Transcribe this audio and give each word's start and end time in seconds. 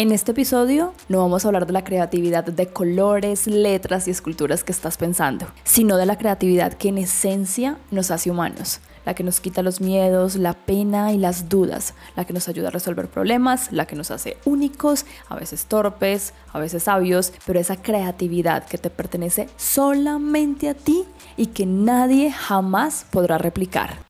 En 0.00 0.12
este 0.12 0.32
episodio 0.32 0.94
no 1.10 1.18
vamos 1.18 1.44
a 1.44 1.48
hablar 1.48 1.66
de 1.66 1.74
la 1.74 1.84
creatividad 1.84 2.42
de 2.42 2.68
colores, 2.68 3.46
letras 3.46 4.08
y 4.08 4.10
esculturas 4.10 4.64
que 4.64 4.72
estás 4.72 4.96
pensando, 4.96 5.46
sino 5.62 5.98
de 5.98 6.06
la 6.06 6.16
creatividad 6.16 6.72
que 6.72 6.88
en 6.88 6.96
esencia 6.96 7.76
nos 7.90 8.10
hace 8.10 8.30
humanos, 8.30 8.80
la 9.04 9.12
que 9.12 9.24
nos 9.24 9.40
quita 9.40 9.62
los 9.62 9.82
miedos, 9.82 10.36
la 10.36 10.54
pena 10.54 11.12
y 11.12 11.18
las 11.18 11.50
dudas, 11.50 11.92
la 12.16 12.24
que 12.24 12.32
nos 12.32 12.48
ayuda 12.48 12.68
a 12.68 12.70
resolver 12.70 13.08
problemas, 13.08 13.72
la 13.72 13.84
que 13.84 13.94
nos 13.94 14.10
hace 14.10 14.38
únicos, 14.46 15.04
a 15.28 15.36
veces 15.36 15.66
torpes, 15.66 16.32
a 16.50 16.58
veces 16.58 16.84
sabios, 16.84 17.34
pero 17.44 17.60
esa 17.60 17.76
creatividad 17.76 18.64
que 18.64 18.78
te 18.78 18.88
pertenece 18.88 19.50
solamente 19.58 20.70
a 20.70 20.74
ti 20.74 21.04
y 21.36 21.48
que 21.48 21.66
nadie 21.66 22.32
jamás 22.32 23.04
podrá 23.10 23.36
replicar. 23.36 24.09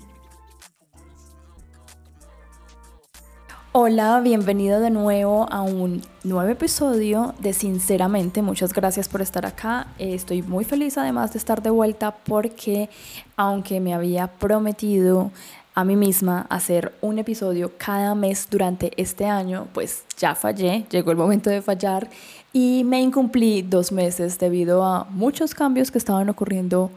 Hola, 3.73 4.19
bienvenido 4.19 4.81
de 4.81 4.89
nuevo 4.89 5.47
a 5.49 5.61
un 5.61 6.01
nuevo 6.25 6.49
episodio 6.49 7.33
de 7.39 7.53
Sinceramente. 7.53 8.41
Muchas 8.41 8.73
gracias 8.73 9.07
por 9.07 9.21
estar 9.21 9.45
acá. 9.45 9.87
Eh, 9.97 10.13
estoy 10.13 10.41
muy 10.41 10.65
feliz 10.65 10.97
además 10.97 11.31
de 11.31 11.39
estar 11.39 11.61
de 11.61 11.69
vuelta 11.69 12.11
porque 12.11 12.89
aunque 13.37 13.79
me 13.79 13.93
había 13.93 14.27
prometido 14.27 15.31
a 15.73 15.85
mí 15.85 15.95
misma 15.95 16.47
hacer 16.49 16.93
un 16.99 17.17
episodio 17.17 17.71
cada 17.77 18.13
mes 18.13 18.45
durante 18.51 18.91
este 19.01 19.25
año, 19.25 19.69
pues 19.73 20.03
ya 20.17 20.35
fallé, 20.35 20.83
llegó 20.89 21.11
el 21.11 21.17
momento 21.17 21.49
de 21.49 21.61
fallar 21.61 22.09
y 22.51 22.83
me 22.83 22.99
incumplí 22.99 23.61
dos 23.61 23.93
meses 23.93 24.37
debido 24.37 24.83
a 24.83 25.05
muchos 25.05 25.55
cambios 25.55 25.91
que 25.91 25.97
estaban 25.97 26.27
ocurriendo 26.27 26.91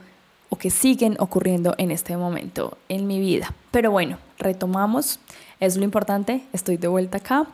o 0.48 0.56
que 0.56 0.70
siguen 0.70 1.14
ocurriendo 1.20 1.77
en 1.78 1.92
este 1.92 2.17
momento 2.17 2.78
en 2.89 3.06
mi 3.06 3.20
vida. 3.20 3.55
Pero 3.70 3.92
bueno, 3.92 4.19
retomamos 4.39 5.20
es 5.65 5.77
lo 5.77 5.84
importante, 5.84 6.45
estoy 6.53 6.77
de 6.77 6.89
vuelta 6.89 7.19
acá, 7.19 7.47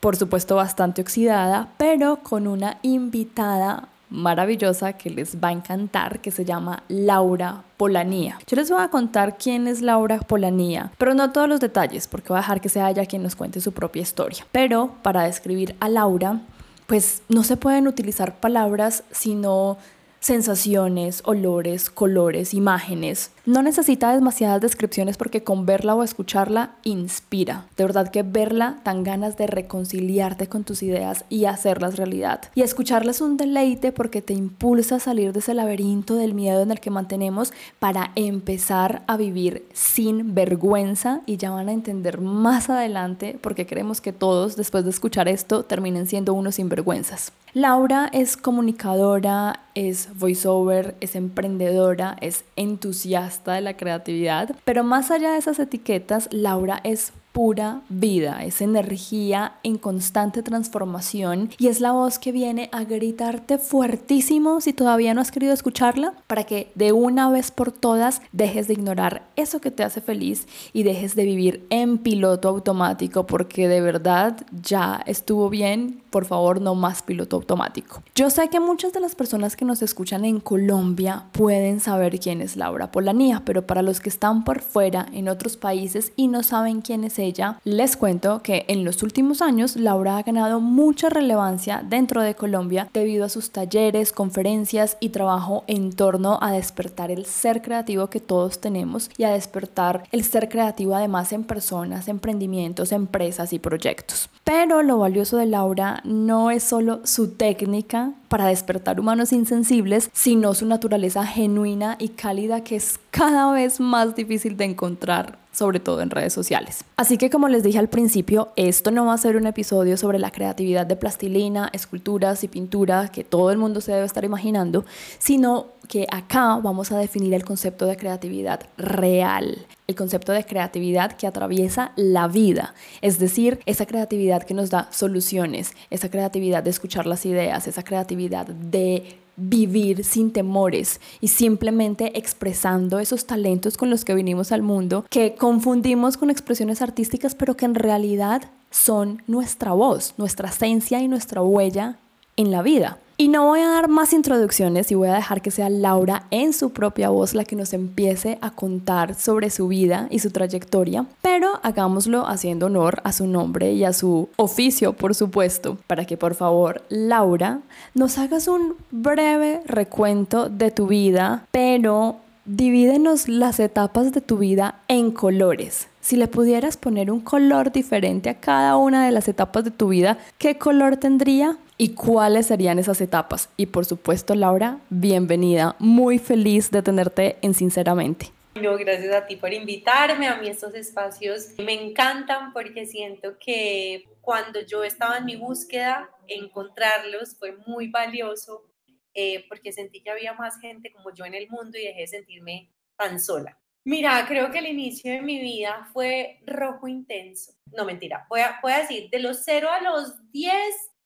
por 0.00 0.16
supuesto 0.16 0.56
bastante 0.56 1.02
oxidada, 1.02 1.68
pero 1.78 2.16
con 2.22 2.46
una 2.46 2.78
invitada 2.82 3.88
maravillosa 4.10 4.94
que 4.94 5.10
les 5.10 5.36
va 5.36 5.48
a 5.48 5.52
encantar, 5.52 6.20
que 6.20 6.30
se 6.30 6.44
llama 6.44 6.82
Laura 6.88 7.62
Polanía. 7.76 8.38
Yo 8.46 8.56
les 8.56 8.70
voy 8.70 8.80
a 8.80 8.88
contar 8.88 9.36
quién 9.36 9.66
es 9.68 9.82
Laura 9.82 10.18
Polanía, 10.20 10.92
pero 10.98 11.14
no 11.14 11.30
todos 11.32 11.48
los 11.48 11.60
detalles, 11.60 12.08
porque 12.08 12.28
voy 12.28 12.38
a 12.38 12.40
dejar 12.40 12.60
que 12.60 12.68
sea 12.68 12.90
ella 12.90 13.06
quien 13.06 13.22
nos 13.22 13.36
cuente 13.36 13.60
su 13.60 13.72
propia 13.72 14.02
historia. 14.02 14.46
Pero 14.52 14.94
para 15.02 15.24
describir 15.24 15.76
a 15.80 15.88
Laura, 15.88 16.40
pues 16.86 17.22
no 17.28 17.44
se 17.44 17.56
pueden 17.56 17.86
utilizar 17.86 18.40
palabras, 18.40 19.04
sino 19.10 19.76
sensaciones, 20.20 21.22
olores, 21.24 21.90
colores, 21.90 22.54
imágenes. 22.54 23.30
No 23.48 23.62
necesita 23.62 24.12
demasiadas 24.12 24.60
descripciones 24.60 25.16
porque 25.16 25.42
con 25.42 25.64
verla 25.64 25.94
o 25.94 26.02
escucharla 26.02 26.72
inspira. 26.82 27.64
De 27.78 27.84
verdad 27.84 28.10
que 28.10 28.22
verla 28.22 28.76
dan 28.84 29.04
ganas 29.04 29.38
de 29.38 29.46
reconciliarte 29.46 30.48
con 30.48 30.64
tus 30.64 30.82
ideas 30.82 31.24
y 31.30 31.46
hacerlas 31.46 31.96
realidad. 31.96 32.42
Y 32.54 32.60
escucharla 32.60 33.10
es 33.10 33.22
un 33.22 33.38
deleite 33.38 33.90
porque 33.90 34.20
te 34.20 34.34
impulsa 34.34 34.96
a 34.96 35.00
salir 35.00 35.32
de 35.32 35.38
ese 35.38 35.54
laberinto 35.54 36.16
del 36.16 36.34
miedo 36.34 36.60
en 36.60 36.72
el 36.72 36.80
que 36.80 36.90
mantenemos 36.90 37.54
para 37.78 38.12
empezar 38.16 39.02
a 39.06 39.16
vivir 39.16 39.66
sin 39.72 40.34
vergüenza 40.34 41.22
y 41.24 41.38
ya 41.38 41.50
van 41.50 41.70
a 41.70 41.72
entender 41.72 42.20
más 42.20 42.68
adelante 42.68 43.38
porque 43.40 43.64
queremos 43.64 44.02
que 44.02 44.12
todos 44.12 44.56
después 44.56 44.84
de 44.84 44.90
escuchar 44.90 45.26
esto 45.26 45.62
terminen 45.62 46.06
siendo 46.06 46.34
unos 46.34 46.56
sinvergüenzas. 46.56 47.32
Laura 47.54 48.10
es 48.12 48.36
comunicadora, 48.36 49.60
es 49.74 50.10
voiceover, 50.18 50.96
es 51.00 51.16
emprendedora, 51.16 52.14
es 52.20 52.44
entusiasta 52.56 53.37
de 53.44 53.60
la 53.60 53.76
creatividad, 53.76 54.54
pero 54.64 54.84
más 54.84 55.10
allá 55.10 55.32
de 55.32 55.38
esas 55.38 55.58
etiquetas, 55.58 56.28
Laura 56.32 56.80
es 56.84 57.12
pura 57.38 57.82
vida, 57.88 58.44
es 58.44 58.60
energía 58.60 59.52
en 59.62 59.78
constante 59.78 60.42
transformación 60.42 61.50
y 61.56 61.68
es 61.68 61.80
la 61.80 61.92
voz 61.92 62.18
que 62.18 62.32
viene 62.32 62.68
a 62.72 62.82
gritarte 62.82 63.58
fuertísimo 63.58 64.60
si 64.60 64.72
todavía 64.72 65.14
no 65.14 65.20
has 65.20 65.30
querido 65.30 65.52
escucharla 65.52 66.14
para 66.26 66.42
que 66.42 66.72
de 66.74 66.90
una 66.90 67.30
vez 67.30 67.52
por 67.52 67.70
todas 67.70 68.22
dejes 68.32 68.66
de 68.66 68.74
ignorar 68.74 69.28
eso 69.36 69.60
que 69.60 69.70
te 69.70 69.84
hace 69.84 70.00
feliz 70.00 70.48
y 70.72 70.82
dejes 70.82 71.14
de 71.14 71.24
vivir 71.24 71.66
en 71.70 71.98
piloto 71.98 72.48
automático 72.48 73.26
porque 73.26 73.68
de 73.68 73.82
verdad 73.82 74.36
ya 74.62 75.00
estuvo 75.06 75.48
bien, 75.48 76.02
por 76.10 76.24
favor 76.24 76.60
no 76.60 76.74
más 76.74 77.02
piloto 77.02 77.36
automático. 77.36 78.02
Yo 78.14 78.30
sé 78.30 78.48
que 78.48 78.60
muchas 78.60 78.92
de 78.92 79.00
las 79.00 79.14
personas 79.14 79.56
que 79.56 79.64
nos 79.64 79.82
escuchan 79.82 80.24
en 80.24 80.40
Colombia 80.40 81.24
pueden 81.32 81.80
saber 81.80 82.18
quién 82.18 82.40
es 82.40 82.56
Laura 82.56 82.90
Polanía, 82.90 83.42
pero 83.44 83.66
para 83.66 83.82
los 83.82 84.00
que 84.00 84.08
están 84.08 84.44
por 84.44 84.60
fuera 84.60 85.06
en 85.12 85.28
otros 85.28 85.56
países 85.56 86.12
y 86.16 86.28
no 86.28 86.42
saben 86.42 86.80
quién 86.80 87.04
es 87.04 87.18
ella, 87.18 87.60
les 87.64 87.96
cuento 87.96 88.42
que 88.42 88.64
en 88.68 88.84
los 88.84 89.02
últimos 89.02 89.42
años 89.42 89.76
Laura 89.76 90.16
ha 90.16 90.22
ganado 90.22 90.60
mucha 90.60 91.08
relevancia 91.08 91.82
dentro 91.84 92.22
de 92.22 92.34
Colombia 92.34 92.88
debido 92.92 93.24
a 93.24 93.28
sus 93.28 93.50
talleres, 93.50 94.12
conferencias 94.12 94.96
y 95.00 95.10
trabajo 95.10 95.64
en 95.66 95.92
torno 95.92 96.38
a 96.40 96.52
despertar 96.52 97.10
el 97.10 97.26
ser 97.26 97.62
creativo 97.62 98.08
que 98.08 98.20
todos 98.20 98.60
tenemos 98.60 99.10
y 99.16 99.24
a 99.24 99.30
despertar 99.30 100.04
el 100.12 100.24
ser 100.24 100.48
creativo 100.48 100.94
además 100.94 101.32
en 101.32 101.44
personas, 101.44 102.08
emprendimientos, 102.08 102.92
empresas 102.92 103.52
y 103.52 103.58
proyectos. 103.58 104.30
Pero 104.44 104.82
lo 104.82 104.98
valioso 104.98 105.36
de 105.36 105.46
Laura 105.46 105.97
no 106.04 106.50
es 106.50 106.62
solo 106.62 107.00
su 107.04 107.32
técnica 107.32 108.12
para 108.28 108.46
despertar 108.46 109.00
humanos 109.00 109.32
insensibles, 109.32 110.10
sino 110.12 110.54
su 110.54 110.66
naturaleza 110.66 111.24
genuina 111.26 111.96
y 111.98 112.08
cálida 112.10 112.64
que 112.64 112.76
es 112.76 112.98
cada 113.10 113.50
vez 113.52 113.80
más 113.80 114.14
difícil 114.14 114.56
de 114.56 114.64
encontrar 114.64 115.38
sobre 115.58 115.80
todo 115.80 116.02
en 116.02 116.10
redes 116.10 116.32
sociales. 116.32 116.84
Así 116.96 117.18
que 117.18 117.30
como 117.30 117.48
les 117.48 117.64
dije 117.64 117.80
al 117.80 117.88
principio, 117.88 118.50
esto 118.54 118.92
no 118.92 119.06
va 119.06 119.14
a 119.14 119.18
ser 119.18 119.36
un 119.36 119.44
episodio 119.44 119.96
sobre 119.96 120.20
la 120.20 120.30
creatividad 120.30 120.86
de 120.86 120.94
plastilina, 120.94 121.68
esculturas 121.72 122.44
y 122.44 122.48
pintura 122.48 123.08
que 123.08 123.24
todo 123.24 123.50
el 123.50 123.58
mundo 123.58 123.80
se 123.80 123.90
debe 123.90 124.06
estar 124.06 124.24
imaginando, 124.24 124.84
sino 125.18 125.66
que 125.88 126.06
acá 126.12 126.60
vamos 126.62 126.92
a 126.92 126.98
definir 126.98 127.34
el 127.34 127.44
concepto 127.44 127.86
de 127.86 127.96
creatividad 127.96 128.68
real, 128.76 129.66
el 129.88 129.96
concepto 129.96 130.30
de 130.30 130.44
creatividad 130.44 131.16
que 131.16 131.26
atraviesa 131.26 131.90
la 131.96 132.28
vida, 132.28 132.74
es 133.00 133.18
decir, 133.18 133.58
esa 133.66 133.84
creatividad 133.84 134.44
que 134.44 134.54
nos 134.54 134.70
da 134.70 134.86
soluciones, 134.92 135.72
esa 135.90 136.08
creatividad 136.08 136.62
de 136.62 136.70
escuchar 136.70 137.06
las 137.06 137.26
ideas, 137.26 137.66
esa 137.66 137.82
creatividad 137.82 138.46
de 138.46 139.18
vivir 139.38 140.04
sin 140.04 140.32
temores 140.32 141.00
y 141.20 141.28
simplemente 141.28 142.18
expresando 142.18 142.98
esos 142.98 143.26
talentos 143.26 143.76
con 143.76 143.90
los 143.90 144.04
que 144.04 144.14
vinimos 144.14 144.52
al 144.52 144.62
mundo, 144.62 145.04
que 145.08 145.34
confundimos 145.34 146.16
con 146.16 146.30
expresiones 146.30 146.82
artísticas, 146.82 147.34
pero 147.34 147.56
que 147.56 147.64
en 147.64 147.74
realidad 147.74 148.42
son 148.70 149.22
nuestra 149.26 149.72
voz, 149.72 150.14
nuestra 150.18 150.48
esencia 150.48 151.00
y 151.00 151.08
nuestra 151.08 151.42
huella 151.42 151.98
en 152.36 152.50
la 152.50 152.62
vida. 152.62 152.98
Y 153.20 153.26
no 153.26 153.46
voy 153.46 153.62
a 153.62 153.68
dar 153.68 153.88
más 153.88 154.12
introducciones 154.12 154.92
y 154.92 154.94
voy 154.94 155.08
a 155.08 155.14
dejar 155.14 155.42
que 155.42 155.50
sea 155.50 155.68
Laura 155.68 156.28
en 156.30 156.52
su 156.52 156.70
propia 156.70 157.08
voz 157.08 157.34
la 157.34 157.42
que 157.42 157.56
nos 157.56 157.72
empiece 157.72 158.38
a 158.42 158.52
contar 158.52 159.16
sobre 159.16 159.50
su 159.50 159.66
vida 159.66 160.06
y 160.08 160.20
su 160.20 160.30
trayectoria, 160.30 161.04
pero 161.20 161.58
hagámoslo 161.64 162.28
haciendo 162.28 162.66
honor 162.66 163.00
a 163.02 163.10
su 163.10 163.26
nombre 163.26 163.72
y 163.72 163.82
a 163.82 163.92
su 163.92 164.28
oficio, 164.36 164.92
por 164.92 165.16
supuesto, 165.16 165.78
para 165.88 166.04
que 166.04 166.16
por 166.16 166.36
favor, 166.36 166.84
Laura, 166.90 167.58
nos 167.92 168.18
hagas 168.18 168.46
un 168.46 168.76
breve 168.92 169.62
recuento 169.66 170.48
de 170.48 170.70
tu 170.70 170.86
vida, 170.86 171.44
pero 171.50 172.18
divídenos 172.44 173.28
las 173.28 173.58
etapas 173.58 174.12
de 174.12 174.20
tu 174.20 174.38
vida 174.38 174.80
en 174.86 175.10
colores. 175.10 175.88
Si 176.08 176.16
le 176.16 176.26
pudieras 176.26 176.78
poner 176.78 177.10
un 177.10 177.20
color 177.20 177.70
diferente 177.70 178.30
a 178.30 178.40
cada 178.40 178.78
una 178.78 179.04
de 179.04 179.12
las 179.12 179.28
etapas 179.28 179.62
de 179.62 179.70
tu 179.70 179.88
vida, 179.88 180.16
¿qué 180.38 180.56
color 180.56 180.96
tendría? 180.96 181.58
y 181.76 181.94
cuáles 181.94 182.46
serían 182.46 182.78
esas 182.78 183.02
etapas. 183.02 183.50
Y 183.58 183.66
por 183.66 183.84
supuesto, 183.84 184.34
Laura, 184.34 184.78
bienvenida. 184.88 185.76
Muy 185.78 186.18
feliz 186.18 186.70
de 186.70 186.80
tenerte 186.80 187.36
en 187.42 187.52
Sinceramente. 187.52 188.32
Gracias 188.54 189.14
a 189.14 189.26
ti 189.26 189.36
por 189.36 189.52
invitarme 189.52 190.28
a 190.28 190.36
mí 190.36 190.48
estos 190.48 190.74
espacios. 190.74 191.50
Me 191.58 191.74
encantan 191.74 192.54
porque 192.54 192.86
siento 192.86 193.36
que 193.38 194.06
cuando 194.22 194.62
yo 194.62 194.84
estaba 194.84 195.18
en 195.18 195.26
mi 195.26 195.36
búsqueda, 195.36 196.08
encontrarlos 196.26 197.36
fue 197.38 197.54
muy 197.66 197.88
valioso 197.88 198.64
eh, 199.12 199.44
porque 199.46 199.72
sentí 199.72 200.00
que 200.00 200.10
había 200.10 200.32
más 200.32 200.58
gente 200.58 200.90
como 200.90 201.12
yo 201.14 201.26
en 201.26 201.34
el 201.34 201.50
mundo 201.50 201.76
y 201.76 201.84
dejé 201.84 202.00
de 202.00 202.06
sentirme 202.06 202.72
tan 202.96 203.20
sola. 203.20 203.58
Mira, 203.88 204.22
creo 204.28 204.50
que 204.50 204.58
el 204.58 204.66
inicio 204.66 205.10
de 205.10 205.22
mi 205.22 205.40
vida 205.40 205.88
fue 205.94 206.40
rojo 206.44 206.88
intenso. 206.88 207.54
No, 207.72 207.86
mentira, 207.86 208.26
voy 208.28 208.40
a, 208.42 208.80
decir, 208.80 209.08
de 209.08 209.18
los 209.18 209.38
0 209.46 209.70
a 209.70 209.80
los 209.80 210.30
10, 210.30 210.52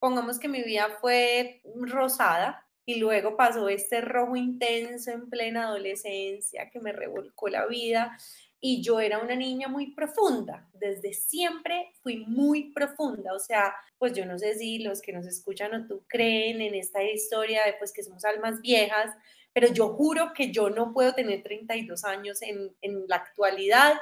pongamos 0.00 0.40
que 0.40 0.49
mi 0.49 0.64
vida 0.64 0.88
fue 1.00 1.62
rosada 1.76 2.67
y 2.84 2.96
luego 2.96 3.37
pasó 3.37 3.69
este 3.69 4.00
rojo 4.00 4.34
intenso 4.34 5.12
en 5.12 5.31
plena 5.31 5.69
adolescencia 5.69 6.70
que 6.70 6.81
me 6.81 6.90
revolcó 6.90 7.49
la 7.49 7.67
vida 7.67 8.19
y 8.58 8.82
yo 8.82 8.99
era 8.99 9.20
una 9.20 9.37
niña 9.37 9.69
muy 9.69 9.93
profunda, 9.94 10.69
desde 10.73 11.12
siempre 11.12 11.93
fui 12.02 12.25
muy 12.26 12.73
profunda, 12.73 13.32
o 13.32 13.38
sea, 13.38 13.75
pues 13.96 14.12
yo 14.12 14.26
no 14.26 14.40
sé 14.40 14.56
si 14.56 14.81
los 14.81 15.00
que 15.02 15.12
nos 15.12 15.29
escuchan 15.29 15.73
o 15.75 15.87
tú 15.87 16.05
creen 16.08 16.61
en 16.61 16.75
esta 16.75 17.05
historia 17.05 17.64
de 17.64 17.75
pues 17.75 17.93
que 17.93 18.02
somos 18.02 18.25
almas 18.25 18.61
viejas, 18.61 19.14
pero 19.52 19.69
yo 19.69 19.90
juro 19.90 20.32
que 20.34 20.50
yo 20.50 20.70
no 20.70 20.93
puedo 20.93 21.14
tener 21.14 21.43
32 21.43 22.04
años 22.04 22.43
en, 22.43 22.75
en 22.81 23.04
la 23.08 23.16
actualidad 23.16 23.94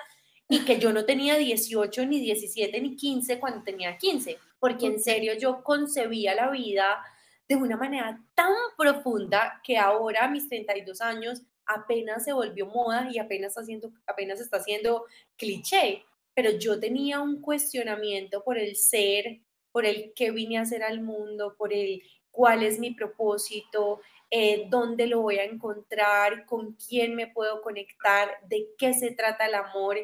y 0.49 0.65
que 0.65 0.79
yo 0.79 0.93
no 0.93 1.05
tenía 1.05 1.37
18, 1.37 2.07
ni 2.07 2.21
17, 2.21 2.81
ni 2.81 2.97
15 2.97 3.39
cuando 3.39 3.63
tenía 3.63 3.97
15, 3.97 4.37
porque 4.59 4.87
en 4.87 5.01
serio 5.01 5.35
yo 5.35 5.63
concebía 5.63 6.35
la 6.35 6.51
vida 6.51 7.05
de 7.49 7.57
una 7.57 7.77
manera 7.77 8.21
tan 8.35 8.53
profunda 8.77 9.61
que 9.65 9.77
ahora 9.77 10.25
a 10.25 10.31
mis 10.31 10.49
32 10.49 11.01
años 11.01 11.43
apenas 11.67 12.25
se 12.25 12.33
volvió 12.33 12.67
moda 12.67 13.09
y 13.13 13.19
apenas 13.19 13.51
está 13.51 13.61
haciendo, 13.61 13.93
apenas 14.07 14.41
está 14.41 14.57
haciendo 14.59 15.05
cliché, 15.37 16.05
pero 16.35 16.51
yo 16.51 16.81
tenía 16.81 17.21
un 17.21 17.41
cuestionamiento 17.41 18.43
por 18.43 18.59
el 18.59 18.77
ser, 18.77 19.41
por 19.73 19.85
el 19.85 20.13
qué 20.15 20.31
vine 20.31 20.59
a 20.59 20.63
hacer 20.63 20.83
al 20.83 21.01
mundo, 21.01 21.55
por 21.57 21.73
el 21.73 22.03
cuál 22.31 22.63
es 22.63 22.79
mi 22.79 22.93
propósito, 22.93 24.01
eh, 24.31 24.67
dónde 24.69 25.07
lo 25.07 25.21
voy 25.21 25.39
a 25.39 25.45
encontrar, 25.45 26.47
con 26.47 26.75
quién 26.75 27.15
me 27.15 27.27
puedo 27.27 27.61
conectar, 27.63 28.29
de 28.49 28.69
qué 28.79 28.95
se 28.95 29.11
trata 29.11 29.47
el 29.47 29.55
amor, 29.55 29.97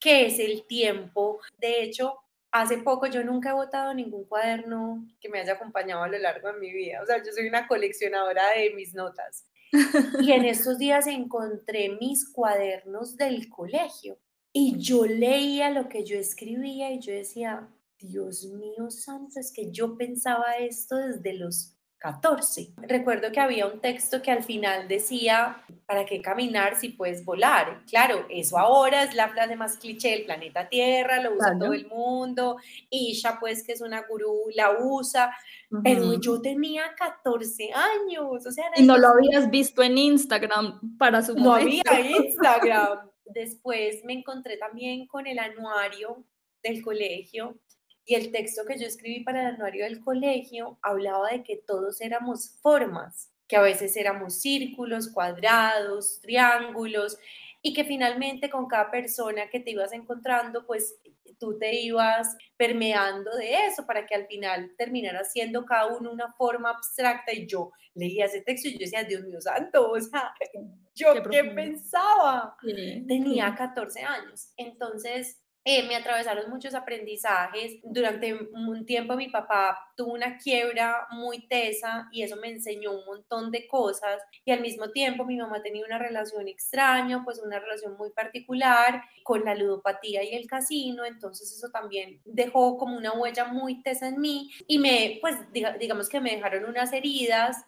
qué 0.00 0.26
es 0.26 0.38
el 0.38 0.66
tiempo. 0.66 1.40
De 1.58 1.82
hecho, 1.82 2.18
hace 2.50 2.78
poco 2.78 3.06
yo 3.06 3.24
nunca 3.24 3.50
he 3.50 3.54
votado 3.54 3.92
ningún 3.92 4.24
cuaderno 4.24 5.06
que 5.20 5.28
me 5.28 5.40
haya 5.40 5.54
acompañado 5.54 6.02
a 6.02 6.08
lo 6.08 6.18
largo 6.18 6.52
de 6.52 6.60
mi 6.60 6.72
vida. 6.72 7.02
O 7.02 7.06
sea, 7.06 7.22
yo 7.22 7.32
soy 7.32 7.46
una 7.46 7.66
coleccionadora 7.66 8.50
de 8.56 8.70
mis 8.74 8.94
notas. 8.94 9.46
Y 10.20 10.32
en 10.32 10.44
estos 10.44 10.78
días 10.78 11.06
encontré 11.08 11.88
mis 12.00 12.30
cuadernos 12.30 13.16
del 13.16 13.48
colegio 13.48 14.18
y 14.52 14.78
yo 14.78 15.04
leía 15.04 15.68
lo 15.70 15.88
que 15.88 16.04
yo 16.04 16.16
escribía 16.16 16.92
y 16.92 17.00
yo 17.00 17.12
decía, 17.12 17.68
Dios 17.98 18.44
mío 18.44 18.88
santo, 18.88 19.40
es 19.40 19.52
que 19.52 19.72
yo 19.72 19.96
pensaba 19.96 20.58
esto 20.58 20.96
desde 20.96 21.32
los 21.32 21.73
14. 22.04 22.74
Recuerdo 22.82 23.32
que 23.32 23.40
había 23.40 23.66
un 23.66 23.80
texto 23.80 24.20
que 24.20 24.30
al 24.30 24.42
final 24.42 24.86
decía, 24.88 25.64
¿para 25.86 26.04
qué 26.04 26.20
caminar 26.20 26.76
si 26.76 26.90
puedes 26.90 27.24
volar? 27.24 27.80
Claro, 27.88 28.26
eso 28.28 28.58
ahora 28.58 29.04
es 29.04 29.14
la 29.14 29.30
frase 29.30 29.56
más 29.56 29.78
cliché 29.78 30.10
del 30.10 30.26
planeta 30.26 30.68
Tierra, 30.68 31.22
lo 31.22 31.32
usa 31.34 31.58
todo 31.58 31.72
el 31.72 31.86
mundo, 31.86 32.58
Isha 32.90 33.38
pues 33.40 33.64
que 33.64 33.72
es 33.72 33.80
una 33.80 34.02
gurú 34.06 34.50
la 34.54 34.72
usa, 34.78 35.34
pero 35.82 36.20
yo 36.20 36.42
tenía 36.42 36.94
14 36.94 37.70
años, 37.72 38.44
o 38.44 38.52
sea... 38.52 38.66
Y 38.76 38.82
no 38.82 38.98
lo 38.98 39.08
habías 39.08 39.48
visto 39.50 39.82
en 39.82 39.96
Instagram 39.96 40.98
para 40.98 41.22
su 41.22 41.34
No 41.34 41.54
había 41.54 41.84
Instagram. 42.18 42.98
Después 43.24 44.04
me 44.04 44.12
encontré 44.12 44.58
también 44.58 45.06
con 45.06 45.26
el 45.26 45.38
anuario 45.38 46.22
del 46.62 46.82
colegio 46.82 47.56
y 48.06 48.14
el 48.14 48.32
texto 48.32 48.64
que 48.66 48.78
yo 48.78 48.86
escribí 48.86 49.20
para 49.20 49.40
el 49.40 49.54
anuario 49.54 49.84
del 49.84 50.00
colegio 50.00 50.78
hablaba 50.82 51.30
de 51.30 51.42
que 51.42 51.56
todos 51.56 52.00
éramos 52.00 52.50
formas, 52.60 53.30
que 53.48 53.56
a 53.56 53.62
veces 53.62 53.96
éramos 53.96 54.40
círculos, 54.40 55.10
cuadrados, 55.10 56.20
triángulos, 56.20 57.18
y 57.62 57.72
que 57.72 57.84
finalmente 57.84 58.50
con 58.50 58.66
cada 58.66 58.90
persona 58.90 59.48
que 59.48 59.58
te 59.58 59.70
ibas 59.70 59.92
encontrando, 59.92 60.66
pues 60.66 60.96
tú 61.38 61.58
te 61.58 61.74
ibas 61.74 62.36
permeando 62.56 63.34
de 63.36 63.66
eso 63.66 63.86
para 63.86 64.06
que 64.06 64.14
al 64.14 64.26
final 64.26 64.72
terminara 64.76 65.24
siendo 65.24 65.64
cada 65.64 65.86
uno 65.96 66.12
una 66.12 66.32
forma 66.32 66.70
abstracta. 66.70 67.32
Y 67.32 67.46
yo 67.46 67.72
leía 67.94 68.26
ese 68.26 68.42
texto 68.42 68.68
y 68.68 68.72
yo 68.72 68.80
decía, 68.80 69.04
Dios 69.04 69.22
mío 69.22 69.40
santo, 69.40 69.90
o 69.90 70.00
sea, 70.00 70.34
¿yo 70.94 71.14
qué, 71.30 71.44
pensaba? 71.44 72.56
Tenía 72.62 73.54
14 73.54 74.02
años. 74.02 74.52
Entonces, 74.56 75.40
eh, 75.66 75.82
me 75.84 75.96
atravesaron 75.96 76.50
muchos 76.50 76.74
aprendizajes. 76.74 77.78
Durante 77.82 78.34
un 78.34 78.84
tiempo 78.84 79.16
mi 79.16 79.28
papá 79.28 79.78
tuvo 79.96 80.12
una 80.12 80.36
quiebra 80.36 81.06
muy 81.10 81.46
tesa 81.48 82.08
y 82.12 82.22
eso 82.22 82.36
me 82.36 82.50
enseñó 82.50 82.92
un 82.92 83.06
montón 83.06 83.50
de 83.50 83.66
cosas. 83.66 84.22
Y 84.44 84.52
al 84.52 84.60
mismo 84.60 84.90
tiempo 84.90 85.24
mi 85.24 85.36
mamá 85.36 85.62
tenía 85.62 85.86
una 85.86 85.98
relación 85.98 86.48
extraña, 86.48 87.24
pues 87.24 87.38
una 87.38 87.58
relación 87.58 87.96
muy 87.96 88.10
particular 88.10 89.02
con 89.22 89.44
la 89.44 89.54
ludopatía 89.54 90.22
y 90.22 90.34
el 90.34 90.46
casino. 90.46 91.06
Entonces 91.06 91.50
eso 91.50 91.70
también 91.70 92.20
dejó 92.26 92.76
como 92.76 92.96
una 92.96 93.12
huella 93.12 93.46
muy 93.46 93.82
tesa 93.82 94.08
en 94.08 94.20
mí 94.20 94.50
y 94.66 94.78
me, 94.78 95.18
pues 95.22 95.36
digamos 95.52 96.10
que 96.10 96.20
me 96.20 96.32
dejaron 96.32 96.66
unas 96.66 96.92
heridas 96.92 97.64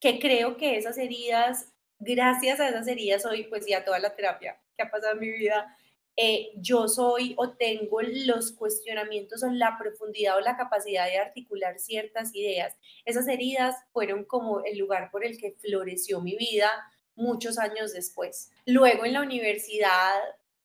que 0.00 0.18
creo 0.18 0.56
que 0.58 0.76
esas 0.76 0.98
heridas, 0.98 1.72
gracias 1.98 2.60
a 2.60 2.68
esas 2.68 2.86
heridas 2.86 3.24
hoy, 3.24 3.44
pues 3.44 3.66
ya 3.66 3.84
toda 3.84 3.98
la 3.98 4.14
terapia 4.14 4.60
que 4.76 4.84
ha 4.84 4.90
pasado 4.90 5.14
en 5.14 5.20
mi 5.20 5.30
vida, 5.30 5.76
eh, 6.20 6.50
yo 6.56 6.88
soy 6.88 7.34
o 7.38 7.50
tengo 7.50 8.02
los 8.02 8.50
cuestionamientos 8.50 9.44
o 9.44 9.50
la 9.52 9.78
profundidad 9.78 10.36
o 10.36 10.40
la 10.40 10.56
capacidad 10.56 11.06
de 11.06 11.16
articular 11.16 11.78
ciertas 11.78 12.34
ideas. 12.34 12.76
Esas 13.04 13.28
heridas 13.28 13.76
fueron 13.92 14.24
como 14.24 14.64
el 14.64 14.78
lugar 14.78 15.12
por 15.12 15.24
el 15.24 15.38
que 15.38 15.52
floreció 15.52 16.20
mi 16.20 16.36
vida 16.36 16.72
muchos 17.14 17.56
años 17.56 17.92
después. 17.92 18.50
Luego 18.66 19.04
en 19.04 19.12
la 19.12 19.22
universidad 19.22 20.18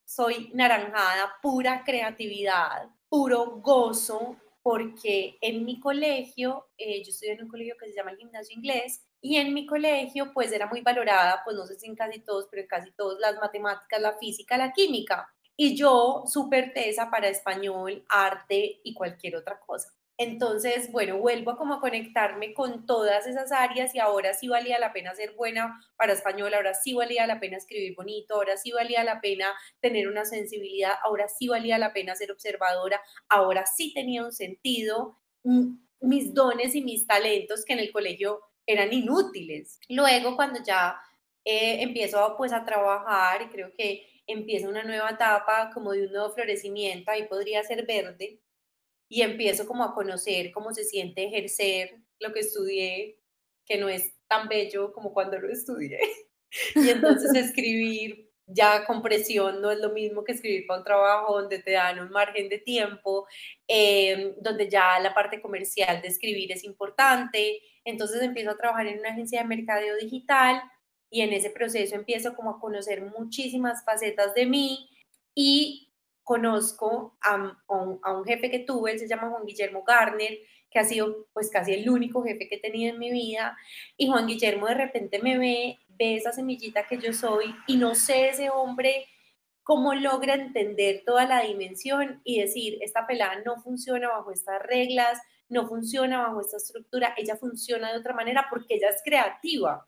soy 0.03 0.49
naranjada, 0.55 1.35
pura 1.39 1.83
creatividad, 1.85 2.89
puro 3.07 3.57
gozo, 3.61 4.37
porque 4.63 5.37
en 5.39 5.65
mi 5.65 5.79
colegio, 5.79 6.65
eh, 6.79 7.03
yo 7.03 7.11
estoy 7.11 7.29
en 7.29 7.43
un 7.43 7.49
colegio 7.49 7.75
que 7.79 7.89
se 7.89 7.95
llama 7.95 8.09
el 8.09 8.17
Gimnasio 8.17 8.57
Inglés, 8.57 9.03
y 9.21 9.37
en 9.37 9.53
mi 9.53 9.67
colegio 9.67 10.31
pues 10.33 10.51
era 10.51 10.65
muy 10.65 10.81
valorada, 10.81 11.41
pues 11.45 11.55
no 11.55 11.67
sé 11.67 11.75
si 11.75 11.85
en 11.85 11.95
casi 11.95 12.21
todos, 12.21 12.47
pero 12.49 12.63
en 12.63 12.67
casi 12.67 12.91
todos 12.93 13.19
las 13.19 13.35
matemáticas, 13.35 14.01
la 14.01 14.17
física, 14.17 14.57
la 14.57 14.73
química 14.73 15.29
y 15.55 15.75
yo 15.75 16.23
súper 16.27 16.73
tesa 16.73 17.09
para 17.09 17.27
español, 17.29 18.03
arte 18.09 18.79
y 18.83 18.93
cualquier 18.93 19.35
otra 19.35 19.59
cosa. 19.59 19.93
Entonces, 20.17 20.91
bueno, 20.91 21.17
vuelvo 21.17 21.51
a 21.51 21.57
como 21.57 21.79
conectarme 21.79 22.53
con 22.53 22.85
todas 22.85 23.25
esas 23.25 23.51
áreas 23.51 23.95
y 23.95 23.99
ahora 23.99 24.33
sí 24.35 24.47
valía 24.47 24.77
la 24.77 24.93
pena 24.93 25.15
ser 25.15 25.33
buena 25.33 25.81
para 25.97 26.13
español, 26.13 26.53
ahora 26.53 26.75
sí 26.75 26.93
valía 26.93 27.25
la 27.25 27.39
pena 27.39 27.57
escribir 27.57 27.95
bonito, 27.95 28.35
ahora 28.35 28.55
sí 28.57 28.71
valía 28.71 29.03
la 29.03 29.21
pena 29.21 29.47
tener 29.81 30.07
una 30.07 30.23
sensibilidad, 30.23 30.93
ahora 31.03 31.27
sí 31.27 31.47
valía 31.47 31.79
la 31.79 31.93
pena 31.93 32.15
ser 32.15 32.31
observadora, 32.31 33.01
ahora 33.27 33.65
sí 33.65 33.91
tenía 33.93 34.23
un 34.23 34.31
sentido 34.31 35.17
mm, 35.43 35.77
mis 36.01 36.33
dones 36.33 36.75
y 36.75 36.83
mis 36.83 37.07
talentos 37.07 37.65
que 37.65 37.73
en 37.73 37.79
el 37.79 37.91
colegio 37.91 38.39
eran 38.67 38.93
inútiles. 38.93 39.79
Luego, 39.89 40.35
cuando 40.35 40.59
ya 40.63 40.95
eh, 41.43 41.81
empiezo 41.81 42.35
pues 42.37 42.53
a 42.53 42.63
trabajar 42.63 43.49
creo 43.51 43.73
que 43.77 44.07
empieza 44.27 44.69
una 44.69 44.83
nueva 44.83 45.11
etapa 45.11 45.71
como 45.73 45.91
de 45.91 46.05
un 46.05 46.13
nuevo 46.13 46.31
florecimiento, 46.31 47.11
ahí 47.11 47.27
podría 47.27 47.63
ser 47.63 47.85
verde, 47.85 48.39
y 49.09 49.21
empiezo 49.21 49.67
como 49.67 49.83
a 49.83 49.93
conocer 49.93 50.51
cómo 50.51 50.73
se 50.73 50.83
siente 50.83 51.25
ejercer 51.25 52.01
lo 52.19 52.33
que 52.33 52.39
estudié, 52.39 53.19
que 53.65 53.77
no 53.77 53.89
es 53.89 54.13
tan 54.27 54.47
bello 54.47 54.91
como 54.93 55.13
cuando 55.13 55.39
lo 55.39 55.49
estudié. 55.49 55.99
Y 56.75 56.89
entonces 56.89 57.33
escribir 57.35 58.29
ya 58.45 58.85
con 58.85 59.01
presión 59.01 59.61
no 59.61 59.71
es 59.71 59.79
lo 59.79 59.91
mismo 59.91 60.23
que 60.23 60.33
escribir 60.33 60.67
para 60.67 60.79
un 60.79 60.85
trabajo 60.85 61.39
donde 61.39 61.59
te 61.59 61.71
dan 61.71 61.99
un 61.99 62.09
margen 62.09 62.49
de 62.49 62.59
tiempo, 62.59 63.27
em, 63.67 64.35
donde 64.39 64.69
ya 64.69 64.99
la 64.99 65.13
parte 65.13 65.41
comercial 65.41 66.01
de 66.01 66.09
escribir 66.09 66.51
es 66.51 66.63
importante. 66.63 67.61
Entonces 67.85 68.21
empiezo 68.21 68.51
a 68.51 68.57
trabajar 68.57 68.87
en 68.87 68.99
una 68.99 69.09
agencia 69.09 69.41
de 69.41 69.47
mercadeo 69.47 69.95
digital 69.97 70.61
y 71.13 71.21
en 71.21 71.31
ese 71.31 71.51
proceso 71.51 71.95
empiezo 71.95 72.33
como 72.35 72.49
a 72.49 72.59
conocer 72.59 73.03
muchísimas 73.03 73.85
facetas 73.85 74.33
de 74.33 74.47
mí 74.47 74.89
y 75.35 75.93
conozco 76.23 77.15
a, 77.21 77.55
un, 77.67 78.25
jefe 78.25 78.49
que 78.49 78.59
tuve, 78.59 78.93
él 78.93 78.99
se 78.99 79.07
llama 79.07 79.29
Juan 79.29 79.45
Guillermo 79.45 79.83
Garner, 79.83 80.39
que 80.71 80.79
ha 80.79 80.83
sido 80.83 81.27
pues 81.31 81.51
casi 81.51 81.73
el 81.73 81.87
único 81.87 82.23
jefe 82.23 82.49
que 82.49 82.55
he 82.55 82.59
tenido 82.59 82.91
en 82.91 82.99
mi 82.99 83.11
vida 83.11 83.55
y 83.95 84.07
Juan 84.07 84.25
Guillermo 84.25 84.65
de 84.65 84.73
repente 84.73 85.19
me 85.21 85.37
ve, 85.37 85.77
ve 85.87 86.15
esa 86.15 86.31
semillita 86.31 86.87
que 86.87 86.97
yo 86.97 87.13
soy 87.13 87.53
y 87.67 87.77
no 87.77 87.93
sé 87.93 88.29
ese 88.29 88.49
hombre 88.49 89.05
cómo 89.61 89.93
logra 89.93 90.33
entender 90.33 91.03
toda 91.05 91.27
la 91.27 91.41
dimensión 91.41 92.21
y 92.23 92.41
decir, 92.41 92.79
esta 92.81 93.05
pelada 93.05 93.39
no 93.45 93.61
funciona 93.61 94.09
bajo 94.09 94.31
estas 94.31 94.63
reglas, 94.63 95.21
no 95.47 95.67
funciona 95.67 96.23
bajo 96.23 96.41
esta 96.41 96.57
estructura, 96.57 97.13
ella 97.17 97.35
funciona 97.35 97.91
de 97.91 97.99
otra 97.99 98.15
manera 98.15 98.47
porque 98.49 98.73
ella 98.73 98.89
es 98.89 99.03
creativa 99.05 99.87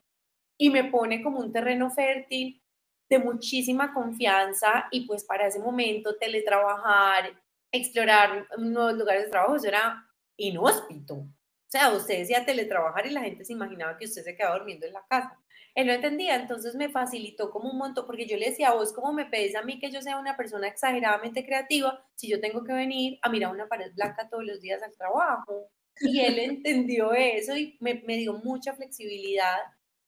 y 0.58 0.70
me 0.70 0.86
pone 0.86 1.22
como 1.22 1.40
un 1.40 1.52
terreno 1.52 1.90
fértil 1.90 2.62
de 3.10 3.20
muchísima 3.20 3.94
confianza 3.94 4.86
y 4.92 5.06
pues 5.06 5.24
para 5.24 5.48
ese 5.48 5.60
momento 5.60 6.18
teletrabajar, 6.18 7.34
explorar 7.72 8.48
nuevos 8.58 8.94
lugares 8.94 9.26
de 9.26 9.32
trabajo, 9.32 9.56
eso 9.56 9.68
era 9.68 10.06
inhóspito. 10.38 11.16
O 11.16 11.68
sea, 11.68 11.92
usted 11.92 12.20
decía 12.20 12.46
teletrabajar 12.46 13.06
y 13.06 13.12
la 13.12 13.22
gente 13.22 13.44
se 13.44 13.54
imaginaba 13.54 13.98
que 13.98 14.06
usted 14.06 14.24
se 14.24 14.36
quedaba 14.36 14.58
durmiendo 14.58 14.86
en 14.86 14.94
la 14.94 15.06
casa. 15.10 15.38
él 15.76 15.88
no 15.88 15.94
entendía, 15.94 16.36
entonces 16.36 16.76
me 16.76 16.90
facilitó 16.90 17.52
como 17.52 17.70
un 17.70 17.78
montón, 17.78 18.06
porque 18.06 18.26
yo 18.26 18.38
le 18.38 18.50
decía, 18.50 18.72
vos 18.72 18.94
cómo 18.94 19.12
me 19.12 19.26
pedís 19.26 19.56
a 19.56 19.62
mí 19.62 19.78
que 19.80 19.92
yo 19.92 20.02
sea 20.02 20.18
una 20.18 20.38
persona 20.38 20.68
exageradamente 20.68 21.46
creativa 21.46 22.02
si 22.16 22.30
yo 22.30 22.40
tengo 22.40 22.64
que 22.64 22.72
venir 22.74 23.20
a 23.22 23.30
mirar 23.30 23.52
una 23.52 23.68
pared 23.68 23.92
blanca 23.94 24.30
todos 24.30 24.46
los 24.46 24.62
días 24.62 24.82
al 24.84 24.96
trabajo. 24.96 25.70
Y 26.00 26.22
él 26.22 26.40
entendió 26.40 27.14
eso 27.14 27.58
y 27.58 27.78
me, 27.82 28.02
me 28.06 28.18
dio 28.18 28.34
mucha 28.34 28.74
flexibilidad, 28.74 29.58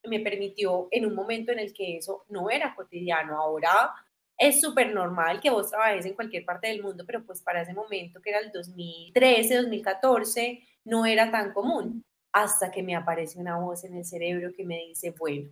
me 0.07 0.19
permitió 0.19 0.87
en 0.91 1.05
un 1.05 1.15
momento 1.15 1.51
en 1.51 1.59
el 1.59 1.73
que 1.73 1.97
eso 1.97 2.25
no 2.29 2.49
era 2.49 2.75
cotidiano. 2.75 3.37
Ahora 3.37 3.93
es 4.37 4.61
súper 4.61 4.93
normal 4.93 5.39
que 5.39 5.49
vos 5.49 5.69
trabajes 5.69 6.05
en 6.05 6.13
cualquier 6.13 6.45
parte 6.45 6.67
del 6.67 6.83
mundo, 6.83 7.03
pero 7.05 7.25
pues 7.25 7.41
para 7.41 7.61
ese 7.61 7.73
momento, 7.73 8.21
que 8.21 8.29
era 8.29 8.39
el 8.39 8.51
2013, 8.51 9.55
2014, 9.55 10.61
no 10.85 11.05
era 11.05 11.31
tan 11.31 11.53
común 11.53 12.03
hasta 12.31 12.69
que 12.69 12.83
me 12.83 12.95
aparece 12.95 13.39
una 13.39 13.57
voz 13.57 13.83
en 13.83 13.95
el 13.95 14.05
cerebro 14.05 14.53
que 14.55 14.63
me 14.63 14.77
dice, 14.87 15.11
bueno, 15.17 15.49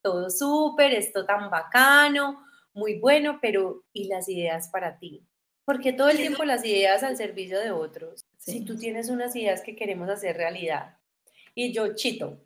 todo 0.00 0.30
súper, 0.30 0.92
esto 0.92 1.26
tan 1.26 1.50
bacano, 1.50 2.44
muy 2.72 2.98
bueno, 2.98 3.38
pero 3.42 3.82
¿y 3.92 4.04
las 4.04 4.28
ideas 4.28 4.68
para 4.68 4.98
ti? 4.98 5.26
Porque 5.64 5.92
todo 5.92 6.08
el 6.08 6.16
tiempo 6.16 6.44
las 6.44 6.64
ideas 6.64 7.02
al 7.02 7.16
servicio 7.16 7.58
de 7.58 7.70
otros. 7.70 8.26
Si 8.38 8.64
tú 8.64 8.76
tienes 8.76 9.08
unas 9.08 9.34
ideas 9.36 9.60
que 9.62 9.76
queremos 9.76 10.08
hacer 10.08 10.36
realidad. 10.36 10.98
Y 11.54 11.72
yo, 11.72 11.94
chito. 11.94 12.38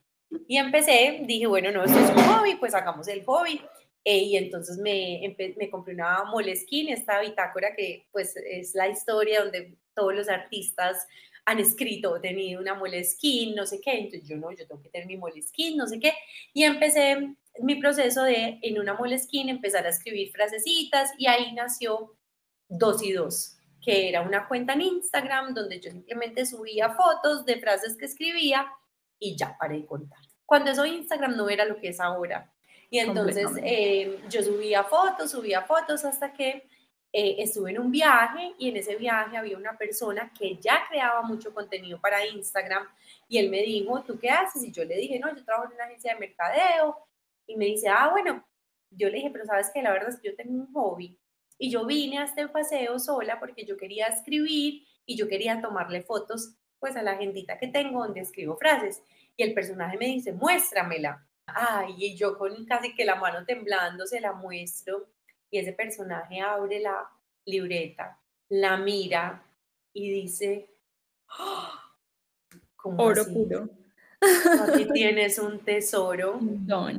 Y 0.47 0.57
empecé, 0.59 1.21
dije, 1.23 1.47
bueno, 1.47 1.71
no, 1.71 1.85
esto 1.85 1.99
es 1.99 2.11
un 2.11 2.23
hobby, 2.25 2.57
pues 2.57 2.75
hagamos 2.75 3.09
el 3.09 3.25
hobby. 3.25 3.61
Eh, 4.05 4.19
y 4.19 4.37
entonces 4.37 4.77
me, 4.77 5.35
me 5.57 5.71
compré 5.71 5.95
una 5.95 6.25
Moleskine, 6.25 6.93
esta 6.93 7.21
bitácora 7.21 7.75
que 7.75 8.07
pues 8.13 8.37
es 8.37 8.75
la 8.75 8.89
historia 8.89 9.43
donde 9.43 9.79
todos 9.95 10.15
los 10.15 10.29
artistas 10.29 11.07
han 11.47 11.59
escrito, 11.59 12.21
tenido 12.21 12.61
una 12.61 12.75
Moleskine, 12.75 13.55
no 13.55 13.67
sé 13.67 13.81
qué, 13.81 13.99
entonces 13.99 14.29
yo 14.29 14.37
no, 14.37 14.51
yo 14.53 14.67
tengo 14.67 14.83
que 14.83 14.89
tener 14.89 15.07
mi 15.07 15.17
Moleskine, 15.17 15.77
no 15.77 15.87
sé 15.87 16.01
qué, 16.01 16.13
y 16.53 16.65
empecé 16.65 17.35
mi 17.61 17.77
proceso 17.77 18.23
de 18.25 18.59
en 18.63 18.79
una 18.79 18.95
Moleskine 18.95 19.51
empezar 19.51 19.87
a 19.87 19.91
escribir 19.91 20.31
frasecitas 20.33 21.13
y 21.19 21.27
ahí 21.27 21.53
nació 21.53 22.17
Dos 22.69 23.03
y 23.03 23.13
Dos, 23.13 23.57
que 23.83 24.09
era 24.09 24.23
una 24.23 24.49
cuenta 24.49 24.73
en 24.73 24.83
Instagram 24.83 25.55
donde 25.55 25.81
yo 25.81 25.91
simplemente 25.91 26.47
subía 26.47 26.95
fotos 26.95 27.45
de 27.45 27.61
frases 27.61 27.97
que 27.97 28.07
escribía 28.07 28.67
y 29.19 29.37
ya 29.37 29.57
paré 29.59 29.79
de 29.79 29.87
contar. 29.87 30.19
Cuando 30.47 30.71
eso 30.71 30.85
Instagram 30.85 31.37
no 31.37 31.49
era 31.49 31.65
lo 31.65 31.77
que 31.79 31.89
es 31.89 32.01
ahora. 32.01 32.51
Y 32.91 32.99
entonces 32.99 33.51
eh, 33.63 34.21
yo 34.29 34.43
subía 34.43 34.85
fotos, 34.85 35.31
subía 35.31 35.63
fotos 35.63 36.05
hasta 36.05 36.33
que 36.33 36.69
eh, 37.17 37.37
estuve 37.39 37.71
en 37.71 37.79
un 37.79 37.91
viaje 37.91 38.55
y 38.59 38.69
en 38.69 38.77
ese 38.77 38.97
viaje 38.97 39.37
había 39.37 39.57
una 39.57 39.79
persona 39.79 40.33
que 40.37 40.57
ya 40.57 40.85
creaba 40.89 41.23
mucho 41.23 41.55
contenido 41.55 42.01
para 42.01 42.27
Instagram 42.27 42.87
y 43.29 43.39
él 43.39 43.51
me 43.51 43.63
dijo, 43.63 44.03
¿tú 44.03 44.19
qué 44.19 44.31
haces? 44.31 44.65
Y 44.65 44.73
yo 44.73 44.85
le 44.85 44.97
dije, 44.97 45.19
no, 45.19 45.35
yo 45.35 45.45
trabajo 45.45 45.69
en 45.69 45.77
una 45.77 45.85
agencia 45.85 46.13
de 46.13 46.21
mercadeo 46.21 46.97
y 47.47 47.57
me 47.57 47.67
dice, 47.67 47.89
ah, 47.89 48.09
bueno, 48.11 48.45
yo 48.91 49.09
le 49.09 49.17
dije, 49.17 49.31
pero 49.31 49.45
sabes 49.45 49.71
que 49.73 49.83
la 49.83 49.93
verdad 49.93 50.11
es 50.11 50.21
que 50.21 50.31
yo 50.31 50.37
tengo 50.37 50.55
un 50.55 50.73
hobby 50.73 51.19
y 51.59 51.71
yo 51.71 51.87
vine 51.87 52.19
a 52.19 52.25
este 52.25 52.49
paseo 52.49 52.99
sola 52.99 53.39
porque 53.39 53.65
yo 53.65 53.77
quería 53.77 54.09
escribir 54.09 54.85
y 55.07 55.17
yo 55.17 55.29
quería 55.29 55.61
tomarle 55.61 56.03
fotos 56.03 56.55
pues 56.85 56.97
a 56.97 57.03
la 57.03 57.13
agendita 57.13 57.57
que 57.57 57.69
tengo 57.69 58.05
donde 58.05 58.21
escribo 58.21 58.59
frases 58.59 59.03
y 59.39 59.43
el 59.43 59.55
personaje 59.55 59.97
me 59.97 60.05
dice, 60.05 60.35
muéstramela. 60.35 61.27
Ay, 61.47 61.95
y 61.97 62.15
yo 62.15 62.37
con 62.37 62.67
casi 62.67 62.95
que 62.95 63.07
la 63.07 63.15
mano 63.15 63.47
temblando 63.47 64.07
se 64.07 64.21
la 64.21 64.35
muestro 64.35 65.07
y 65.51 65.61
ese 65.61 65.73
personaje 65.73 66.43
abre 66.43 66.81
la 66.81 67.09
libreta, 67.47 68.21
la 68.51 68.77
mira 68.77 69.43
y 69.95 70.11
dice, 70.11 70.69
¡Ah! 71.31 71.91
oro 72.83 73.25
puro. 73.33 73.71
Aquí 74.69 74.85
tienes 74.93 75.39
un 75.39 75.61
tesoro. 75.61 76.39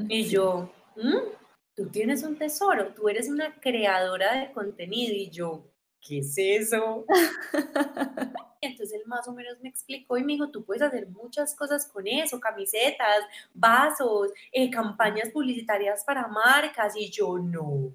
Y 0.10 0.24
yo, 0.24 0.74
¿Mm? 0.96 1.30
tú 1.76 1.90
tienes 1.90 2.24
un 2.24 2.36
tesoro, 2.40 2.88
tú 2.88 3.08
eres 3.08 3.30
una 3.30 3.54
creadora 3.62 4.34
de 4.34 4.52
contenido 4.52 5.14
y 5.14 5.30
yo, 5.30 5.64
¿qué 6.02 6.18
es 6.18 6.34
eso? 6.40 7.06
Entonces 8.68 9.00
él 9.00 9.08
más 9.08 9.28
o 9.28 9.34
menos 9.34 9.60
me 9.62 9.70
explicó 9.70 10.18
y 10.18 10.24
me 10.24 10.34
dijo, 10.34 10.50
tú 10.50 10.64
puedes 10.66 10.84
hacer 10.84 11.08
muchas 11.08 11.56
cosas 11.56 11.88
con 11.88 12.08
eso, 12.08 12.40
camisetas, 12.40 13.24
vasos, 13.54 14.32
eh, 14.52 14.70
campañas 14.70 15.30
publicitarias 15.32 16.04
para 16.04 16.28
marcas 16.28 16.96
y 16.96 17.10
yo 17.10 17.38
no 17.38 17.94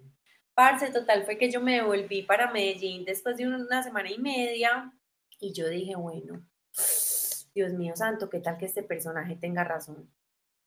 Parce, 0.60 0.90
total 0.90 1.24
fue 1.24 1.38
que 1.38 1.50
yo 1.50 1.60
me 1.62 1.76
devolví 1.76 2.22
para 2.22 2.50
Medellín 2.50 3.06
después 3.06 3.36
de 3.38 3.46
una 3.46 3.82
semana 3.82 4.10
y 4.10 4.18
media 4.18 4.92
y 5.38 5.54
yo 5.54 5.66
dije, 5.68 5.96
bueno, 5.96 6.44
Dios 7.54 7.72
mío 7.72 7.96
santo, 7.96 8.28
¿qué 8.28 8.40
tal 8.40 8.58
que 8.58 8.66
este 8.66 8.82
personaje 8.82 9.36
tenga 9.36 9.64
razón? 9.64 10.10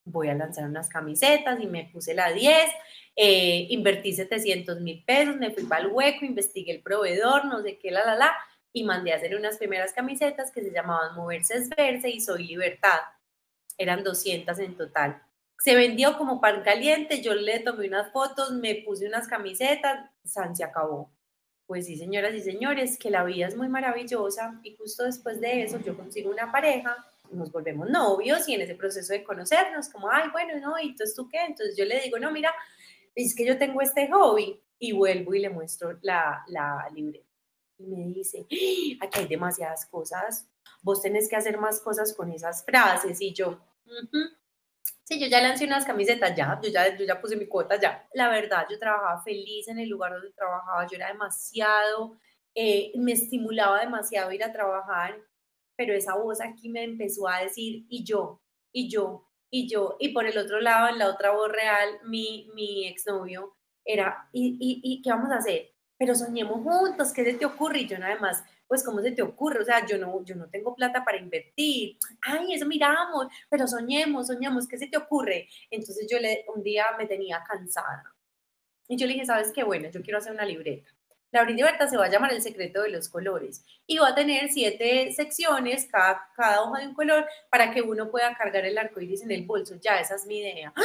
Voy 0.04 0.30
a 0.30 0.34
lanzar 0.34 0.66
unas 0.66 0.90
camisetas 0.90 1.60
y 1.62 1.68
me 1.68 1.92
puse 1.94 2.16
la 2.16 2.32
10, 2.32 2.58
eh, 3.16 3.68
invertí 3.70 4.14
700 4.14 4.82
mil 4.82 5.04
pesos, 5.06 5.36
me 5.36 5.52
fui 5.52 5.64
para 5.66 5.84
el 5.84 5.92
hueco, 5.92 6.26
investigué 6.26 6.72
el 6.74 6.82
proveedor, 6.82 7.46
no 7.46 7.62
sé 7.62 7.78
qué, 7.78 7.92
la, 7.92 8.04
la, 8.04 8.16
la, 8.16 8.36
y 8.74 8.84
mandé 8.84 9.14
a 9.14 9.18
hacer 9.18 9.36
unas 9.36 9.58
primeras 9.58 9.94
camisetas 9.94 10.52
que 10.52 10.62
se 10.62 10.72
llamaban 10.72 11.16
Moverse 11.16 11.56
es 11.56 11.70
Verse 11.70 12.10
y 12.10 12.20
Soy 12.20 12.46
Libertad. 12.46 13.00
Eran 13.78 14.04
200 14.04 14.60
en 14.60 14.76
total 14.76 15.22
se 15.64 15.76
vendió 15.76 16.18
como 16.18 16.42
pan 16.42 16.62
caliente, 16.62 17.22
yo 17.22 17.34
le 17.34 17.60
tomé 17.62 17.88
unas 17.88 18.12
fotos, 18.12 18.52
me 18.52 18.76
puse 18.76 19.08
unas 19.08 19.30
camisetas, 19.30 20.10
San 20.26 20.58
se 20.58 20.66
acabó. 20.66 21.10
Pues 21.66 21.86
sí, 21.86 21.96
señoras 21.96 22.34
y 22.36 22.42
señores, 22.42 23.00
que 23.00 23.10
la 23.10 23.24
vida 23.24 23.48
es 23.48 23.56
muy 23.56 23.70
maravillosa 23.70 24.60
y 24.62 24.76
justo 24.76 25.06
después 25.06 25.40
de 25.40 25.64
eso 25.64 25.80
yo 25.80 25.96
consigo 25.96 26.30
una 26.30 26.52
pareja, 26.52 26.98
nos 27.32 27.50
volvemos 27.50 27.90
novios 27.90 28.46
y 28.50 28.56
en 28.56 28.62
ese 28.62 28.76
proceso 28.76 29.14
de 29.14 29.24
conocernos, 29.24 29.88
como, 29.88 30.12
ay, 30.12 30.28
bueno, 30.34 30.60
no, 30.60 30.78
¿y 30.78 30.90
entonces 30.90 31.16
tú 31.16 31.30
qué? 31.30 31.40
Entonces 31.40 31.78
yo 31.78 31.86
le 31.86 32.02
digo, 32.02 32.20
no, 32.20 32.30
mira, 32.30 32.54
es 33.16 33.34
que 33.34 33.46
yo 33.46 33.58
tengo 33.58 33.82
este 33.82 34.10
hobby 34.12 34.62
y 34.80 34.92
vuelvo 34.92 35.34
y 35.34 35.40
le 35.40 35.50
muestro 35.50 35.98
la, 36.02 36.44
la 36.48 36.90
libreta. 36.94 37.33
Me 37.88 38.06
dice, 38.08 38.48
¡Ah! 38.52 39.06
aquí 39.06 39.20
hay 39.20 39.28
demasiadas 39.28 39.86
cosas, 39.88 40.48
vos 40.82 41.02
tenés 41.02 41.30
que 41.30 41.36
hacer 41.36 41.58
más 41.58 41.80
cosas 41.82 42.14
con 42.14 42.32
esas 42.32 42.66
frases 42.66 43.22
y 43.22 43.34
yo, 43.34 43.60
Sí, 45.04 45.20
yo 45.20 45.28
ya 45.28 45.42
lancé 45.42 45.66
unas 45.66 45.86
camisetas, 45.86 46.36
ya, 46.36 46.60
yo 46.64 46.70
ya, 46.70 46.96
yo 46.98 47.06
ya 47.06 47.20
puse 47.22 47.36
mi 47.36 47.48
cuota, 47.48 47.80
ya. 47.80 48.08
La 48.14 48.30
verdad, 48.30 48.66
yo 48.70 48.80
trabajaba 48.80 49.22
feliz 49.22 49.68
en 49.68 49.80
el 49.80 49.90
lugar 49.90 50.14
donde 50.14 50.32
trabajaba, 50.32 50.88
yo 50.88 50.96
era 50.96 51.08
demasiado, 51.10 52.18
eh, 52.56 52.92
me 52.96 53.12
estimulaba 53.14 53.82
demasiado 53.82 54.32
ir 54.32 54.44
a 54.44 54.52
trabajar, 54.54 55.22
pero 55.76 55.94
esa 55.94 56.16
voz 56.16 56.40
aquí 56.42 56.70
me 56.70 56.84
empezó 56.84 57.28
a 57.28 57.42
decir, 57.42 57.86
y 57.90 58.04
yo, 58.06 58.42
y 58.74 58.90
yo, 58.90 59.28
y 59.52 59.68
yo, 59.70 59.98
y 60.00 60.10
por 60.14 60.26
el 60.26 60.38
otro 60.38 60.62
lado, 60.62 60.88
en 60.90 61.00
la 61.00 61.10
otra 61.10 61.32
voz 61.32 61.52
real, 61.52 62.00
mi, 62.06 62.50
mi 62.56 62.88
exnovio 62.88 63.56
era, 63.86 64.30
¿y, 64.32 64.58
y, 64.60 64.82
y 64.84 65.02
qué 65.02 65.10
vamos 65.10 65.32
a 65.32 65.38
hacer? 65.38 65.73
Pero 65.98 66.16
soñemos 66.16 66.62
juntos, 66.62 67.14
¿qué 67.14 67.24
se 67.24 67.34
te 67.34 67.46
ocurre? 67.46 67.82
Y 67.82 67.88
yo 67.88 67.98
nada 67.98 68.20
más, 68.20 68.44
pues 68.68 68.84
¿cómo 68.84 69.02
se 69.02 69.12
te 69.12 69.22
ocurre? 69.22 69.62
O 69.62 69.66
sea, 69.66 69.86
yo 69.86 69.98
no, 69.98 70.24
yo 70.26 70.36
no 70.36 70.50
tengo 70.50 70.76
plata 70.76 71.04
para 71.06 71.18
invertir. 71.18 71.98
Ay, 72.22 72.54
eso 72.54 72.66
miramos, 72.66 73.28
pero 73.50 73.68
soñemos, 73.68 74.28
soñamos, 74.28 74.68
¿qué 74.68 74.78
se 74.78 74.88
te 74.88 74.98
ocurre? 74.98 75.48
Entonces 75.70 76.08
yo 76.10 76.20
le, 76.20 76.46
un 76.56 76.64
día 76.64 76.86
me 76.98 77.06
tenía 77.06 77.44
cansada. 77.48 78.16
Y 78.88 78.98
yo 78.98 79.08
le 79.08 79.14
dije, 79.14 79.26
¿sabes 79.26 79.52
qué? 79.54 79.64
Bueno, 79.64 79.90
yo 79.90 80.02
quiero 80.02 80.18
hacer 80.18 80.34
una 80.34 80.46
libreta. 80.46 80.90
La 81.32 81.44
libertad 81.46 81.88
se 81.88 81.98
va 81.98 82.06
a 82.06 82.10
llamar 82.10 82.32
El 82.32 82.44
secreto 82.44 82.84
de 82.84 82.92
los 82.92 83.10
colores 83.10 83.66
y 83.88 83.98
va 83.98 84.10
a 84.10 84.16
tener 84.16 84.52
siete 84.52 85.12
secciones, 85.14 85.88
cada, 85.92 86.30
cada 86.36 86.62
hoja 86.62 86.82
de 86.82 86.88
un 86.88 86.94
color, 86.94 87.26
para 87.50 87.72
que 87.72 87.82
uno 87.82 88.12
pueda 88.12 88.36
cargar 88.38 88.66
el 88.66 88.78
arco 88.78 89.02
iris 89.02 89.24
en 89.24 89.32
el 89.32 89.44
bolso. 89.44 89.76
Ya, 89.82 90.00
esa 90.00 90.14
es 90.14 90.28
mi 90.28 90.40
idea. 90.40 90.72
¡Ah! 90.76 90.82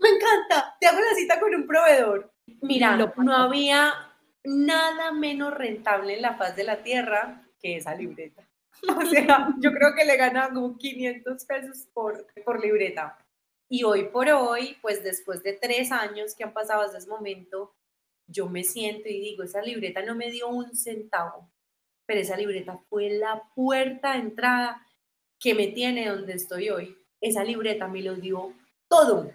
¡Me 0.00 0.10
encanta! 0.10 0.76
Te 0.78 0.86
hago 0.86 1.00
la 1.00 1.14
cita 1.16 1.40
con 1.40 1.54
un 1.54 1.66
proveedor. 1.66 2.30
Mira, 2.60 2.98
no 2.98 3.34
había 3.34 4.07
nada 4.44 5.12
menos 5.12 5.54
rentable 5.54 6.14
en 6.14 6.22
la 6.22 6.36
faz 6.36 6.56
de 6.56 6.64
la 6.64 6.82
tierra 6.82 7.44
que 7.60 7.76
esa 7.76 7.94
libreta. 7.94 8.48
O 8.96 9.04
sea, 9.06 9.54
yo 9.58 9.72
creo 9.72 9.94
que 9.94 10.04
le 10.04 10.16
ganan 10.16 10.54
como 10.54 10.76
500 10.78 11.44
pesos 11.44 11.88
por, 11.92 12.26
por 12.44 12.62
libreta. 12.62 13.18
Y 13.68 13.82
hoy 13.84 14.04
por 14.04 14.28
hoy, 14.30 14.76
pues 14.80 15.02
después 15.02 15.42
de 15.42 15.52
tres 15.52 15.92
años 15.92 16.34
que 16.34 16.44
han 16.44 16.52
pasado 16.52 16.84
desde 16.84 16.98
ese 16.98 17.08
momento, 17.08 17.74
yo 18.26 18.48
me 18.48 18.62
siento 18.62 19.08
y 19.08 19.20
digo, 19.20 19.42
esa 19.42 19.62
libreta 19.62 20.02
no 20.02 20.14
me 20.14 20.30
dio 20.30 20.48
un 20.48 20.74
centavo, 20.76 21.50
pero 22.06 22.20
esa 22.20 22.36
libreta 22.36 22.78
fue 22.88 23.10
la 23.10 23.42
puerta 23.54 24.12
de 24.12 24.20
entrada 24.20 24.86
que 25.38 25.54
me 25.54 25.68
tiene 25.68 26.08
donde 26.08 26.34
estoy 26.34 26.70
hoy. 26.70 26.96
Esa 27.20 27.44
libreta 27.44 27.88
me 27.88 28.02
lo 28.02 28.14
dio 28.16 28.54
todo. 28.88 29.30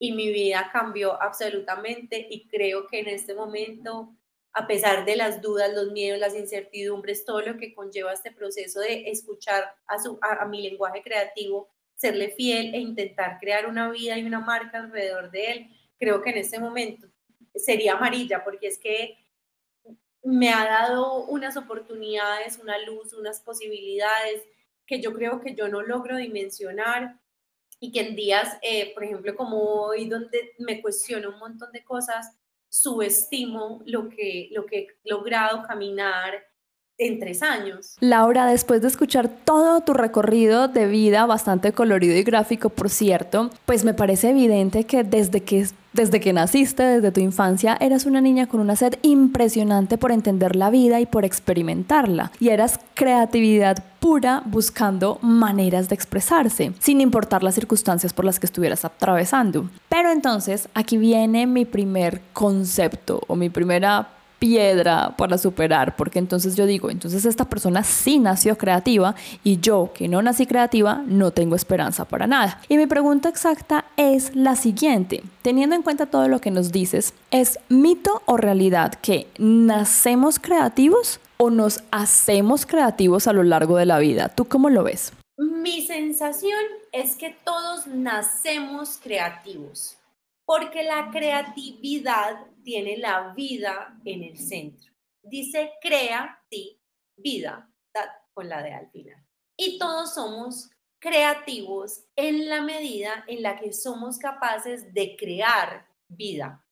Y 0.00 0.12
mi 0.12 0.32
vida 0.32 0.70
cambió 0.72 1.20
absolutamente 1.20 2.26
y 2.30 2.46
creo 2.46 2.86
que 2.86 3.00
en 3.00 3.08
este 3.08 3.34
momento 3.34 4.14
a 4.52 4.66
pesar 4.66 5.04
de 5.04 5.16
las 5.16 5.40
dudas, 5.40 5.72
los 5.74 5.92
miedos, 5.92 6.18
las 6.18 6.34
incertidumbres, 6.34 7.24
todo 7.24 7.40
lo 7.42 7.56
que 7.56 7.74
conlleva 7.74 8.12
este 8.12 8.32
proceso 8.32 8.80
de 8.80 9.10
escuchar 9.10 9.72
a, 9.86 9.98
su, 9.98 10.18
a, 10.22 10.44
mi 10.46 10.62
lenguaje 10.62 11.02
creativo, 11.02 11.68
serle 11.94 12.30
fiel 12.30 12.74
e 12.74 12.78
intentar 12.78 13.38
crear 13.38 13.66
una 13.66 13.90
vida 13.90 14.18
y 14.18 14.24
una 14.24 14.40
marca 14.40 14.78
alrededor 14.78 15.30
de 15.30 15.50
él, 15.50 15.68
creo 15.98 16.22
que 16.22 16.30
en 16.30 16.38
este 16.38 16.58
momento 16.58 17.08
sería 17.54 17.94
amarilla, 17.94 18.44
porque 18.44 18.68
es 18.68 18.78
que 18.78 19.18
me 20.22 20.50
ha 20.50 20.64
dado 20.64 21.24
unas 21.26 21.56
oportunidades, 21.56 22.58
una 22.58 22.78
luz, 22.78 23.12
unas 23.12 23.40
posibilidades 23.40 24.42
que 24.86 25.00
yo 25.00 25.12
creo 25.12 25.40
que 25.40 25.54
yo 25.54 25.68
no 25.68 25.82
logro 25.82 26.16
dimensionar 26.16 27.18
y 27.80 27.92
que 27.92 28.00
en 28.00 28.16
días, 28.16 28.58
eh, 28.62 28.92
por 28.94 29.04
ejemplo, 29.04 29.36
como 29.36 29.58
hoy, 29.82 30.08
donde 30.08 30.52
me 30.58 30.82
cuestiono 30.82 31.30
un 31.30 31.38
montón 31.38 31.70
de 31.72 31.84
cosas, 31.84 32.37
subestimo 32.68 33.82
lo 33.86 34.08
que, 34.08 34.48
lo 34.52 34.66
que 34.66 34.78
he 34.78 34.88
logrado 35.04 35.62
caminar 35.66 36.34
en 36.98 37.20
tres 37.20 37.42
años. 37.42 37.96
Laura, 38.00 38.46
después 38.46 38.82
de 38.82 38.88
escuchar 38.88 39.28
todo 39.28 39.80
tu 39.82 39.94
recorrido 39.94 40.66
de 40.68 40.86
vida, 40.86 41.26
bastante 41.26 41.72
colorido 41.72 42.16
y 42.16 42.24
gráfico, 42.24 42.70
por 42.70 42.90
cierto, 42.90 43.50
pues 43.66 43.84
me 43.84 43.94
parece 43.94 44.30
evidente 44.30 44.84
que 44.84 45.04
desde 45.04 45.42
que 45.42 45.66
desde 45.98 46.20
que 46.20 46.32
naciste, 46.32 46.84
desde 46.84 47.10
tu 47.10 47.18
infancia, 47.18 47.76
eras 47.80 48.06
una 48.06 48.20
niña 48.20 48.46
con 48.46 48.60
una 48.60 48.76
sed 48.76 48.94
impresionante 49.02 49.98
por 49.98 50.12
entender 50.12 50.54
la 50.54 50.70
vida 50.70 51.00
y 51.00 51.06
por 51.06 51.24
experimentarla. 51.24 52.30
Y 52.38 52.50
eras 52.50 52.78
creatividad 52.94 53.82
pura 53.98 54.42
buscando 54.46 55.18
maneras 55.22 55.88
de 55.88 55.96
expresarse, 55.96 56.72
sin 56.78 57.00
importar 57.00 57.42
las 57.42 57.56
circunstancias 57.56 58.12
por 58.12 58.24
las 58.24 58.38
que 58.38 58.46
estuvieras 58.46 58.84
atravesando. 58.84 59.70
Pero 59.88 60.12
entonces, 60.12 60.68
aquí 60.72 60.96
viene 60.96 61.48
mi 61.48 61.64
primer 61.64 62.20
concepto 62.32 63.20
o 63.26 63.34
mi 63.34 63.50
primera 63.50 64.08
piedra 64.38 65.14
para 65.16 65.38
superar, 65.38 65.96
porque 65.96 66.18
entonces 66.18 66.56
yo 66.56 66.66
digo, 66.66 66.90
entonces 66.90 67.24
esta 67.24 67.44
persona 67.44 67.82
sí 67.82 68.18
nació 68.18 68.56
creativa 68.56 69.14
y 69.42 69.58
yo 69.60 69.90
que 69.94 70.08
no 70.08 70.22
nací 70.22 70.46
creativa 70.46 71.02
no 71.06 71.30
tengo 71.30 71.56
esperanza 71.56 72.04
para 72.04 72.26
nada. 72.26 72.60
Y 72.68 72.76
mi 72.76 72.86
pregunta 72.86 73.28
exacta 73.28 73.86
es 73.96 74.34
la 74.34 74.56
siguiente, 74.56 75.22
teniendo 75.42 75.74
en 75.74 75.82
cuenta 75.82 76.06
todo 76.06 76.28
lo 76.28 76.40
que 76.40 76.50
nos 76.50 76.72
dices, 76.72 77.14
¿es 77.30 77.58
mito 77.68 78.22
o 78.26 78.36
realidad 78.36 78.94
que 78.94 79.28
nacemos 79.38 80.38
creativos 80.38 81.20
o 81.36 81.50
nos 81.50 81.82
hacemos 81.90 82.66
creativos 82.66 83.26
a 83.26 83.32
lo 83.32 83.42
largo 83.42 83.76
de 83.76 83.86
la 83.86 83.98
vida? 83.98 84.28
¿Tú 84.28 84.44
cómo 84.46 84.70
lo 84.70 84.84
ves? 84.84 85.12
Mi 85.36 85.86
sensación 85.86 86.58
es 86.92 87.16
que 87.16 87.36
todos 87.44 87.86
nacemos 87.86 88.98
creativos, 89.02 89.96
porque 90.44 90.82
la 90.82 91.10
creatividad 91.10 92.38
tiene 92.68 92.98
la 92.98 93.32
vida 93.32 93.98
en 94.04 94.22
el 94.22 94.36
centro. 94.36 94.92
Dice 95.22 95.70
crea, 95.80 96.38
ti, 96.50 96.78
vida, 97.16 97.66
con 98.34 98.46
la 98.46 98.62
de 98.62 98.74
al 98.74 98.90
final. 98.90 99.24
Y 99.56 99.78
todos 99.78 100.12
somos 100.12 100.68
creativos 101.00 102.04
en 102.14 102.46
la 102.46 102.60
medida 102.60 103.24
en 103.26 103.42
la 103.42 103.58
que 103.58 103.72
somos 103.72 104.18
capaces 104.18 104.92
de 104.92 105.16
crear 105.16 105.88
vida. 106.08 106.62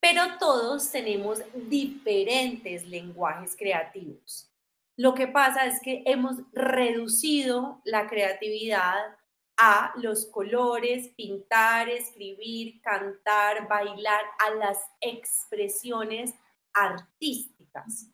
Pero 0.00 0.38
todos 0.38 0.88
tenemos 0.92 1.42
diferentes 1.52 2.86
lenguajes 2.86 3.56
creativos. 3.56 4.52
Lo 4.96 5.14
que 5.14 5.26
pasa 5.26 5.66
es 5.66 5.80
que 5.80 6.04
hemos 6.06 6.36
reducido 6.52 7.82
la 7.84 8.06
creatividad 8.06 9.16
a 9.62 9.92
los 9.96 10.24
colores, 10.24 11.08
pintar, 11.16 11.90
escribir, 11.90 12.80
cantar, 12.80 13.68
bailar, 13.68 14.22
a 14.38 14.54
las 14.54 14.78
expresiones 15.02 16.32
artísticas. 16.72 18.08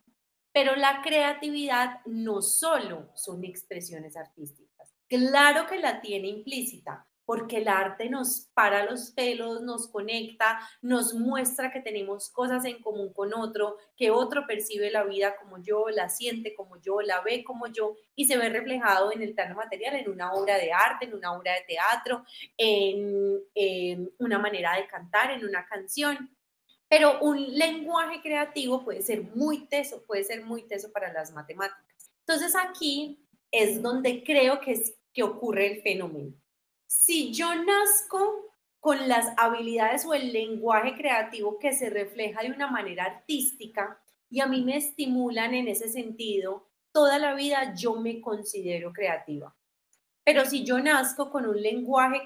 Pero 0.53 0.75
la 0.75 1.03
creatividad 1.03 2.01
no 2.05 2.43
solo 2.43 3.13
son 3.15 3.45
expresiones 3.45 4.17
artísticas. 4.17 4.93
Claro 5.09 5.69
que 5.69 5.79
la 5.79 6.01
tiene 6.01 6.27
implícita, 6.27 7.07
porque 7.27 7.59
el 7.59 7.69
arte 7.69 8.09
nos 8.09 8.49
para 8.55 8.85
los 8.85 9.11
pelos, 9.11 9.61
nos 9.61 9.89
conecta, 9.89 10.61
nos 10.81 11.13
muestra 11.13 11.73
que 11.73 11.81
tenemos 11.81 12.31
cosas 12.31 12.65
en 12.65 12.81
común 12.81 13.13
con 13.13 13.35
otro, 13.35 13.77
que 13.97 14.13
otro 14.13 14.47
percibe 14.47 14.93
la 14.93 15.03
vida 15.03 15.37
como 15.37 15.61
yo, 15.61 15.89
la 15.89 16.09
siente 16.09 16.55
como 16.55 16.81
yo, 16.81 17.03
la 17.03 17.21
ve 17.23 17.43
como 17.43 17.67
yo 17.67 17.97
y 18.15 18.27
se 18.27 18.39
ve 18.39 18.49
reflejado 18.49 19.13
en 19.13 19.23
el 19.23 19.35
plano 19.35 19.57
material, 19.57 19.97
en 19.97 20.09
una 20.09 20.33
obra 20.33 20.57
de 20.57 20.73
arte, 20.73 21.07
en 21.07 21.15
una 21.15 21.33
obra 21.33 21.53
de 21.55 21.63
teatro, 21.67 22.25
en, 22.57 24.09
una 24.21 24.39
manera 24.39 24.77
de 24.77 24.87
cantar, 24.87 25.33
en 25.33 25.45
una 25.45 25.67
canción. 25.67 26.31
Pero 26.89 27.19
un 27.21 27.43
lenguaje 27.59 28.21
creativo 28.23 28.85
puede 28.85 29.03
ser 29.03 29.23
muy 29.35 29.67
teso, 29.67 30.05
puede 30.07 30.23
ser 30.23 30.45
muy 30.45 30.63
teso 30.69 30.93
para 30.93 31.13
las 31.13 31.33
matemáticas. 31.33 32.13
Entonces 32.21 32.55
aquí 32.55 33.27
es 33.51 33.83
donde 33.83 34.23
creo 34.23 34.61
que, 34.61 34.73
es, 34.73 34.95
que 35.13 35.25
ocurre 35.25 35.67
el 35.67 35.83
fenómeno 35.83 36.33
si 36.87 37.33
yo 37.33 37.55
nazco 37.55 38.47
con 38.81 39.09
las 39.09 39.33
habilidades 39.37 40.05
o 40.07 40.15
el 40.15 40.33
lenguaje 40.33 40.95
creativo 40.95 41.59
que 41.59 41.73
se 41.73 41.91
refleja 41.91 42.43
de 42.43 42.53
una 42.53 42.71
manera 42.71 43.05
artística 43.05 44.01
y 44.31 44.41
a 44.41 44.47
mí 44.47 44.63
me 44.63 44.77
estimulan 44.77 45.55
en 45.55 45.69
ese 45.69 45.89
sentido, 45.89 46.69
toda 46.93 47.19
la 47.19 47.35
vida 47.35 47.75
yo 47.75 47.97
me 47.97 48.21
considero 48.21 48.93
creativa. 48.93 49.55
Pero 50.25 50.45
si 50.45 50.65
yo 50.65 50.79
nazco 50.81 51.31
con 51.31 51.47
un 51.47 51.61
lenguaje, 51.61 52.23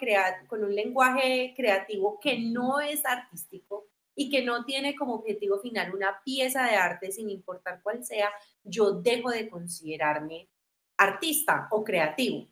con 0.47 0.65
un 0.65 0.75
lenguaje 0.75 1.53
creativo 1.57 2.19
que 2.21 2.39
no 2.39 2.81
es 2.81 3.05
artístico 3.05 3.89
y 4.15 4.31
que 4.31 4.43
no 4.43 4.65
tiene 4.65 4.95
como 4.95 5.15
objetivo 5.15 5.59
final 5.61 5.95
una 5.95 6.23
pieza 6.25 6.65
de 6.65 6.77
arte, 6.77 7.13
sin 7.13 7.29
importar 7.29 7.81
cuál 7.83 8.05
sea, 8.05 8.31
yo 8.65 8.93
dejo 8.93 9.31
de 9.31 9.49
considerarme 9.51 10.49
artista 10.97 11.69
o 11.71 11.85
creativo. 11.85 12.49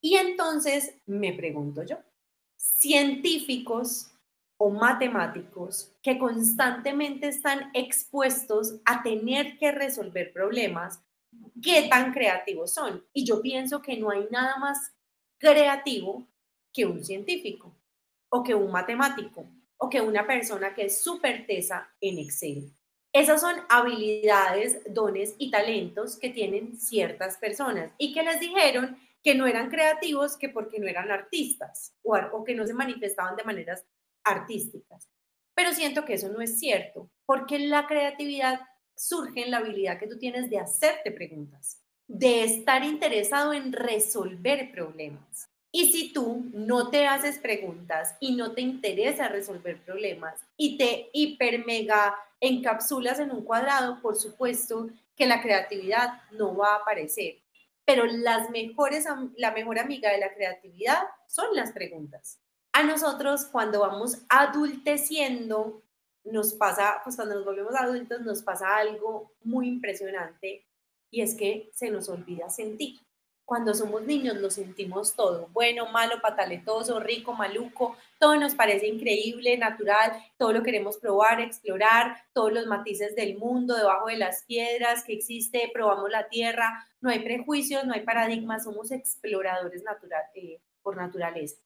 Y 0.00 0.16
entonces 0.16 0.94
me 1.06 1.32
pregunto 1.32 1.82
yo, 1.82 1.96
científicos 2.56 4.12
o 4.58 4.70
matemáticos 4.70 5.92
que 6.02 6.18
constantemente 6.18 7.28
están 7.28 7.70
expuestos 7.74 8.80
a 8.84 9.02
tener 9.02 9.58
que 9.58 9.72
resolver 9.72 10.32
problemas, 10.32 11.00
¿qué 11.62 11.88
tan 11.88 12.12
creativos 12.12 12.72
son? 12.72 13.04
Y 13.12 13.24
yo 13.24 13.42
pienso 13.42 13.82
que 13.82 13.96
no 13.98 14.10
hay 14.10 14.26
nada 14.30 14.56
más 14.56 14.92
creativo 15.38 16.26
que 16.72 16.86
un 16.86 17.04
científico 17.04 17.74
o 18.28 18.42
que 18.42 18.54
un 18.54 18.70
matemático 18.70 19.46
o 19.78 19.90
que 19.90 20.00
una 20.00 20.26
persona 20.26 20.74
que 20.74 20.86
es 20.86 21.02
súper 21.02 21.46
tesa 21.46 21.88
en 22.00 22.18
Excel. 22.18 22.72
Esas 23.12 23.40
son 23.40 23.56
habilidades, 23.68 24.80
dones 24.90 25.34
y 25.38 25.50
talentos 25.50 26.18
que 26.18 26.30
tienen 26.30 26.78
ciertas 26.78 27.38
personas 27.38 27.92
y 27.98 28.12
que 28.12 28.22
les 28.22 28.40
dijeron 28.40 28.98
que 29.26 29.34
no 29.34 29.48
eran 29.48 29.70
creativos 29.70 30.36
que 30.36 30.50
porque 30.50 30.78
no 30.78 30.86
eran 30.86 31.10
artistas 31.10 31.92
o, 32.04 32.44
que 32.44 32.54
no 32.54 32.64
se 32.64 32.74
manifestaban 32.74 33.34
de 33.34 33.42
maneras 33.42 33.84
artísticas. 34.22 35.10
Pero 35.52 35.72
siento 35.72 36.04
que 36.04 36.14
eso 36.14 36.28
no 36.28 36.40
es 36.40 36.60
cierto, 36.60 37.10
porque 37.24 37.58
la 37.58 37.88
creatividad 37.88 38.60
surge 38.94 39.42
en 39.42 39.50
la 39.50 39.56
habilidad 39.56 39.98
que 39.98 40.06
tú 40.06 40.16
tienes 40.16 40.48
de 40.48 40.60
hacerte 40.60 41.10
preguntas, 41.10 41.82
de 42.06 42.44
estar 42.44 42.84
interesado 42.84 43.52
en 43.52 43.72
resolver 43.72 44.70
problemas. 44.70 45.48
Y 45.72 45.90
si 45.90 46.12
tú 46.12 46.44
no 46.54 46.90
te 46.90 47.08
haces 47.08 47.40
preguntas 47.40 48.14
y 48.20 48.36
no 48.36 48.52
te 48.52 48.60
interesa 48.60 49.26
resolver 49.26 49.78
problemas 49.78 50.40
y 50.56 50.78
te 50.78 51.10
hiper 51.12 51.66
mega 51.66 52.14
encapsulas 52.38 53.18
en 53.18 53.32
un 53.32 53.42
cuadrado, 53.42 54.00
por 54.00 54.14
supuesto 54.14 54.88
que 55.16 55.26
la 55.26 55.42
creatividad 55.42 56.22
no 56.30 56.56
va 56.56 56.74
a 56.74 56.76
aparecer 56.76 57.38
pero 57.86 58.04
las 58.04 58.50
mejores, 58.50 59.06
la 59.36 59.52
mejor 59.52 59.78
amiga 59.78 60.10
de 60.10 60.18
la 60.18 60.34
creatividad 60.34 61.04
son 61.28 61.54
las 61.54 61.72
preguntas. 61.72 62.40
A 62.72 62.82
nosotros 62.82 63.46
cuando 63.46 63.80
vamos 63.80 64.18
adulteciendo, 64.28 65.82
nos 66.24 66.54
pasa, 66.54 67.00
pues 67.04 67.16
cuando 67.16 67.36
nos 67.36 67.44
volvemos 67.44 67.74
adultos, 67.76 68.20
nos 68.22 68.42
pasa 68.42 68.76
algo 68.76 69.32
muy 69.44 69.68
impresionante 69.68 70.66
y 71.10 71.22
es 71.22 71.36
que 71.36 71.70
se 71.72 71.88
nos 71.88 72.08
olvida 72.08 72.50
sentir. 72.50 72.98
Cuando 73.46 73.74
somos 73.74 74.02
niños 74.02 74.38
lo 74.38 74.50
sentimos 74.50 75.14
todo, 75.14 75.48
bueno, 75.52 75.88
malo, 75.92 76.20
pataletoso, 76.20 76.98
rico, 76.98 77.32
maluco, 77.32 77.96
todo 78.18 78.34
nos 78.34 78.56
parece 78.56 78.88
increíble, 78.88 79.56
natural, 79.56 80.12
todo 80.36 80.52
lo 80.52 80.64
queremos 80.64 80.96
probar, 80.98 81.40
explorar, 81.40 82.24
todos 82.32 82.52
los 82.52 82.66
matices 82.66 83.14
del 83.14 83.38
mundo, 83.38 83.76
debajo 83.76 84.08
de 84.08 84.16
las 84.16 84.42
piedras 84.42 85.04
que 85.04 85.12
existe, 85.12 85.70
probamos 85.72 86.10
la 86.10 86.28
tierra, 86.28 86.84
no 87.00 87.08
hay 87.08 87.20
prejuicios, 87.20 87.84
no 87.84 87.94
hay 87.94 88.00
paradigmas, 88.00 88.64
somos 88.64 88.90
exploradores 88.90 89.84
natural, 89.84 90.24
eh, 90.34 90.60
por 90.82 90.96
naturaleza. 90.96 91.56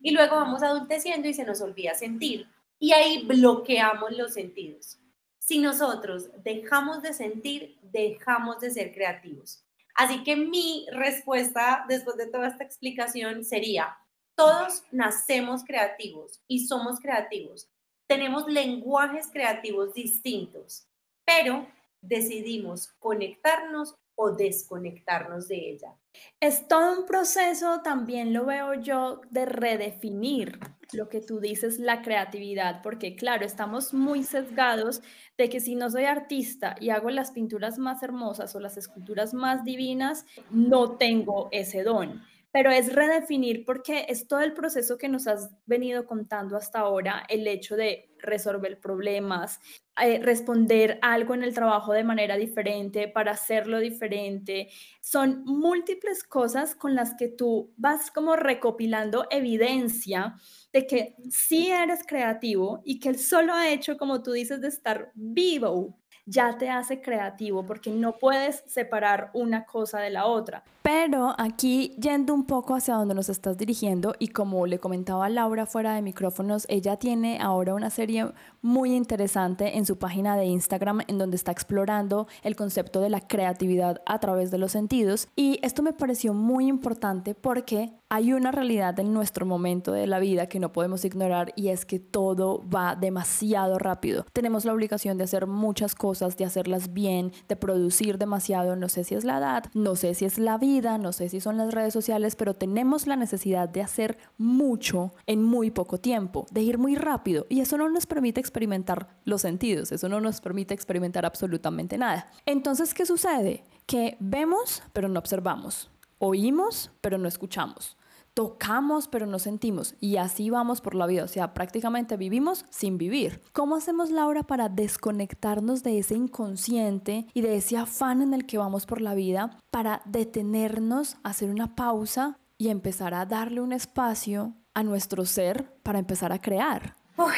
Y 0.00 0.12
luego 0.12 0.36
vamos 0.36 0.62
adulteciendo 0.62 1.28
y 1.28 1.34
se 1.34 1.44
nos 1.44 1.60
olvida 1.60 1.92
sentir. 1.94 2.48
Y 2.78 2.92
ahí 2.92 3.26
bloqueamos 3.26 4.12
los 4.16 4.32
sentidos. 4.32 4.98
Si 5.38 5.58
nosotros 5.58 6.30
dejamos 6.42 7.02
de 7.02 7.12
sentir, 7.12 7.78
dejamos 7.82 8.58
de 8.60 8.70
ser 8.70 8.94
creativos. 8.94 9.65
Así 9.96 10.22
que 10.22 10.36
mi 10.36 10.86
respuesta 10.92 11.84
después 11.88 12.16
de 12.16 12.26
toda 12.26 12.48
esta 12.48 12.64
explicación 12.64 13.44
sería, 13.44 13.96
todos 14.34 14.84
nacemos 14.92 15.64
creativos 15.64 16.42
y 16.46 16.66
somos 16.66 17.00
creativos. 17.00 17.70
Tenemos 18.06 18.46
lenguajes 18.46 19.28
creativos 19.32 19.94
distintos, 19.94 20.86
pero 21.24 21.66
decidimos 22.02 22.88
conectarnos 22.98 23.96
o 24.14 24.30
desconectarnos 24.30 25.48
de 25.48 25.70
ella. 25.70 25.94
Es 26.40 26.68
todo 26.68 27.00
un 27.00 27.06
proceso, 27.06 27.80
también 27.82 28.32
lo 28.32 28.46
veo 28.46 28.74
yo, 28.74 29.22
de 29.30 29.46
redefinir 29.46 30.60
lo 30.92 31.08
que 31.08 31.20
tú 31.20 31.40
dices, 31.40 31.78
la 31.78 32.02
creatividad, 32.02 32.82
porque 32.82 33.16
claro, 33.16 33.44
estamos 33.44 33.92
muy 33.92 34.22
sesgados 34.22 35.02
de 35.36 35.48
que 35.48 35.60
si 35.60 35.74
no 35.74 35.90
soy 35.90 36.04
artista 36.04 36.76
y 36.80 36.90
hago 36.90 37.10
las 37.10 37.32
pinturas 37.32 37.78
más 37.78 38.02
hermosas 38.02 38.54
o 38.54 38.60
las 38.60 38.76
esculturas 38.76 39.34
más 39.34 39.64
divinas, 39.64 40.26
no 40.50 40.96
tengo 40.96 41.48
ese 41.52 41.82
don. 41.82 42.22
Pero 42.56 42.70
es 42.70 42.94
redefinir 42.94 43.66
porque 43.66 44.06
es 44.08 44.26
todo 44.26 44.40
el 44.40 44.54
proceso 44.54 44.96
que 44.96 45.10
nos 45.10 45.26
has 45.26 45.50
venido 45.66 46.06
contando 46.06 46.56
hasta 46.56 46.78
ahora, 46.78 47.22
el 47.28 47.46
hecho 47.46 47.76
de 47.76 48.08
resolver 48.18 48.80
problemas, 48.80 49.60
eh, 50.02 50.20
responder 50.22 50.98
algo 51.02 51.34
en 51.34 51.42
el 51.42 51.52
trabajo 51.52 51.92
de 51.92 52.02
manera 52.02 52.38
diferente, 52.38 53.08
para 53.08 53.32
hacerlo 53.32 53.78
diferente. 53.78 54.70
Son 55.02 55.44
múltiples 55.44 56.24
cosas 56.24 56.74
con 56.74 56.94
las 56.94 57.14
que 57.18 57.28
tú 57.28 57.74
vas 57.76 58.10
como 58.10 58.36
recopilando 58.36 59.26
evidencia 59.30 60.36
de 60.72 60.86
que 60.86 61.14
sí 61.28 61.70
eres 61.70 62.04
creativo 62.06 62.80
y 62.86 63.00
que 63.00 63.10
el 63.10 63.18
solo 63.18 63.60
hecho, 63.60 63.98
como 63.98 64.22
tú 64.22 64.32
dices, 64.32 64.62
de 64.62 64.68
estar 64.68 65.12
vivo 65.14 65.98
ya 66.26 66.58
te 66.58 66.68
hace 66.68 67.00
creativo 67.00 67.64
porque 67.64 67.90
no 67.90 68.18
puedes 68.18 68.64
separar 68.66 69.30
una 69.32 69.64
cosa 69.64 70.00
de 70.00 70.10
la 70.10 70.26
otra. 70.26 70.64
Pero 70.86 71.34
aquí 71.36 71.96
yendo 72.00 72.32
un 72.32 72.44
poco 72.44 72.76
hacia 72.76 72.94
donde 72.94 73.12
nos 73.12 73.28
estás 73.28 73.58
dirigiendo 73.58 74.14
y 74.20 74.28
como 74.28 74.68
le 74.68 74.78
comentaba 74.78 75.28
Laura 75.28 75.66
fuera 75.66 75.96
de 75.96 76.00
micrófonos, 76.00 76.64
ella 76.68 76.96
tiene 76.96 77.40
ahora 77.40 77.74
una 77.74 77.90
serie 77.90 78.30
muy 78.62 78.94
interesante 78.94 79.78
en 79.78 79.84
su 79.84 79.98
página 79.98 80.36
de 80.36 80.44
Instagram 80.44 81.00
en 81.08 81.18
donde 81.18 81.34
está 81.34 81.50
explorando 81.50 82.28
el 82.44 82.54
concepto 82.54 83.00
de 83.00 83.10
la 83.10 83.20
creatividad 83.20 84.00
a 84.06 84.20
través 84.20 84.52
de 84.52 84.58
los 84.58 84.70
sentidos 84.70 85.26
y 85.34 85.58
esto 85.62 85.82
me 85.82 85.92
pareció 85.92 86.34
muy 86.34 86.68
importante 86.68 87.34
porque 87.34 87.92
hay 88.08 88.32
una 88.32 88.52
realidad 88.52 88.98
en 89.00 89.12
nuestro 89.12 89.46
momento 89.46 89.90
de 89.90 90.06
la 90.06 90.20
vida 90.20 90.48
que 90.48 90.60
no 90.60 90.72
podemos 90.72 91.04
ignorar 91.04 91.52
y 91.56 91.68
es 91.68 91.84
que 91.84 91.98
todo 91.98 92.62
va 92.68 92.94
demasiado 92.94 93.80
rápido. 93.80 94.24
Tenemos 94.32 94.64
la 94.64 94.72
obligación 94.72 95.18
de 95.18 95.24
hacer 95.24 95.48
muchas 95.48 95.96
cosas, 95.96 96.36
de 96.36 96.44
hacerlas 96.44 96.92
bien, 96.92 97.32
de 97.48 97.56
producir 97.56 98.18
demasiado. 98.18 98.76
No 98.76 98.88
sé 98.88 99.02
si 99.02 99.16
es 99.16 99.24
la 99.24 99.38
edad, 99.38 99.64
no 99.74 99.96
sé 99.96 100.14
si 100.14 100.24
es 100.24 100.38
la 100.38 100.56
vida, 100.56 100.75
no 100.82 101.12
sé 101.12 101.28
si 101.28 101.40
son 101.40 101.56
las 101.56 101.72
redes 101.72 101.92
sociales, 101.92 102.36
pero 102.36 102.54
tenemos 102.54 103.06
la 103.06 103.16
necesidad 103.16 103.68
de 103.68 103.82
hacer 103.82 104.18
mucho 104.38 105.12
en 105.26 105.42
muy 105.42 105.70
poco 105.70 105.98
tiempo, 105.98 106.46
de 106.50 106.62
ir 106.62 106.78
muy 106.78 106.96
rápido 106.96 107.46
y 107.48 107.60
eso 107.60 107.78
no 107.78 107.88
nos 107.88 108.06
permite 108.06 108.40
experimentar 108.40 109.08
los 109.24 109.42
sentidos, 109.42 109.92
eso 109.92 110.08
no 110.08 110.20
nos 110.20 110.40
permite 110.40 110.74
experimentar 110.74 111.24
absolutamente 111.24 111.98
nada. 111.98 112.30
Entonces, 112.44 112.94
¿qué 112.94 113.06
sucede? 113.06 113.64
Que 113.86 114.16
vemos 114.20 114.82
pero 114.92 115.08
no 115.08 115.18
observamos 115.18 115.90
oímos, 116.18 116.90
pero 117.00 117.18
no 117.18 117.28
escuchamos. 117.28 117.96
Tocamos, 118.36 119.08
pero 119.08 119.24
no 119.24 119.38
sentimos. 119.38 119.94
Y 119.98 120.18
así 120.18 120.50
vamos 120.50 120.82
por 120.82 120.94
la 120.94 121.06
vida. 121.06 121.24
O 121.24 121.26
sea, 121.26 121.54
prácticamente 121.54 122.18
vivimos 122.18 122.66
sin 122.68 122.98
vivir. 122.98 123.40
¿Cómo 123.54 123.76
hacemos, 123.76 124.10
Laura, 124.10 124.42
para 124.42 124.68
desconectarnos 124.68 125.82
de 125.82 125.98
ese 125.98 126.16
inconsciente 126.16 127.24
y 127.32 127.40
de 127.40 127.56
ese 127.56 127.78
afán 127.78 128.20
en 128.20 128.34
el 128.34 128.44
que 128.44 128.58
vamos 128.58 128.84
por 128.84 129.00
la 129.00 129.14
vida, 129.14 129.58
para 129.70 130.02
detenernos, 130.04 131.16
hacer 131.22 131.48
una 131.48 131.74
pausa 131.74 132.38
y 132.58 132.68
empezar 132.68 133.14
a 133.14 133.24
darle 133.24 133.62
un 133.62 133.72
espacio 133.72 134.52
a 134.74 134.82
nuestro 134.82 135.24
ser 135.24 135.72
para 135.82 135.98
empezar 135.98 136.30
a 136.30 136.38
crear? 136.38 136.94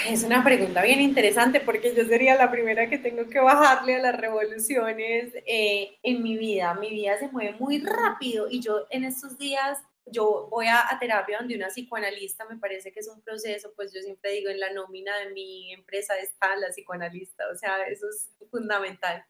es 0.08 0.24
una 0.24 0.42
pregunta 0.42 0.82
bien 0.82 1.00
interesante 1.00 1.61
porque 1.61 1.94
yo 1.94 2.04
sería 2.04 2.34
la 2.34 2.50
primera 2.50 2.88
que 2.88 2.98
tengo 2.98 3.28
que 3.28 3.38
bajarle 3.38 3.94
a 3.94 3.98
las 4.00 4.20
revoluciones 4.20 5.32
eh, 5.46 5.96
en 6.02 6.22
mi 6.22 6.37
vida. 6.37 6.74
Mi 6.74 6.90
vida 6.90 7.16
se 7.18 7.28
mueve 7.28 7.54
muy 7.61 7.78
rápido 7.78 8.48
y 8.50 8.61
yo 8.61 8.87
en 8.90 9.04
estos 9.04 9.38
días, 9.38 9.78
yo 10.10 10.48
voy 10.50 10.66
a, 10.66 10.84
terapia 11.00 11.38
donde 11.38 11.56
una 11.56 11.68
psicoanalista, 11.68 12.46
me 12.46 12.58
parece 12.58 12.92
que 12.92 13.00
es 13.00 13.08
un 13.08 13.22
proceso, 13.22 13.72
pues 13.76 13.92
yo 13.92 14.00
siempre 14.00 14.32
digo, 14.32 14.50
en 14.50 14.60
la 14.60 14.72
nómina 14.72 15.16
de 15.18 15.30
mi 15.30 15.72
empresa 15.72 16.18
está 16.18 16.56
la 16.56 16.68
psicoanalista, 16.68 17.44
o 17.52 17.56
sea, 17.56 17.82
eso 17.88 18.08
es 18.08 18.30
fundamental. 18.50 19.24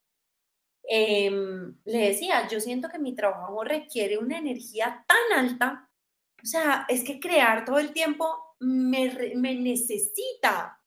Em, 0.84 1.76
le 1.84 1.98
decía, 2.08 2.48
yo 2.48 2.60
siento 2.60 2.88
que 2.88 2.98
mi 2.98 3.14
trabajo 3.14 3.62
requiere 3.64 4.18
una 4.18 4.38
energía 4.38 5.04
tan 5.06 5.46
alta, 5.46 5.90
o 6.42 6.46
sea, 6.46 6.86
es 6.88 7.04
que 7.04 7.20
crear 7.20 7.64
todo 7.64 7.78
el 7.78 7.92
tiempo 7.92 8.26
me, 8.60 9.34
me 9.34 9.54
necesita 9.54 10.78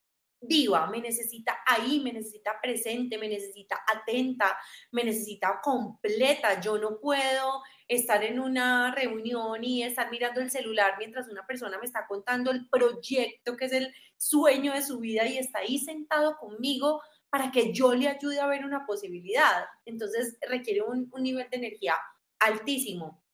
viva, 0.42 0.88
me 0.88 1.00
necesita 1.00 1.60
ahí, 1.66 2.00
me 2.00 2.12
necesita 2.12 2.60
presente, 2.60 3.16
me 3.16 3.28
necesita 3.28 3.80
atenta, 3.86 4.58
me 4.90 5.04
necesita 5.04 5.60
completa. 5.62 6.60
Yo 6.60 6.78
no 6.78 6.98
puedo 7.00 7.62
estar 7.94 8.24
en 8.24 8.40
una 8.40 8.94
reunión 8.94 9.62
y 9.62 9.82
estar 9.82 10.10
mirando 10.10 10.40
el 10.40 10.50
celular 10.50 10.94
mientras 10.98 11.28
una 11.28 11.46
persona 11.46 11.78
me 11.78 11.86
está 11.86 12.06
contando 12.06 12.50
el 12.50 12.68
proyecto 12.68 13.56
que 13.56 13.66
es 13.66 13.72
el 13.72 13.94
sueño 14.16 14.72
de 14.72 14.82
su 14.82 14.98
vida 14.98 15.26
y 15.26 15.38
está 15.38 15.60
ahí 15.60 15.78
sentado 15.78 16.36
conmigo 16.38 17.02
para 17.28 17.50
que 17.50 17.72
yo 17.72 17.94
le 17.94 18.08
ayude 18.08 18.40
a 18.40 18.46
ver 18.46 18.64
una 18.64 18.86
posibilidad. 18.86 19.64
Entonces 19.86 20.36
requiere 20.48 20.82
un, 20.82 21.10
nivel 21.18 21.48
de 21.50 21.56
energía 21.56 21.94
altísimo. 22.38 23.24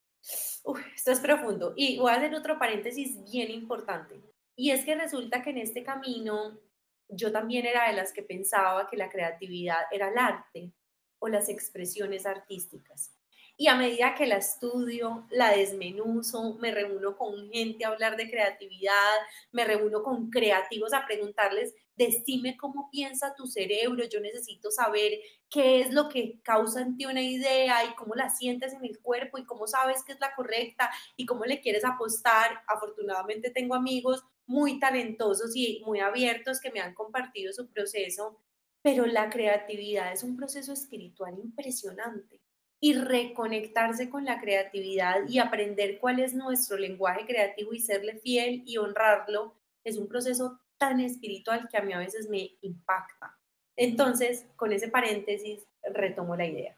esto 0.95 1.13
es 1.13 1.21
profundo. 1.21 1.75
Y 1.77 1.99
voy 1.99 2.13
a 2.13 2.17
hacer 2.17 2.35
otro 2.35 2.59
paréntesis 2.59 3.19
bien 3.31 3.51
importante. 3.51 4.21
Y 4.55 4.71
es 4.71 4.85
que 4.85 4.95
resulta 4.95 5.43
que 5.43 5.51
en 5.51 5.59
este 5.59 5.83
camino 5.83 6.61
yo 7.09 7.33
también 7.33 7.67
era 7.67 7.89
de 7.89 7.97
las 7.97 8.13
que 8.13 8.23
pensaba 8.23 8.89
que 8.89 8.97
la 8.97 9.09
creatividad 9.09 9.83
era 9.91 10.11
el 10.11 10.19
arte 10.19 10.73
o 11.19 11.29
las 11.29 11.49
expresiones 11.49 12.27
artísticas. 12.27 13.18
Y 13.61 13.67
a 13.67 13.75
medida 13.75 14.15
que 14.15 14.29
la 14.29 14.37
estudio, 14.37 15.27
la 15.31 15.51
desmenuzo, 15.51 16.55
me 16.61 16.71
reúno 16.71 17.17
con 17.17 17.51
gente 17.51 17.85
a 17.85 17.89
hablar 17.89 18.17
de 18.17 18.31
creatividad, 18.31 19.17
me 19.51 19.65
reúno 19.65 20.05
con 20.05 20.31
creativos 20.31 20.93
a 20.93 21.05
preguntarles, 21.05 21.75
decime 21.97 22.57
cómo 22.57 22.89
piensa 22.89 23.35
tu 23.35 23.49
cerebro, 23.49 24.05
yo 24.05 24.21
necesito 24.21 24.71
saber 24.71 25.19
qué 25.51 25.81
es 25.81 25.93
lo 25.93 26.09
que 26.09 26.41
causa 26.45 26.83
en 26.83 26.97
ti 26.97 27.07
una 27.07 27.21
idea 27.21 27.85
y 27.85 27.97
cómo 27.97 28.15
la 28.15 28.31
sientes 28.31 28.75
en 28.75 28.85
el 28.85 29.01
cuerpo 29.01 29.39
y 29.39 29.45
cómo 29.45 29.67
sabes 29.67 30.05
que 30.05 30.13
es 30.13 30.21
la 30.21 30.37
correcta 30.37 30.89
y 31.17 31.27
cómo 31.27 31.45
le 31.45 31.61
quieres 31.61 31.85
apostar. 31.85 32.63
Afortunadamente 32.69 33.51
tengo 33.51 33.75
amigos 33.75 34.23
muy 34.47 34.79
talentosos 34.79 35.57
y 35.57 35.83
muy 35.85 35.99
abiertos 35.99 36.61
que 36.61 36.71
me 36.71 36.79
han 36.79 36.95
compartido 36.95 37.53
su 37.53 37.69
proceso, 37.69 38.41
pero 38.83 39.05
la 39.05 39.31
creatividad 39.31 40.13
es 40.13 40.23
un 40.23 40.37
proceso 40.37 40.73
espiritual 40.73 41.37
impresionante. 41.43 42.41
Y 42.81 42.95
reconectarse 42.95 44.09
con 44.09 44.25
la 44.25 44.41
creatividad 44.41 45.27
y 45.29 45.41
aprender 45.41 45.99
cuál 45.99 46.21
es 46.21 46.35
nuestro 46.35 46.77
lenguaje 46.77 47.27
creativo 47.27 47.73
y 47.73 47.81
serle 47.81 48.19
fiel 48.19 48.63
y 48.67 48.77
honrarlo 48.77 49.55
es 49.85 49.97
un 49.97 50.09
proceso 50.09 50.61
tan 50.79 51.01
espiritual 51.01 51.69
que 51.69 51.77
a 51.77 51.83
mí 51.83 51.93
a 51.93 51.99
veces 51.99 52.29
me 52.29 52.57
impacta. 52.61 53.37
Entonces, 53.77 54.47
con 54.57 54.73
ese 54.73 54.89
paréntesis, 54.89 55.67
retomo 55.93 56.37
la 56.37 56.47
idea. 56.47 56.77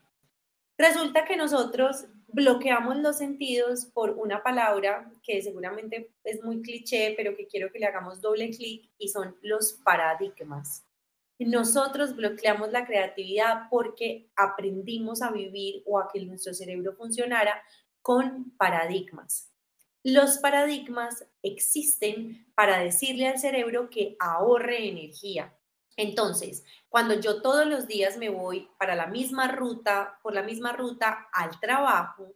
Resulta 0.79 1.27
que 1.27 1.37
nosotros 1.37 2.07
bloqueamos 2.29 2.97
los 2.97 3.19
sentidos 3.19 3.87
por 3.87 4.11
una 4.13 4.43
palabra 4.43 5.13
que 5.23 5.43
seguramente 5.43 6.11
es 6.25 6.43
muy 6.43 6.63
cliché, 6.63 7.15
pero 7.17 7.37
que 7.37 7.47
quiero 7.47 7.71
que 7.71 7.79
le 7.79 7.87
hagamos 7.87 8.21
doble 8.21 8.51
clic 8.51 8.91
y 8.97 9.09
son 9.09 9.37
los 9.43 9.75
paradigmas. 9.85 10.87
Nosotros 11.41 12.15
bloqueamos 12.15 12.71
la 12.71 12.87
creatividad 12.87 13.69
porque 13.71 14.31
aprendimos 14.37 15.23
a 15.23 15.31
vivir 15.31 15.83
o 15.87 15.99
a 15.99 16.09
que 16.13 16.25
nuestro 16.25 16.55
cerebro 16.55 16.95
funcionara 16.95 17.63
con 18.03 18.53
paradigmas. 18.57 19.51
Los 20.03 20.39
paradigmas 20.39 21.27
existen 21.43 22.47
para 22.55 22.79
decirle 22.79 23.29
al 23.29 23.39
cerebro 23.39 23.91
que 23.91 24.17
ahorre 24.19 24.89
energía, 24.89 25.55
entonces, 26.01 26.65
cuando 26.89 27.21
yo 27.21 27.43
todos 27.43 27.67
los 27.67 27.87
días 27.87 28.17
me 28.17 28.31
voy 28.31 28.71
para 28.79 28.95
la 28.95 29.07
misma 29.07 29.49
ruta, 29.49 30.19
por 30.23 30.33
la 30.33 30.43
misma 30.43 30.73
ruta 30.73 31.29
al 31.31 31.61
trabajo, 31.61 32.35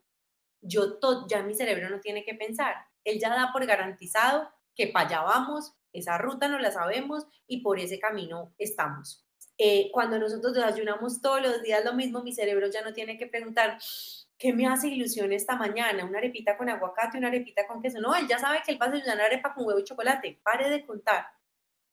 yo 0.61 0.99
ya 1.29 1.43
mi 1.43 1.55
cerebro 1.55 1.89
no 1.89 1.99
tiene 2.01 2.27
que 2.27 2.35
pensar. 2.35 2.75
Él 3.05 3.19
ya 3.19 3.31
da 3.31 3.53
por 3.55 3.65
garantizado 3.65 4.51
que 4.75 4.89
para 4.89 5.07
allá 5.07 5.23
vamos, 5.23 5.75
esa 5.95 6.19
ruta 6.19 6.49
no 6.49 6.59
la 6.59 6.71
sabemos 6.71 7.27
y 7.47 7.63
por 7.63 7.79
ese 7.79 7.99
camino 7.99 8.53
estamos. 8.59 9.25
Eh, 9.57 9.91
cuando 9.93 10.19
nosotros 10.19 10.53
desayunamos 10.53 11.23
todos 11.23 11.41
los 11.41 11.63
días 11.63 11.85
lo 11.85 11.95
mismo, 11.95 12.23
mi 12.23 12.33
cerebro 12.33 12.69
ya 12.69 12.83
no 12.83 12.93
tiene 12.93 13.17
que 13.17 13.29
preguntar, 13.29 13.79
¿qué 14.37 14.53
me 14.53 14.67
hace 14.67 14.89
ilusión 14.89 15.33
esta 15.33 15.57
mañana? 15.57 16.05
¿Una 16.05 16.19
arepita 16.19 16.57
con 16.57 16.69
aguacate, 16.69 17.19
una 17.19 17.29
arepita 17.29 17.67
con 17.67 17.81
queso? 17.81 18.01
No, 18.01 18.15
él 18.15 18.27
ya 18.27 18.39
sabe 18.39 18.63
que 18.67 18.73
él 18.73 18.83
va 18.83 18.87
a 18.87 18.91
desayunar 18.91 19.21
arepa 19.21 19.55
con 19.55 19.65
huevo 19.65 19.79
y 19.79 19.85
chocolate. 19.85 20.41
Pare 20.43 20.69
de 20.69 20.85
contar. 20.85 21.27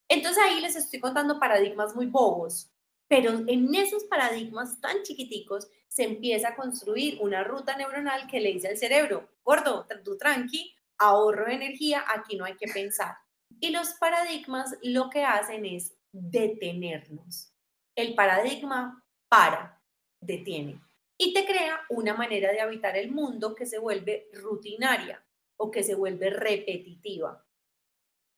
Entonces 0.08 0.44
ahí 0.44 0.60
les 0.60 0.76
estoy 0.76 1.00
contando 1.00 1.40
paradigmas 1.40 1.96
muy 1.96 2.08
bobos, 2.08 2.70
pero 3.08 3.32
en 3.48 3.74
esos 3.76 4.04
paradigmas 4.06 4.82
tan 4.82 5.04
chiquiticos 5.04 5.70
se 5.88 6.04
empieza 6.04 6.50
a 6.50 6.56
construir 6.56 7.18
una 7.22 7.44
ruta 7.44 7.78
neuronal 7.78 8.28
que 8.28 8.40
le 8.40 8.54
dice 8.54 8.70
al 8.70 8.78
cerebro, 8.78 9.30
gordo, 9.44 9.88
tú 10.04 10.18
tranqui, 10.18 10.76
ahorro 10.98 11.46
de 11.46 11.54
energía, 11.54 12.04
aquí 12.08 12.36
no 12.36 12.46
hay 12.46 12.58
que 12.58 12.68
pensar. 12.68 13.16
Y 13.60 13.70
los 13.70 13.94
paradigmas 13.94 14.78
lo 14.82 15.10
que 15.10 15.24
hacen 15.24 15.66
es 15.66 15.96
detenernos. 16.12 17.54
El 17.96 18.16
paradigma 18.16 19.04
para, 19.30 19.82
detiene 20.20 20.80
y 21.18 21.34
te 21.34 21.46
crea 21.46 21.82
una 21.90 22.16
manera 22.16 22.52
de 22.52 22.62
habitar 22.62 22.98
el 22.98 23.12
mundo 23.12 23.54
que 23.54 23.66
se 23.66 23.80
vuelve 23.80 24.30
rutinaria 24.34 25.24
o 25.58 25.70
que 25.70 25.84
se 25.84 25.96
vuelve 25.96 26.32
repetitiva 26.32 27.46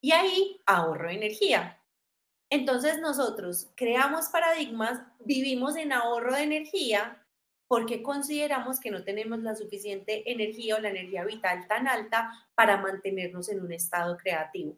y 0.04 0.12
ahí 0.12 0.60
ahorro 0.66 1.08
energía. 1.08 1.82
Entonces 2.50 3.00
nosotros 3.00 3.72
creamos 3.74 4.28
paradigmas, 4.28 5.00
vivimos 5.20 5.76
en 5.76 5.92
ahorro 5.92 6.34
de 6.34 6.42
energía 6.42 7.26
porque 7.68 8.02
consideramos 8.02 8.80
que 8.80 8.90
no 8.90 9.02
tenemos 9.02 9.38
la 9.38 9.56
suficiente 9.56 10.30
energía 10.30 10.76
o 10.76 10.80
la 10.80 10.90
energía 10.90 11.24
vital 11.24 11.66
tan 11.68 11.88
alta 11.88 12.30
para 12.54 12.76
mantenernos 12.76 13.48
en 13.48 13.62
un 13.62 13.72
estado 13.72 14.18
creativo. 14.18 14.76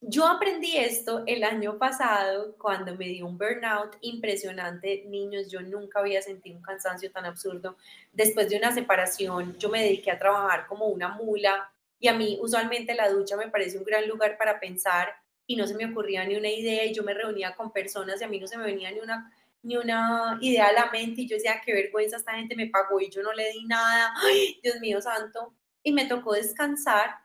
Yo 0.00 0.26
aprendí 0.26 0.76
esto 0.76 1.24
el 1.26 1.42
año 1.42 1.78
pasado 1.78 2.54
cuando 2.58 2.94
me 2.94 3.06
dio 3.06 3.26
un 3.26 3.38
burnout 3.38 3.96
impresionante. 4.02 5.04
Niños, 5.06 5.50
yo 5.50 5.60
nunca 5.62 6.00
había 6.00 6.22
sentido 6.22 6.56
un 6.56 6.62
cansancio 6.62 7.10
tan 7.10 7.24
absurdo. 7.24 7.76
Después 8.12 8.48
de 8.48 8.58
una 8.58 8.72
separación, 8.72 9.56
yo 9.58 9.68
me 9.68 9.82
dediqué 9.82 10.10
a 10.10 10.18
trabajar 10.18 10.66
como 10.66 10.86
una 10.86 11.08
mula 11.08 11.70
y 11.98 12.08
a 12.08 12.14
mí 12.14 12.38
usualmente 12.40 12.94
la 12.94 13.08
ducha 13.08 13.36
me 13.36 13.48
parece 13.48 13.78
un 13.78 13.84
gran 13.84 14.06
lugar 14.06 14.36
para 14.36 14.60
pensar 14.60 15.08
y 15.46 15.56
no 15.56 15.66
se 15.66 15.74
me 15.74 15.86
ocurría 15.86 16.24
ni 16.24 16.36
una 16.36 16.50
idea 16.50 16.84
y 16.84 16.92
yo 16.92 17.02
me 17.02 17.14
reunía 17.14 17.54
con 17.54 17.72
personas 17.72 18.20
y 18.20 18.24
a 18.24 18.28
mí 18.28 18.38
no 18.38 18.46
se 18.46 18.58
me 18.58 18.64
venía 18.64 18.90
ni 18.90 19.00
una 19.00 19.32
ni 19.62 19.76
una 19.76 20.38
idea 20.40 20.68
a 20.68 20.72
la 20.72 20.90
mente 20.92 21.22
y 21.22 21.28
yo 21.28 21.34
decía, 21.34 21.60
qué 21.64 21.72
vergüenza, 21.72 22.18
esta 22.18 22.34
gente 22.34 22.54
me 22.54 22.68
pagó 22.68 23.00
y 23.00 23.10
yo 23.10 23.20
no 23.22 23.32
le 23.32 23.50
di 23.50 23.64
nada, 23.64 24.12
Ay, 24.22 24.60
Dios 24.62 24.78
mío 24.78 25.00
santo, 25.00 25.54
y 25.82 25.90
me 25.90 26.04
tocó 26.04 26.34
descansar 26.34 27.16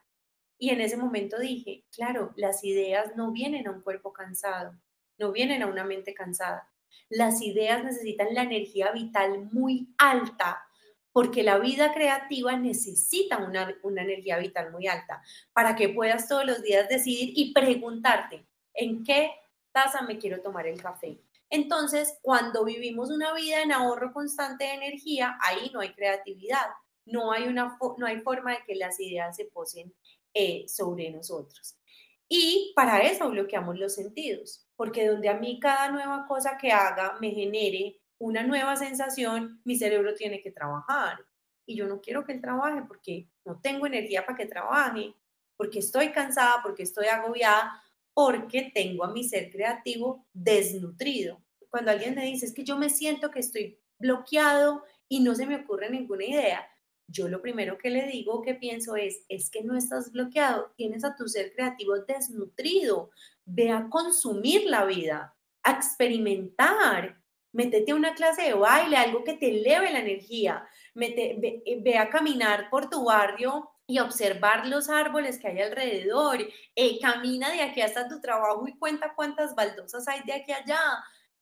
y 0.62 0.70
en 0.70 0.80
ese 0.80 0.96
momento 0.96 1.40
dije, 1.40 1.86
claro, 1.92 2.34
las 2.36 2.64
ideas 2.64 3.16
no 3.16 3.32
vienen 3.32 3.68
a 3.68 3.72
un 3.72 3.82
cuerpo 3.82 4.14
cansado, 4.14 4.80
no 5.18 5.32
vienen 5.32 5.64
a 5.64 5.66
una 5.66 5.84
mente 5.84 6.14
cansada. 6.14 6.72
Las 7.10 7.42
ideas 7.42 7.84
necesitan 7.84 8.36
la 8.36 8.44
energía 8.44 8.92
vital 8.92 9.50
muy 9.52 9.92
alta, 9.98 10.62
porque 11.12 11.42
la 11.42 11.58
vida 11.58 11.92
creativa 11.96 12.56
necesita 12.58 13.40
una, 13.40 13.76
una 13.82 14.04
energía 14.04 14.38
vital 14.38 14.72
muy 14.72 14.86
alta 14.86 15.24
para 15.52 15.76
que 15.76 15.90
puedas 15.90 16.30
todos 16.30 16.46
los 16.46 16.62
días 16.62 16.88
decidir 16.88 17.34
y 17.36 17.54
preguntarte, 17.54 18.46
¿en 18.76 19.04
qué 19.04 19.32
taza 19.72 20.04
me 20.04 20.20
quiero 20.20 20.44
tomar 20.44 20.68
el 20.68 20.80
café? 20.80 21.20
Entonces, 21.50 22.20
cuando 22.22 22.64
vivimos 22.64 23.10
una 23.10 23.34
vida 23.34 23.64
en 23.64 23.72
ahorro 23.72 24.14
constante 24.14 24.66
de 24.66 24.74
energía, 24.76 25.40
ahí 25.42 25.72
no 25.74 25.80
hay 25.80 25.92
creatividad, 25.96 26.68
no 27.06 27.32
hay, 27.32 27.48
una, 27.48 27.80
no 27.98 28.06
hay 28.06 28.20
forma 28.20 28.52
de 28.52 28.64
que 28.68 28.76
las 28.76 29.00
ideas 29.00 29.36
se 29.36 29.46
posen 29.46 29.92
eh, 30.34 30.66
sobre 30.68 31.12
nosotros. 31.12 31.78
Y 32.28 32.72
para 32.76 33.00
eso 33.00 33.30
bloqueamos 33.30 33.78
los 33.78 33.96
sentidos, 33.96 34.66
porque 34.78 35.08
donde 35.08 35.28
a 35.28 35.38
mí 35.38 35.60
cada 35.60 35.92
nueva 35.92 36.26
cosa 36.28 36.58
que 36.58 36.72
haga 36.72 37.18
me 37.20 37.32
genere 37.32 38.00
una 38.18 38.44
nueva 38.44 38.76
sensación, 38.78 39.60
mi 39.66 39.76
cerebro 39.76 40.14
tiene 40.14 40.42
que 40.42 40.52
trabajar. 40.52 41.18
Y 41.66 41.76
yo 41.76 41.88
no 41.88 42.00
quiero 42.00 42.24
que 42.24 42.34
él 42.34 42.42
trabaje 42.42 42.84
porque 42.88 43.28
no 43.44 43.60
tengo 43.60 43.86
energía 43.86 44.26
para 44.26 44.38
que 44.38 44.46
trabaje, 44.46 45.14
porque 45.58 45.80
estoy 45.80 46.12
cansada, 46.12 46.62
porque 46.64 46.84
estoy 46.84 47.08
agobiada, 47.08 47.82
porque 48.14 48.72
tengo 48.74 49.04
a 49.04 49.12
mi 49.12 49.24
ser 49.24 49.52
creativo 49.52 50.26
desnutrido. 50.34 51.42
Cuando 51.70 51.92
alguien 51.92 52.16
me 52.16 52.26
dice, 52.26 52.46
es 52.46 52.54
que 52.54 52.64
yo 52.64 52.78
me 52.78 52.90
siento 52.90 53.32
que 53.32 53.40
estoy 53.40 53.80
bloqueado 54.00 54.84
y 55.08 55.20
no 55.20 55.36
se 55.36 55.46
me 55.46 55.58
ocurre 55.58 55.90
ninguna 55.90 56.24
idea, 56.24 56.66
yo 57.12 57.28
lo 57.28 57.42
primero 57.42 57.78
que 57.78 57.90
le 57.90 58.08
digo, 58.08 58.42
que 58.42 58.56
pienso 58.56 58.96
es, 58.96 59.24
es 59.28 59.50
que 59.50 59.64
no 59.64 59.78
estás 59.78 60.12
bloqueado, 60.12 60.72
tienes 60.76 61.04
a 61.04 61.16
tu 61.16 61.28
ser 61.28 61.54
creativo 61.54 62.00
desnutrido, 62.00 63.12
ve 63.46 63.70
a 63.70 63.90
consumir 63.90 64.64
la 64.66 64.86
vida, 64.86 65.36
a 65.64 65.72
experimentar, 65.72 67.22
métete 67.52 67.92
a 67.92 67.96
una 67.96 68.16
clase 68.16 68.44
de 68.44 68.54
baile, 68.54 68.98
algo 68.98 69.24
que 69.24 69.34
te 69.34 69.50
eleve 69.50 69.92
la 69.92 70.00
energía, 70.00 70.68
ve, 70.96 71.98
a 71.98 72.10
caminar 72.10 72.70
por 72.70 72.90
tu 72.90 73.06
barrio 73.06 73.70
y 73.86 74.00
observar 74.00 74.68
los 74.68 74.90
árboles 74.90 75.38
que 75.38 75.50
hay 75.50 75.60
alrededor, 75.60 76.40
eh, 76.76 77.00
camina 77.02 77.52
de 77.52 77.62
aquí 77.62 77.82
hasta 77.82 78.08
tu 78.08 78.22
trabajo 78.22 78.66
y 78.68 78.78
cuenta 78.78 79.14
cuántas 79.16 79.54
baldosas 79.54 80.08
hay 80.08 80.22
de 80.24 80.34
aquí 80.34 80.54
allá, 80.54 80.80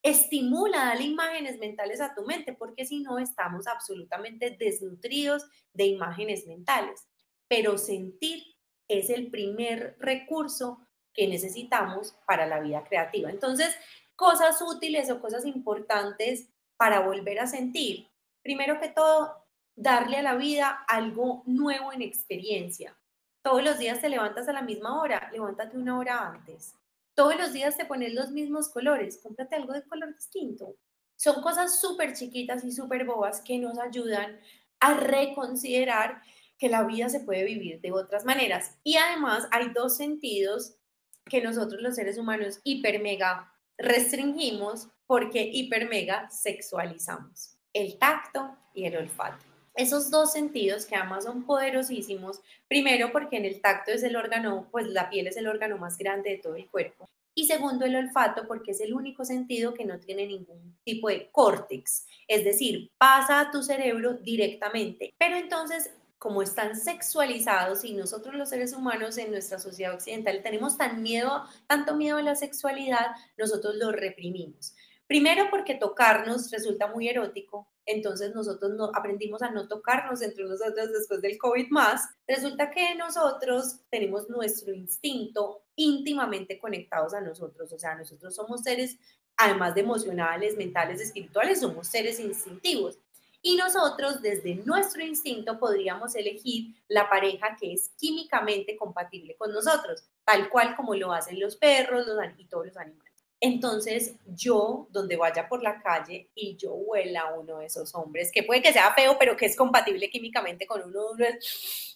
estimula, 0.02 0.86
dale 0.86 1.04
imágenes 1.04 1.60
mentales 1.60 2.02
a 2.02 2.14
tu 2.14 2.26
mente, 2.26 2.54
porque 2.54 2.86
si 2.86 3.00
no 3.00 3.20
estamos 3.20 3.68
absolutamente 3.68 4.52
desnutridos 4.52 5.46
de 5.74 5.86
imágenes 5.86 6.48
mentales. 6.48 7.08
Pero 7.48 7.78
sentir 7.78 8.44
es 8.88 9.10
el 9.10 9.30
primer 9.30 9.98
recurso 10.00 10.80
que 11.14 11.28
necesitamos 11.28 12.16
para 12.26 12.46
la 12.46 12.60
vida 12.60 12.84
creativa. 12.84 13.30
Entonces, 13.30 13.76
cosas 14.16 14.62
útiles 14.62 15.10
o 15.12 15.20
cosas 15.20 15.46
importantes 15.46 16.50
para 16.78 17.02
volver 17.02 17.40
a 17.40 17.48
sentir. 17.48 18.08
Primero 18.42 18.80
que 18.80 18.90
todo, 18.90 19.46
darle 19.76 20.18
a 20.18 20.24
la 20.24 20.36
vida 20.36 20.86
algo 20.88 21.44
nuevo 21.46 21.92
en 21.92 22.02
experiencia. 22.02 22.98
Todos 23.42 23.64
los 23.64 23.80
días 23.80 24.02
te 24.02 24.10
levantas 24.10 24.48
a 24.48 24.54
la 24.54 24.62
misma 24.62 25.02
hora, 25.02 25.30
levántate 25.32 25.78
una 25.78 25.98
hora 25.98 26.28
antes 26.28 26.76
todos 27.20 27.36
los 27.36 27.52
días 27.52 27.76
te 27.76 27.84
pones 27.84 28.14
los 28.14 28.32
mismos 28.32 28.70
colores, 28.70 29.20
cómprate 29.22 29.58
algo 29.58 29.74
de 29.74 29.84
color 29.84 30.16
distinto. 30.16 30.78
Son 31.18 31.42
cosas 31.42 31.82
súper 31.82 32.14
chiquitas 32.14 32.64
y 32.64 32.72
súper 32.72 33.04
bobas 33.04 33.42
que 33.42 33.58
nos 33.58 33.78
ayudan 33.78 34.40
a 34.80 34.94
reconsiderar 34.94 36.22
que 36.58 36.70
la 36.70 36.86
vida 36.86 37.10
se 37.10 37.20
puede 37.20 37.44
vivir 37.44 37.82
de 37.82 37.92
otras 37.92 38.24
maneras. 38.24 38.80
Y 38.86 38.96
además 38.96 39.50
hay 39.52 39.74
dos 39.74 39.98
sentidos 39.98 40.78
que 41.26 41.42
nosotros 41.42 41.82
los 41.82 41.96
seres 41.96 42.18
humanos 42.18 42.62
hiper 42.64 43.02
mega 43.02 43.52
restringimos 43.78 44.88
porque 45.06 45.42
hiper 45.42 45.90
mega 45.90 46.30
sexualizamos. 46.30 47.58
El 47.74 48.00
tacto 48.00 48.56
y 48.74 48.86
el 48.86 48.96
olfato. 48.96 49.49
Esos 49.80 50.12
dos 50.12 50.34
sentidos 50.34 50.86
que 50.86 50.98
además 50.98 51.24
son 51.24 51.46
poderosísimos, 51.46 52.42
primero 52.68 53.14
porque 53.14 53.38
en 53.38 53.46
el 53.46 53.62
tacto 53.62 53.92
es 53.92 54.04
el 54.04 54.18
órgano, 54.18 54.68
pues 54.72 54.86
la 54.88 55.10
piel 55.10 55.28
es 55.28 55.38
el 55.38 55.48
órgano 55.48 55.78
más 55.78 55.98
grande 55.98 56.32
de 56.32 56.38
todo 56.38 56.58
el 56.58 56.70
cuerpo. 56.70 57.10
Y 57.34 57.46
segundo, 57.46 57.86
el 57.86 57.96
olfato, 57.96 58.46
porque 58.46 58.72
es 58.72 58.82
el 58.82 58.94
único 58.94 59.24
sentido 59.24 59.74
que 59.74 59.86
no 59.86 59.98
tiene 59.98 60.28
ningún 60.28 60.78
tipo 60.84 61.08
de 61.08 61.30
córtex, 61.32 62.06
es 62.28 62.44
decir, 62.44 62.92
pasa 62.98 63.40
a 63.40 63.52
tu 63.52 63.64
cerebro 63.64 64.16
directamente. 64.16 65.14
Pero 65.18 65.38
entonces, 65.38 65.92
como 66.18 66.42
están 66.42 66.76
sexualizados 66.76 67.86
y 67.86 67.94
nosotros 67.94 68.36
los 68.36 68.50
seres 68.50 68.74
humanos 68.74 69.18
en 69.18 69.32
nuestra 69.32 69.60
sociedad 69.60 69.94
occidental 69.94 70.42
tenemos 70.44 70.78
tan 70.78 71.02
miedo, 71.02 71.46
tanto 71.68 71.96
miedo 71.96 72.18
a 72.18 72.22
la 72.22 72.36
sexualidad, 72.36 73.16
nosotros 73.38 73.76
lo 73.76 73.94
reprimimos. 73.94 74.76
Primero 75.08 75.50
porque 75.50 75.74
tocarnos 75.76 76.52
resulta 76.52 76.88
muy 76.88 77.08
erótico, 77.08 77.66
entonces 77.90 78.36
nosotros 78.36 78.72
no, 78.74 78.92
aprendimos 78.94 79.42
a 79.42 79.50
no 79.50 79.68
tocarnos 79.68 80.22
entre 80.22 80.44
nosotros 80.46 80.92
después 80.92 81.22
del 81.22 81.40
COVID 81.40 81.70
más. 81.70 82.08
Resulta 82.28 82.70
que 82.70 82.94
nosotros 82.94 83.80
tenemos 83.90 84.30
nuestro 84.30 84.72
instinto 84.74 85.64
íntimamente 85.76 86.60
conectados 86.60 87.16
a 87.16 87.22
nosotros, 87.22 87.74
o 87.74 87.80
sea, 87.80 87.96
nosotros 87.96 88.36
somos 88.36 88.62
seres, 88.62 88.98
además 89.38 89.74
de 89.74 89.82
emocionales, 89.82 90.56
mentales, 90.56 91.02
espirituales, 91.02 91.62
somos 91.62 91.88
seres 91.88 92.20
instintivos. 92.20 93.00
Y 93.42 93.56
nosotros 93.56 94.22
desde 94.22 94.56
nuestro 94.66 95.02
instinto 95.02 95.58
podríamos 95.58 96.14
elegir 96.16 96.76
la 96.90 97.10
pareja 97.10 97.58
que 97.60 97.74
es 97.74 97.90
químicamente 97.98 98.78
compatible 98.78 99.36
con 99.36 99.52
nosotros, 99.52 100.04
tal 100.26 100.50
cual 100.50 100.76
como 100.76 100.94
lo 100.94 101.12
hacen 101.12 101.40
los 101.40 101.56
perros 101.56 102.06
los, 102.06 102.18
y 102.38 102.46
todos 102.46 102.68
los 102.68 102.78
animales. 102.78 103.09
Entonces, 103.42 104.16
yo, 104.26 104.88
donde 104.92 105.16
vaya 105.16 105.48
por 105.48 105.64
la 105.64 105.82
calle 105.82 106.30
y 106.36 106.58
yo 106.58 106.74
huela 106.74 107.22
a 107.22 107.40
uno 107.40 107.60
de 107.60 107.68
esos 107.68 107.96
hombres, 107.96 108.32
que 108.34 108.44
puede 108.44 108.62
que 108.62 108.74
sea 108.74 108.94
feo, 108.94 109.18
pero 109.18 109.38
que 109.38 109.46
es 109.46 109.56
compatible 109.56 110.10
químicamente 110.10 110.68
con 110.68 110.84
uno, 110.84 111.16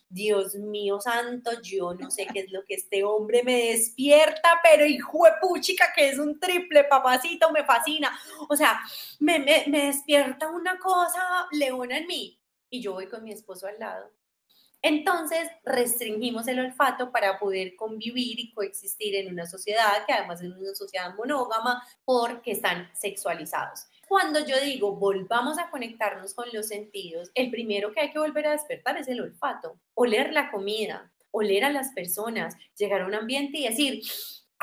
Dios 0.08 0.56
mío 0.56 1.02
santo, 1.02 1.52
yo 1.62 1.96
no 1.96 2.10
sé 2.12 2.28
qué 2.32 2.42
es 2.42 2.52
lo 2.52 2.64
que 2.64 2.76
este 2.76 3.04
hombre 3.04 3.44
me 3.44 3.72
despierta, 3.72 4.62
pero 4.64 4.86
hijo 4.86 5.26
de 5.26 5.32
puchica, 5.42 5.92
que 5.94 6.10
es 6.10 6.20
un 6.20 6.40
triple, 6.40 6.86
papacito, 6.86 7.52
me 7.52 7.66
fascina. 7.66 8.18
O 8.48 8.56
sea, 8.56 8.80
me, 9.20 9.40
me, 9.40 9.66
me 9.68 9.88
despierta 9.88 10.50
una 10.50 10.78
cosa 10.80 11.48
leona 11.52 11.98
en 11.98 12.08
mí. 12.08 12.40
Y 12.70 12.82
yo 12.82 12.94
voy 12.94 13.08
con 13.08 13.24
mi 13.24 13.32
esposo 13.32 13.68
al 13.68 13.80
lado 13.80 14.12
entonces 14.84 15.50
restringimos 15.64 16.48
el 16.50 16.60
olfato 16.60 17.10
para 17.12 17.40
poder 17.40 17.76
convivir 17.78 18.38
y 18.40 18.54
coexistir 18.54 19.16
en 19.16 19.32
una 19.32 19.46
sociedad 19.46 20.06
que 20.06 20.12
además 20.12 20.42
es 20.42 20.52
una 20.52 20.76
sociedad 20.76 21.16
monógama 21.16 21.82
porque 22.04 22.52
están 22.52 22.90
sexualizados. 22.94 23.88
Cuando 24.10 24.46
yo 24.46 24.60
digo 24.60 24.96
volvamos 24.98 25.58
a 25.58 25.70
conectarnos 25.70 26.34
con 26.34 26.48
los 26.52 26.68
sentidos, 26.68 27.32
el 27.34 27.50
primero 27.50 27.94
que 27.94 28.02
hay 28.02 28.12
que 28.12 28.20
volver 28.20 28.46
a 28.46 28.52
despertar 28.52 28.98
es 28.98 29.08
el 29.08 29.22
olfato, 29.22 29.80
oler 29.96 30.34
la 30.34 30.52
comida, 30.52 31.14
oler 31.32 31.64
a 31.64 31.72
las 31.72 31.94
personas, 31.94 32.56
llegar 32.78 33.02
a 33.02 33.08
un 33.08 33.16
ambiente 33.16 33.60
y 33.60 33.68
decir, 33.68 34.04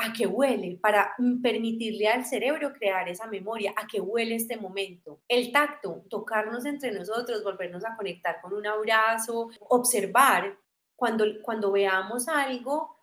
a 0.01 0.13
qué 0.13 0.25
huele, 0.25 0.77
para 0.81 1.13
mm, 1.17 1.41
permitirle 1.41 2.07
al 2.07 2.25
cerebro 2.25 2.73
crear 2.73 3.07
esa 3.07 3.27
memoria, 3.27 3.73
a 3.75 3.87
qué 3.87 4.01
huele 4.01 4.35
este 4.35 4.57
momento. 4.57 5.21
El 5.27 5.51
tacto, 5.51 6.05
tocarnos 6.09 6.65
entre 6.65 6.91
nosotros, 6.91 7.43
volvernos 7.43 7.85
a 7.85 7.95
conectar 7.95 8.41
con 8.41 8.53
un 8.53 8.65
abrazo, 8.65 9.49
observar, 9.69 10.57
cuando, 10.95 11.25
cuando 11.41 11.71
veamos 11.71 12.27
algo, 12.27 12.95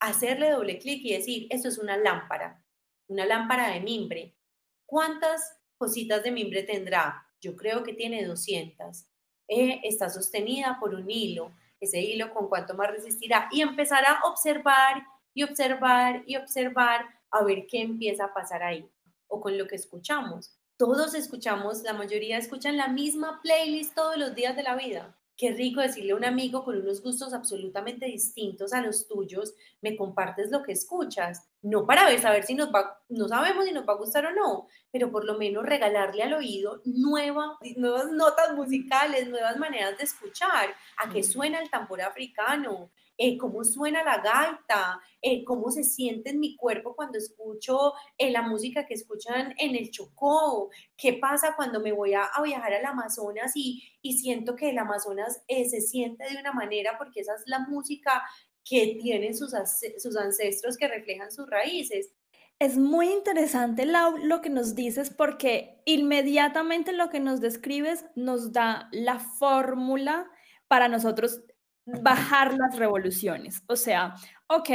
hacerle 0.00 0.50
doble 0.50 0.78
clic 0.78 1.00
y 1.04 1.12
decir, 1.14 1.46
esto 1.50 1.68
es 1.68 1.78
una 1.78 1.96
lámpara, 1.96 2.62
una 3.08 3.24
lámpara 3.24 3.68
de 3.70 3.80
mimbre. 3.80 4.36
¿Cuántas 4.84 5.58
cositas 5.78 6.22
de 6.22 6.30
mimbre 6.30 6.62
tendrá? 6.62 7.26
Yo 7.40 7.56
creo 7.56 7.82
que 7.82 7.92
tiene 7.92 8.24
200. 8.24 9.06
Eh, 9.48 9.80
está 9.84 10.10
sostenida 10.10 10.78
por 10.80 10.94
un 10.94 11.10
hilo. 11.10 11.54
Ese 11.80 12.00
hilo 12.00 12.32
con 12.32 12.48
cuánto 12.48 12.74
más 12.74 12.90
resistirá. 12.90 13.48
Y 13.52 13.60
empezar 13.60 14.04
a 14.06 14.20
observar 14.28 15.02
y 15.36 15.42
observar 15.42 16.22
y 16.26 16.36
observar 16.36 17.04
a 17.30 17.44
ver 17.44 17.66
qué 17.68 17.82
empieza 17.82 18.24
a 18.24 18.34
pasar 18.34 18.62
ahí 18.62 18.88
o 19.28 19.38
con 19.38 19.58
lo 19.58 19.68
que 19.68 19.76
escuchamos. 19.76 20.58
todos 20.78 21.14
escuchamos, 21.14 21.82
la 21.82 21.92
mayoría 21.92 22.38
escuchan 22.38 22.76
la 22.76 22.88
misma 22.88 23.40
playlist 23.42 23.94
todos 23.94 24.16
los 24.16 24.34
días 24.34 24.56
de 24.56 24.62
la 24.62 24.76
vida. 24.76 25.14
Qué 25.36 25.52
rico 25.52 25.82
decirle 25.82 26.12
a 26.12 26.16
un 26.16 26.24
amigo 26.24 26.64
con 26.64 26.78
unos 26.80 27.02
gustos 27.02 27.34
absolutamente 27.34 28.06
distintos 28.06 28.72
a 28.72 28.80
los 28.80 29.06
tuyos, 29.06 29.54
me 29.82 29.94
compartes 29.94 30.50
lo 30.50 30.62
que 30.62 30.72
escuchas, 30.72 31.46
no 31.60 31.84
para 31.86 32.06
ver, 32.06 32.20
saber 32.20 32.44
si 32.44 32.54
nos 32.54 32.70
va, 32.70 33.02
no 33.10 33.28
sabemos 33.28 33.66
si 33.66 33.72
nos 33.72 33.86
va 33.86 33.92
a 33.92 33.98
gustar 33.98 34.24
o 34.24 34.32
no, 34.34 34.68
pero 34.90 35.10
por 35.10 35.26
lo 35.26 35.36
menos 35.36 35.66
regalarle 35.66 36.22
al 36.22 36.32
oído 36.32 36.80
nueva, 36.86 37.58
nuevas 37.76 38.10
notas 38.12 38.54
musicales, 38.54 39.28
nuevas 39.28 39.58
maneras 39.58 39.98
de 39.98 40.04
escuchar, 40.04 40.74
a 40.96 41.10
qué 41.10 41.22
suena 41.22 41.60
el 41.60 41.68
tambor 41.68 42.00
africano, 42.00 42.90
eh, 43.18 43.38
cómo 43.38 43.64
suena 43.64 44.04
la 44.04 44.18
gaita, 44.18 45.00
eh, 45.22 45.44
cómo 45.44 45.70
se 45.70 45.84
siente 45.84 46.30
en 46.30 46.40
mi 46.40 46.56
cuerpo 46.56 46.94
cuando 46.94 47.18
escucho 47.18 47.94
eh, 48.18 48.30
la 48.30 48.42
música 48.42 48.86
que 48.86 48.94
escuchan 48.94 49.54
en 49.58 49.74
el 49.74 49.90
Chocó, 49.90 50.70
qué 50.96 51.14
pasa 51.14 51.54
cuando 51.56 51.80
me 51.80 51.92
voy 51.92 52.14
a, 52.14 52.28
viajar 52.44 52.74
al 52.74 52.84
Amazonas 52.84 53.52
y, 53.54 53.82
y, 54.02 54.18
siento 54.18 54.54
que 54.54 54.70
el 54.70 54.78
Amazonas 54.78 55.42
se 55.48 55.80
siente 55.80 56.24
de 56.30 56.38
una 56.38 56.52
manera 56.52 56.96
porque 56.98 57.20
esa 57.20 57.34
es 57.34 57.42
la 57.46 57.60
música 57.60 58.22
que 58.64 58.98
tienen 59.00 59.36
sus, 59.36 59.52
sus 59.98 60.16
ancestros 60.16 60.76
que 60.76 60.88
reflejan 60.88 61.32
sus 61.32 61.48
raíces. 61.48 62.12
Es 62.58 62.78
muy 62.78 63.10
interesante 63.10 63.84
lo 63.86 64.40
que 64.40 64.50
nos 64.50 64.74
dices 64.74 65.10
porque 65.10 65.82
inmediatamente 65.84 66.92
lo 66.92 67.10
que 67.10 67.20
nos 67.20 67.40
describes 67.40 68.06
nos 68.14 68.52
da 68.52 68.88
la 68.92 69.18
fórmula 69.18 70.30
para 70.68 70.88
nosotros 70.88 71.42
bajar 71.86 72.54
las 72.54 72.76
revoluciones. 72.78 73.62
O 73.66 73.76
sea, 73.76 74.14
ok, 74.48 74.68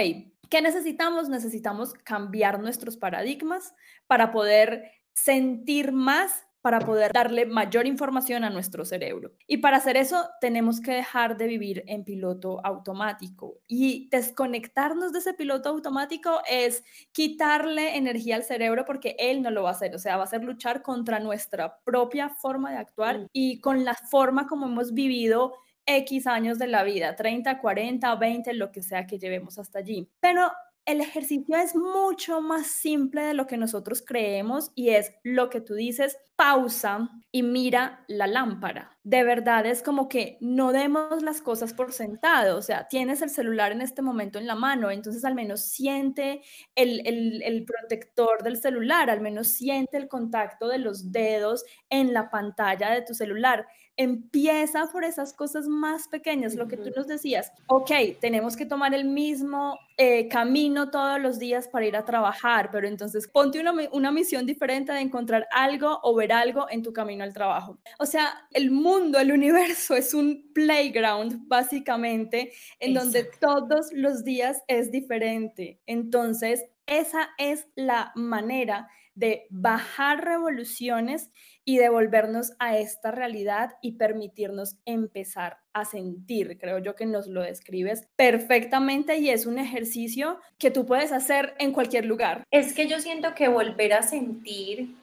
¿qué 0.50 0.62
necesitamos? 0.62 1.30
Necesitamos 1.30 1.94
cambiar 1.94 2.60
nuestros 2.60 2.98
paradigmas 2.98 3.74
para 4.08 4.32
poder 4.32 4.92
sentir 5.14 5.92
más 5.92 6.46
para 6.62 6.80
poder 6.80 7.12
darle 7.12 7.46
mayor 7.46 7.88
información 7.88 8.44
a 8.44 8.50
nuestro 8.50 8.86
cerebro. 8.86 9.32
Y 9.48 9.58
para 9.58 9.78
hacer 9.78 9.98
eso 9.98 10.30
tenemos 10.40 10.80
que 10.80 10.92
dejar 10.92 11.38
de 11.38 11.48
vivir 11.48 11.84
en 11.88 12.04
piloto 12.04 12.64
automático. 12.64 13.58
Y 13.68 14.10
desconectarnos 14.12 15.12
de 15.12 15.20
ese 15.20 15.34
piloto 15.34 15.70
automático 15.70 16.40
es 16.48 16.84
quitarle 17.12 17.98
energía 17.98 18.36
al 18.36 18.44
cerebro 18.44 18.86
porque 18.86 19.16
él 19.18 19.42
no 19.42 19.50
lo 19.50 19.64
va 19.64 19.70
a 19.70 19.74
hacer. 19.74 19.96
O 19.96 20.00
sea, 20.00 20.18
va 20.18 20.24
a 20.26 20.28
ser 20.28 20.44
luchar 20.44 20.84
contra 20.84 21.20
nuestra 21.20 21.80
propia 21.84 22.30
forma 22.30 22.72
de 22.72 22.78
actuar 22.78 23.20
mm. 23.20 23.26
y 23.34 23.60
con 23.60 23.84
la 23.84 23.96
forma 23.96 24.48
como 24.48 24.68
hemos 24.68 24.94
vivido 24.94 25.54
X 25.98 26.28
años 26.28 26.58
de 26.60 26.68
la 26.68 26.84
vida, 26.84 27.16
30, 27.16 27.60
40, 27.60 28.16
20, 28.16 28.54
lo 28.54 28.72
que 28.72 28.82
sea 28.82 29.08
que 29.08 29.20
llevemos 29.20 29.58
hasta 29.58 29.80
allí. 29.80 30.10
Pero 30.20 30.52
el 30.86 31.02
ejercicio 31.02 31.56
es 31.56 31.76
mucho 31.76 32.42
más 32.42 32.68
simple 32.68 33.22
de 33.24 33.34
lo 33.34 33.48
que 33.48 33.58
nosotros 33.58 34.04
creemos 34.06 34.72
y 34.76 34.90
es 34.90 35.14
lo 35.24 35.50
que 35.50 35.62
tú 35.62 35.76
dices, 35.76 36.18
pausa 36.42 37.08
y 37.32 37.44
mira 37.44 38.04
la 38.08 38.26
lámpara. 38.26 38.98
De 39.04 39.24
verdad 39.24 39.66
es 39.68 39.84
como 39.84 40.10
que 40.10 40.38
no 40.42 40.72
demos 40.72 41.22
las 41.22 41.40
cosas 41.40 41.74
por 41.74 41.94
sentado, 41.94 42.58
o 42.58 42.62
sea, 42.64 42.88
tienes 42.88 43.22
el 43.22 43.30
celular 43.30 43.72
en 43.72 43.82
este 43.82 44.02
momento 44.02 44.40
en 44.40 44.48
la 44.48 44.56
mano, 44.56 44.90
entonces 44.90 45.24
al 45.24 45.36
menos 45.36 45.62
siente 45.62 46.42
el, 46.76 47.06
el, 47.08 47.44
el 47.44 47.64
protector 47.64 48.42
del 48.42 48.58
celular, 48.58 49.12
al 49.12 49.22
menos 49.22 49.50
siente 49.50 49.98
el 49.98 50.08
contacto 50.08 50.68
de 50.68 50.80
los 50.80 51.12
dedos 51.12 51.64
en 51.90 52.12
la 52.12 52.32
pantalla 52.32 52.90
de 52.90 53.04
tu 53.04 53.14
celular. 53.14 53.68
Empieza 53.96 54.88
por 54.92 55.04
esas 55.04 55.34
cosas 55.34 55.68
más 55.68 56.08
pequeñas, 56.08 56.56
lo 56.56 56.68
que 56.68 56.78
tú 56.78 56.90
nos 56.96 57.08
decías, 57.08 57.52
ok, 57.68 57.92
tenemos 58.20 58.56
que 58.56 58.66
tomar 58.66 58.94
el 58.94 59.06
mismo 59.06 59.78
eh, 59.98 60.28
camino 60.28 60.90
todos 60.90 61.20
los 61.20 61.38
días 61.38 61.68
para 61.68 61.86
ir 61.86 61.96
a 61.96 62.06
trabajar, 62.06 62.70
pero 62.72 62.88
entonces 62.88 63.28
ponte 63.28 63.60
una, 63.60 63.74
una 63.92 64.12
misión 64.12 64.46
diferente 64.46 64.92
de 64.92 65.02
encontrar 65.02 65.48
algo 65.52 66.00
o 66.04 66.16
ver 66.16 66.31
algo 66.32 66.68
en 66.70 66.84
tu 66.84 66.94
camino 66.94 67.24
al 67.24 67.34
trabajo. 67.34 67.80
O 68.00 68.06
sea, 68.06 68.48
el 68.52 68.72
mundo, 68.72 69.20
el 69.20 69.32
universo 69.32 69.96
es 69.96 70.14
un 70.14 70.52
playground 70.54 71.48
básicamente 71.48 72.52
en 72.80 72.94
donde 72.94 73.26
todos 73.40 73.92
los 73.94 74.24
días 74.24 74.64
es 74.68 74.92
diferente. 74.92 75.80
Entonces, 75.86 76.66
esa 76.86 77.30
es 77.38 77.68
la 77.76 78.12
manera 78.16 78.90
de 79.16 79.46
bajar 79.50 80.24
revoluciones 80.24 81.32
y 81.66 81.78
devolvernos 81.78 82.54
a 82.60 82.78
esta 82.78 83.12
realidad 83.12 83.72
y 83.82 83.94
permitirnos 83.94 84.78
empezar 84.86 85.58
a 85.74 85.86
sentir. 85.86 86.58
Creo 86.58 86.80
yo 86.80 86.96
que 86.96 87.06
nos 87.06 87.28
lo 87.28 87.42
describes 87.42 88.08
perfectamente 88.16 89.18
y 89.18 89.30
es 89.30 89.46
un 89.46 89.60
ejercicio 89.60 90.40
que 90.58 90.72
tú 90.72 90.86
puedes 90.86 91.12
hacer 91.12 91.54
en 91.60 91.72
cualquier 91.72 92.06
lugar. 92.06 92.44
Es 92.52 92.74
que 92.74 92.88
yo 92.88 93.00
siento 93.00 93.36
que 93.36 93.48
volver 93.48 93.94
a 93.94 94.02
sentir 94.02 94.96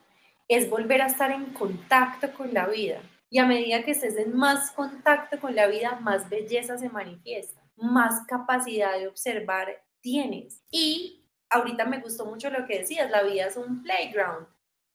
es 0.48 0.68
volver 0.70 1.02
a 1.02 1.06
estar 1.06 1.30
en 1.30 1.52
contacto 1.52 2.32
con 2.32 2.52
la 2.52 2.66
vida. 2.66 3.00
Y 3.30 3.38
a 3.38 3.46
medida 3.46 3.82
que 3.82 3.90
estés 3.90 4.16
en 4.16 4.34
más 4.34 4.72
contacto 4.72 5.38
con 5.38 5.54
la 5.54 5.66
vida, 5.66 6.00
más 6.00 6.30
belleza 6.30 6.78
se 6.78 6.88
manifiesta, 6.88 7.62
más 7.76 8.26
capacidad 8.26 8.98
de 8.98 9.06
observar 9.06 9.82
tienes. 10.00 10.64
Y 10.70 11.26
ahorita 11.50 11.84
me 11.84 12.00
gustó 12.00 12.24
mucho 12.24 12.48
lo 12.48 12.66
que 12.66 12.78
decías, 12.78 13.10
la 13.10 13.22
vida 13.22 13.46
es 13.46 13.56
un 13.56 13.82
playground. 13.82 14.46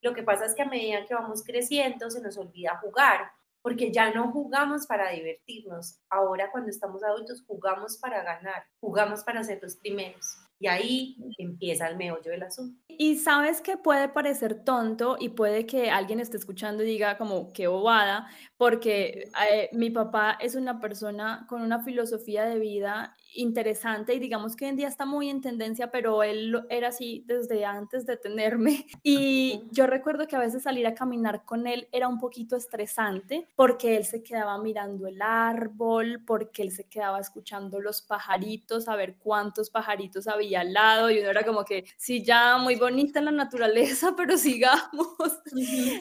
Lo 0.01 0.13
que 0.13 0.23
pasa 0.23 0.45
es 0.45 0.55
que 0.55 0.63
a 0.63 0.67
medida 0.67 1.05
que 1.05 1.13
vamos 1.13 1.43
creciendo 1.43 2.09
se 2.09 2.21
nos 2.21 2.37
olvida 2.37 2.79
jugar, 2.79 3.31
porque 3.61 3.91
ya 3.91 4.11
no 4.11 4.31
jugamos 4.31 4.85
para 4.87 5.11
divertirnos. 5.11 5.99
Ahora 6.09 6.51
cuando 6.51 6.69
estamos 6.69 7.03
adultos 7.03 7.43
jugamos 7.47 7.97
para 7.97 8.23
ganar, 8.23 8.65
jugamos 8.81 9.23
para 9.23 9.43
ser 9.43 9.59
los 9.61 9.75
primeros. 9.77 10.35
Y 10.63 10.67
ahí 10.67 11.17
empieza 11.39 11.89
el 11.89 11.97
meollo 11.97 12.31
del 12.31 12.43
asunto. 12.43 12.81
Y 12.87 13.15
sabes 13.17 13.59
que 13.59 13.75
puede 13.75 14.07
parecer 14.07 14.63
tonto 14.63 15.17
y 15.19 15.29
puede 15.29 15.65
que 15.65 15.91
alguien 15.91 16.21
esté 16.21 16.37
escuchando 16.37 16.83
y 16.83 16.85
diga 16.85 17.17
como 17.17 17.51
qué 17.51 17.67
bobada, 17.67 18.27
porque 18.55 19.29
eh, 19.51 19.69
mi 19.73 19.89
papá 19.89 20.37
es 20.39 20.55
una 20.55 20.79
persona 20.79 21.45
con 21.49 21.63
una 21.63 21.83
filosofía 21.83 22.45
de 22.45 22.59
vida 22.59 23.13
interesante 23.35 24.13
y 24.13 24.19
digamos 24.19 24.55
que 24.55 24.65
hoy 24.65 24.69
en 24.69 24.77
día 24.77 24.87
está 24.87 25.05
muy 25.05 25.29
en 25.29 25.41
tendencia, 25.41 25.91
pero 25.91 26.23
él 26.23 26.55
era 26.69 26.89
así 26.89 27.25
desde 27.27 27.65
antes 27.65 28.05
de 28.05 28.15
tenerme. 28.15 28.85
Y 29.05 29.63
yo 29.71 29.85
recuerdo 29.85 30.27
que 30.27 30.37
a 30.37 30.39
veces 30.39 30.63
salir 30.63 30.87
a 30.87 30.93
caminar 30.93 31.43
con 31.43 31.67
él 31.67 31.89
era 31.91 32.07
un 32.07 32.19
poquito 32.19 32.55
estresante 32.55 33.47
porque 33.55 33.97
él 33.97 34.05
se 34.05 34.23
quedaba 34.23 34.57
mirando 34.59 35.07
el 35.07 35.21
árbol, 35.21 36.23
porque 36.25 36.61
él 36.61 36.71
se 36.71 36.85
quedaba 36.85 37.19
escuchando 37.19 37.81
los 37.81 38.01
pajaritos, 38.01 38.87
a 38.87 38.95
ver 38.95 39.17
cuántos 39.17 39.69
pajaritos 39.69 40.27
había 40.27 40.52
al 40.55 40.73
lado 40.73 41.09
y 41.09 41.19
uno 41.19 41.29
era 41.29 41.43
como 41.43 41.63
que, 41.65 41.85
sí, 41.97 42.23
ya 42.23 42.57
muy 42.57 42.75
bonita 42.75 43.21
la 43.21 43.31
naturaleza, 43.31 44.13
pero 44.17 44.37
sigamos. 44.37 45.07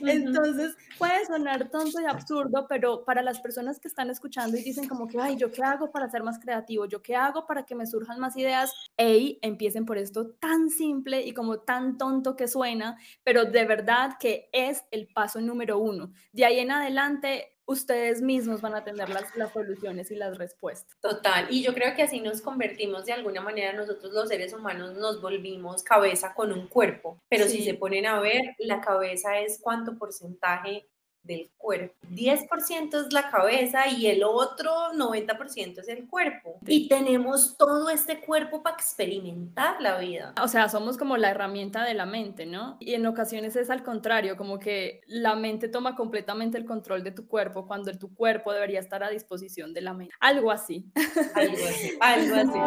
Entonces 0.06 0.76
puede 0.98 1.24
sonar 1.26 1.70
tonto 1.70 2.00
y 2.00 2.06
absurdo, 2.06 2.66
pero 2.68 3.04
para 3.04 3.22
las 3.22 3.40
personas 3.40 3.78
que 3.78 3.88
están 3.88 4.10
escuchando 4.10 4.56
y 4.56 4.62
dicen 4.62 4.88
como 4.88 5.08
que, 5.08 5.20
ay, 5.20 5.36
¿yo 5.36 5.50
qué 5.50 5.62
hago 5.62 5.90
para 5.90 6.08
ser 6.08 6.22
más 6.22 6.38
creativo? 6.38 6.86
¿Yo 6.86 7.02
qué 7.02 7.16
hago 7.16 7.46
para 7.46 7.64
que 7.64 7.74
me 7.74 7.86
surjan 7.86 8.20
más 8.20 8.36
ideas? 8.36 8.72
Ey, 8.96 9.38
empiecen 9.42 9.86
por 9.86 9.98
esto 9.98 10.30
tan 10.40 10.70
simple 10.70 11.22
y 11.22 11.32
como 11.32 11.60
tan 11.60 11.98
tonto 11.98 12.36
que 12.36 12.48
suena, 12.48 12.98
pero 13.22 13.44
de 13.44 13.64
verdad 13.64 14.16
que 14.18 14.48
es 14.52 14.84
el 14.90 15.08
paso 15.08 15.40
número 15.40 15.78
uno. 15.78 16.12
De 16.32 16.44
ahí 16.44 16.58
en 16.58 16.70
adelante, 16.70 17.52
ustedes 17.72 18.22
mismos 18.22 18.60
van 18.60 18.74
a 18.74 18.84
tener 18.84 19.08
las, 19.08 19.34
las 19.36 19.52
soluciones 19.52 20.10
y 20.10 20.14
las 20.14 20.38
respuestas. 20.38 20.96
Total, 21.00 21.46
y 21.50 21.62
yo 21.62 21.74
creo 21.74 21.94
que 21.94 22.02
así 22.02 22.20
nos 22.20 22.40
convertimos 22.40 23.06
de 23.06 23.12
alguna 23.12 23.40
manera, 23.40 23.72
nosotros 23.72 24.12
los 24.12 24.28
seres 24.28 24.52
humanos 24.52 24.94
nos 24.96 25.20
volvimos 25.20 25.82
cabeza 25.82 26.34
con 26.34 26.52
un 26.52 26.68
cuerpo, 26.68 27.20
pero 27.28 27.46
si 27.46 27.62
se 27.64 27.74
ponen 27.74 28.06
a 28.06 28.20
ver, 28.20 28.54
la 28.58 28.80
cabeza 28.80 29.38
es 29.40 29.58
cuánto 29.60 29.98
porcentaje 29.98 30.86
del 31.22 31.50
cuerpo. 31.56 31.94
10% 32.10 33.06
es 33.06 33.12
la 33.12 33.30
cabeza 33.30 33.88
y 33.88 34.06
el 34.06 34.22
otro 34.24 34.92
90% 34.94 35.78
es 35.78 35.88
el 35.88 36.06
cuerpo. 36.08 36.58
Y 36.66 36.88
tenemos 36.88 37.56
todo 37.56 37.90
este 37.90 38.20
cuerpo 38.20 38.62
para 38.62 38.76
experimentar 38.76 39.80
la 39.80 39.98
vida. 39.98 40.34
O 40.42 40.48
sea, 40.48 40.68
somos 40.68 40.98
como 40.98 41.16
la 41.16 41.30
herramienta 41.30 41.84
de 41.84 41.94
la 41.94 42.06
mente, 42.06 42.46
¿no? 42.46 42.76
Y 42.80 42.94
en 42.94 43.06
ocasiones 43.06 43.56
es 43.56 43.70
al 43.70 43.82
contrario, 43.82 44.36
como 44.36 44.58
que 44.58 45.00
la 45.06 45.34
mente 45.34 45.68
toma 45.68 45.94
completamente 45.96 46.58
el 46.58 46.64
control 46.64 47.02
de 47.04 47.12
tu 47.12 47.26
cuerpo 47.26 47.66
cuando 47.66 47.92
tu 47.92 48.14
cuerpo 48.14 48.52
debería 48.52 48.80
estar 48.80 49.02
a 49.02 49.10
disposición 49.10 49.72
de 49.74 49.80
la 49.82 49.94
mente. 49.94 50.14
Algo 50.20 50.50
así. 50.50 50.90
Algo 51.34 51.66
así. 51.66 51.96
Algo 52.00 52.34
así. 52.36 52.58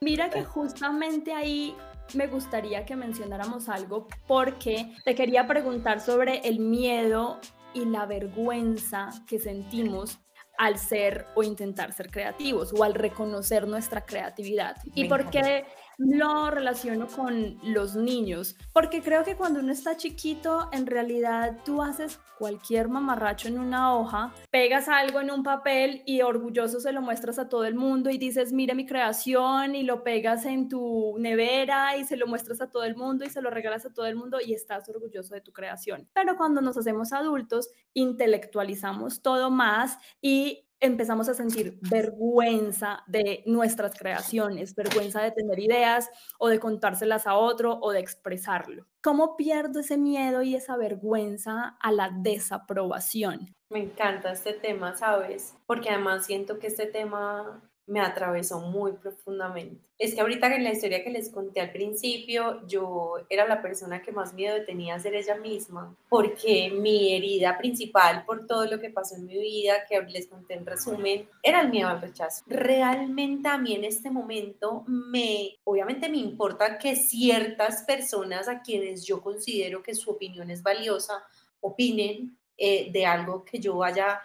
Mira 0.00 0.30
que 0.30 0.44
justamente 0.44 1.32
ahí 1.32 1.74
me 2.14 2.26
gustaría 2.26 2.84
que 2.84 2.96
mencionáramos 2.96 3.68
algo 3.68 4.08
porque 4.26 4.94
te 5.04 5.14
quería 5.14 5.46
preguntar 5.46 6.00
sobre 6.00 6.38
el 6.48 6.60
miedo 6.60 7.40
y 7.74 7.84
la 7.84 8.06
vergüenza 8.06 9.10
que 9.26 9.38
sentimos 9.38 10.18
al 10.58 10.78
ser 10.78 11.26
o 11.34 11.42
intentar 11.42 11.92
ser 11.92 12.10
creativos 12.10 12.72
o 12.72 12.82
al 12.82 12.94
reconocer 12.94 13.68
nuestra 13.68 14.06
creatividad. 14.06 14.76
y 14.94 15.04
por 15.04 15.28
qué 15.30 15.66
lo 15.98 16.50
relaciono 16.50 17.06
con 17.06 17.58
los 17.62 17.96
niños, 17.96 18.56
porque 18.72 19.02
creo 19.02 19.24
que 19.24 19.36
cuando 19.36 19.60
uno 19.60 19.72
está 19.72 19.96
chiquito, 19.96 20.68
en 20.72 20.86
realidad 20.86 21.58
tú 21.64 21.82
haces 21.82 22.18
cualquier 22.38 22.88
mamarracho 22.88 23.48
en 23.48 23.58
una 23.58 23.94
hoja, 23.96 24.34
pegas 24.50 24.88
algo 24.88 25.20
en 25.20 25.30
un 25.30 25.42
papel 25.42 26.02
y 26.04 26.20
orgulloso 26.20 26.80
se 26.80 26.92
lo 26.92 27.00
muestras 27.00 27.38
a 27.38 27.48
todo 27.48 27.64
el 27.64 27.74
mundo 27.74 28.10
y 28.10 28.18
dices, 28.18 28.52
mire 28.52 28.74
mi 28.74 28.84
creación 28.84 29.74
y 29.74 29.82
lo 29.84 30.02
pegas 30.02 30.44
en 30.44 30.68
tu 30.68 31.16
nevera 31.18 31.96
y 31.96 32.04
se 32.04 32.16
lo 32.16 32.26
muestras 32.26 32.60
a 32.60 32.70
todo 32.70 32.84
el 32.84 32.94
mundo 32.94 33.24
y 33.24 33.30
se 33.30 33.40
lo 33.40 33.50
regalas 33.50 33.86
a 33.86 33.92
todo 33.92 34.06
el 34.06 34.16
mundo 34.16 34.38
y 34.44 34.52
estás 34.52 34.88
orgulloso 34.88 35.34
de 35.34 35.40
tu 35.40 35.52
creación. 35.52 36.08
Pero 36.12 36.36
cuando 36.36 36.60
nos 36.60 36.76
hacemos 36.76 37.12
adultos, 37.12 37.70
intelectualizamos 37.94 39.22
todo 39.22 39.50
más 39.50 39.98
y 40.20 40.65
empezamos 40.80 41.28
a 41.28 41.34
sentir 41.34 41.78
vergüenza 41.80 43.02
de 43.06 43.42
nuestras 43.46 43.94
creaciones, 43.98 44.74
vergüenza 44.74 45.22
de 45.22 45.32
tener 45.32 45.58
ideas 45.58 46.10
o 46.38 46.48
de 46.48 46.60
contárselas 46.60 47.26
a 47.26 47.34
otro 47.34 47.78
o 47.80 47.92
de 47.92 48.00
expresarlo. 48.00 48.86
¿Cómo 49.02 49.36
pierdo 49.36 49.80
ese 49.80 49.96
miedo 49.96 50.42
y 50.42 50.54
esa 50.54 50.76
vergüenza 50.76 51.76
a 51.80 51.92
la 51.92 52.10
desaprobación? 52.10 53.54
Me 53.70 53.80
encanta 53.80 54.32
este 54.32 54.52
tema, 54.52 54.96
¿sabes? 54.96 55.54
Porque 55.66 55.90
además 55.90 56.26
siento 56.26 56.58
que 56.58 56.68
este 56.68 56.86
tema 56.86 57.62
me 57.86 58.00
atravesó 58.00 58.60
muy 58.60 58.92
profundamente. 58.92 59.80
Es 59.98 60.14
que 60.14 60.20
ahorita 60.20 60.54
en 60.54 60.64
la 60.64 60.72
historia 60.72 61.04
que 61.04 61.10
les 61.10 61.30
conté 61.30 61.60
al 61.60 61.70
principio, 61.70 62.66
yo 62.66 63.14
era 63.30 63.46
la 63.46 63.62
persona 63.62 64.02
que 64.02 64.12
más 64.12 64.34
miedo 64.34 64.64
tenía 64.66 64.96
a 64.96 64.98
ser 64.98 65.14
ella 65.14 65.36
misma, 65.36 65.96
porque 66.08 66.70
mi 66.70 67.14
herida 67.14 67.56
principal 67.56 68.24
por 68.26 68.46
todo 68.46 68.66
lo 68.66 68.80
que 68.80 68.90
pasó 68.90 69.14
en 69.14 69.26
mi 69.26 69.38
vida, 69.38 69.86
que 69.88 70.02
les 70.02 70.26
conté 70.26 70.54
en 70.54 70.66
resumen, 70.66 71.28
era 71.42 71.60
el 71.60 71.70
miedo 71.70 71.88
al 71.88 72.00
rechazo. 72.00 72.42
Realmente 72.46 73.48
a 73.48 73.56
mí 73.56 73.74
en 73.74 73.84
este 73.84 74.10
momento 74.10 74.84
me, 74.86 75.56
obviamente 75.64 76.08
me 76.08 76.18
importa 76.18 76.78
que 76.78 76.96
ciertas 76.96 77.84
personas 77.84 78.48
a 78.48 78.62
quienes 78.62 79.06
yo 79.06 79.22
considero 79.22 79.82
que 79.82 79.94
su 79.94 80.10
opinión 80.10 80.50
es 80.50 80.62
valiosa, 80.62 81.24
opinen 81.60 82.36
eh, 82.58 82.90
de 82.90 83.06
algo 83.06 83.44
que 83.44 83.60
yo 83.60 83.82
haya 83.82 84.20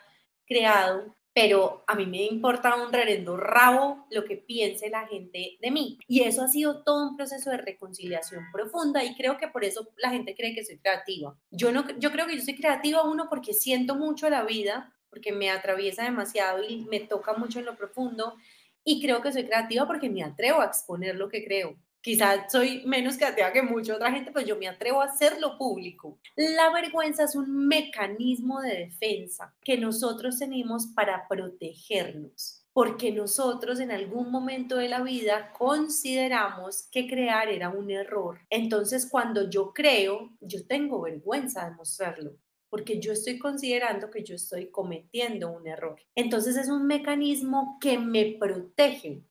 creado, 0.45 1.15
pero 1.33 1.83
a 1.87 1.95
mí 1.95 2.05
me 2.05 2.25
importa 2.25 2.75
un 2.75 2.91
reverendo 2.91 3.37
rabo 3.37 4.05
lo 4.09 4.25
que 4.25 4.35
piense 4.35 4.89
la 4.89 5.07
gente 5.07 5.57
de 5.61 5.71
mí. 5.71 5.97
Y 6.07 6.21
eso 6.23 6.43
ha 6.43 6.47
sido 6.49 6.83
todo 6.83 7.09
un 7.09 7.15
proceso 7.15 7.49
de 7.49 7.57
reconciliación 7.57 8.43
profunda 8.51 9.03
y 9.03 9.15
creo 9.15 9.37
que 9.37 9.47
por 9.47 9.63
eso 9.63 9.87
la 9.97 10.09
gente 10.09 10.35
cree 10.35 10.53
que 10.53 10.65
soy 10.65 10.77
creativa. 10.79 11.37
Yo, 11.49 11.71
no, 11.71 11.85
yo 11.99 12.11
creo 12.11 12.27
que 12.27 12.35
yo 12.37 12.43
soy 12.43 12.55
creativa, 12.55 13.03
uno, 13.03 13.27
porque 13.29 13.53
siento 13.53 13.95
mucho 13.95 14.29
la 14.29 14.43
vida, 14.43 14.93
porque 15.09 15.31
me 15.31 15.49
atraviesa 15.49 16.03
demasiado 16.03 16.63
y 16.67 16.85
me 16.85 16.99
toca 16.99 17.33
mucho 17.33 17.59
en 17.59 17.65
lo 17.65 17.77
profundo. 17.77 18.35
Y 18.83 19.01
creo 19.01 19.21
que 19.21 19.31
soy 19.31 19.45
creativa 19.45 19.87
porque 19.87 20.09
me 20.09 20.23
atrevo 20.23 20.59
a 20.59 20.65
exponer 20.65 21.15
lo 21.15 21.29
que 21.29 21.45
creo. 21.45 21.77
Quizás 22.01 22.51
soy 22.51 22.83
menos 22.85 23.17
creativa 23.17 23.53
que 23.53 23.61
mucha 23.61 23.95
otra 23.95 24.11
gente, 24.11 24.31
pero 24.31 24.45
yo 24.45 24.57
me 24.57 24.67
atrevo 24.67 25.01
a 25.01 25.05
hacerlo 25.05 25.57
público. 25.57 26.19
La 26.35 26.71
vergüenza 26.71 27.25
es 27.25 27.35
un 27.35 27.67
mecanismo 27.67 28.59
de 28.61 28.75
defensa 28.75 29.53
que 29.63 29.77
nosotros 29.77 30.39
tenemos 30.39 30.87
para 30.95 31.27
protegernos, 31.27 32.65
porque 32.73 33.11
nosotros 33.11 33.79
en 33.79 33.91
algún 33.91 34.31
momento 34.31 34.77
de 34.77 34.89
la 34.89 35.03
vida 35.03 35.53
consideramos 35.53 36.87
que 36.91 37.07
crear 37.07 37.49
era 37.49 37.69
un 37.69 37.91
error. 37.91 38.39
Entonces, 38.49 39.07
cuando 39.07 39.47
yo 39.47 39.71
creo, 39.71 40.31
yo 40.41 40.65
tengo 40.65 41.01
vergüenza 41.01 41.69
de 41.69 41.75
mostrarlo 41.75 42.35
porque 42.71 43.01
yo 43.01 43.11
estoy 43.11 43.37
considerando 43.37 44.09
que 44.09 44.23
yo 44.23 44.35
estoy 44.35 44.71
cometiendo 44.71 45.51
un 45.51 45.67
error. 45.67 45.99
Entonces 46.15 46.55
es 46.55 46.69
un 46.69 46.87
mecanismo 46.87 47.77
que 47.81 47.99
me 47.99 48.37
protege 48.39 49.25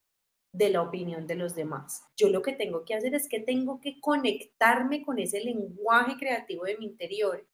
de 0.52 0.70
la 0.70 0.82
opinión 0.82 1.26
de 1.26 1.36
los 1.36 1.54
demás. 1.54 2.04
Yo 2.16 2.28
lo 2.28 2.42
que 2.42 2.52
tengo 2.52 2.84
que 2.84 2.94
hacer 2.94 3.14
es 3.14 3.28
que 3.28 3.40
tengo 3.40 3.80
que 3.80 4.00
conectarme 4.00 5.02
con 5.02 5.18
ese 5.18 5.40
lenguaje 5.40 6.16
creativo 6.18 6.64
de 6.64 6.76
mi 6.76 6.86
interior 6.86 7.46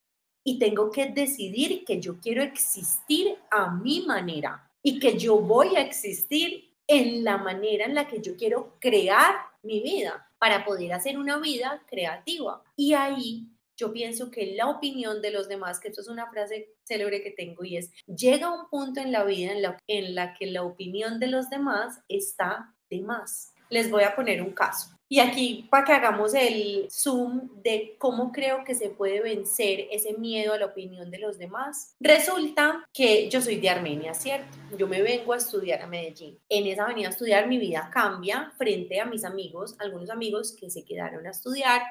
y 0.44 0.58
tengo 0.58 0.90
que 0.90 1.06
decidir 1.06 1.84
que 1.84 2.00
yo 2.00 2.20
quiero 2.20 2.42
existir 2.42 3.36
a 3.50 3.70
mi 3.70 4.06
manera 4.06 4.70
y 4.82 4.98
que 5.00 5.18
yo 5.18 5.38
voy 5.40 5.76
a 5.76 5.80
existir 5.80 6.72
en 6.86 7.24
la 7.24 7.36
manera 7.36 7.84
en 7.84 7.94
la 7.94 8.06
que 8.06 8.20
yo 8.20 8.36
quiero 8.36 8.76
crear 8.80 9.34
mi 9.62 9.80
vida 9.80 10.30
para 10.38 10.64
poder 10.64 10.92
hacer 10.92 11.18
una 11.18 11.38
vida 11.38 11.82
creativa. 11.88 12.62
Y 12.76 12.92
ahí 12.94 13.48
yo 13.76 13.92
pienso 13.92 14.30
que 14.30 14.54
la 14.54 14.68
opinión 14.68 15.20
de 15.20 15.32
los 15.32 15.48
demás, 15.48 15.80
que 15.80 15.88
esto 15.88 16.00
es 16.00 16.08
una 16.08 16.30
frase 16.30 16.74
célebre 16.84 17.22
que 17.22 17.30
tengo 17.30 17.64
y 17.64 17.76
es, 17.76 17.92
llega 18.06 18.52
un 18.52 18.68
punto 18.70 19.00
en 19.00 19.12
la 19.12 19.24
vida 19.24 19.52
en 19.52 19.62
la, 19.62 19.78
en 19.86 20.14
la 20.14 20.34
que 20.34 20.46
la 20.46 20.62
opinión 20.62 21.18
de 21.20 21.26
los 21.26 21.50
demás 21.50 22.00
está 22.08 22.75
de 22.90 23.00
más. 23.00 23.52
Les 23.68 23.90
voy 23.90 24.04
a 24.04 24.14
poner 24.14 24.42
un 24.42 24.52
caso. 24.52 24.96
Y 25.08 25.20
aquí 25.20 25.68
para 25.70 25.84
que 25.84 25.92
hagamos 25.92 26.34
el 26.34 26.88
zoom 26.90 27.62
de 27.62 27.94
cómo 27.98 28.32
creo 28.32 28.64
que 28.64 28.74
se 28.74 28.90
puede 28.90 29.20
vencer 29.20 29.86
ese 29.92 30.14
miedo 30.14 30.52
a 30.52 30.58
la 30.58 30.66
opinión 30.66 31.10
de 31.12 31.18
los 31.18 31.38
demás. 31.38 31.94
Resulta 32.00 32.84
que 32.92 33.28
yo 33.30 33.40
soy 33.40 33.56
de 33.56 33.70
Armenia, 33.70 34.14
¿cierto? 34.14 34.56
Yo 34.76 34.88
me 34.88 35.02
vengo 35.02 35.32
a 35.32 35.36
estudiar 35.36 35.80
a 35.82 35.86
Medellín. 35.86 36.40
En 36.48 36.66
esa 36.66 36.84
avenida 36.84 37.08
a 37.08 37.10
estudiar 37.12 37.46
mi 37.46 37.58
vida 37.58 37.88
cambia 37.92 38.52
frente 38.58 39.00
a 39.00 39.04
mis 39.04 39.24
amigos, 39.24 39.76
algunos 39.78 40.10
amigos 40.10 40.56
que 40.58 40.70
se 40.70 40.84
quedaron 40.84 41.24
a 41.26 41.30
estudiar 41.30 41.82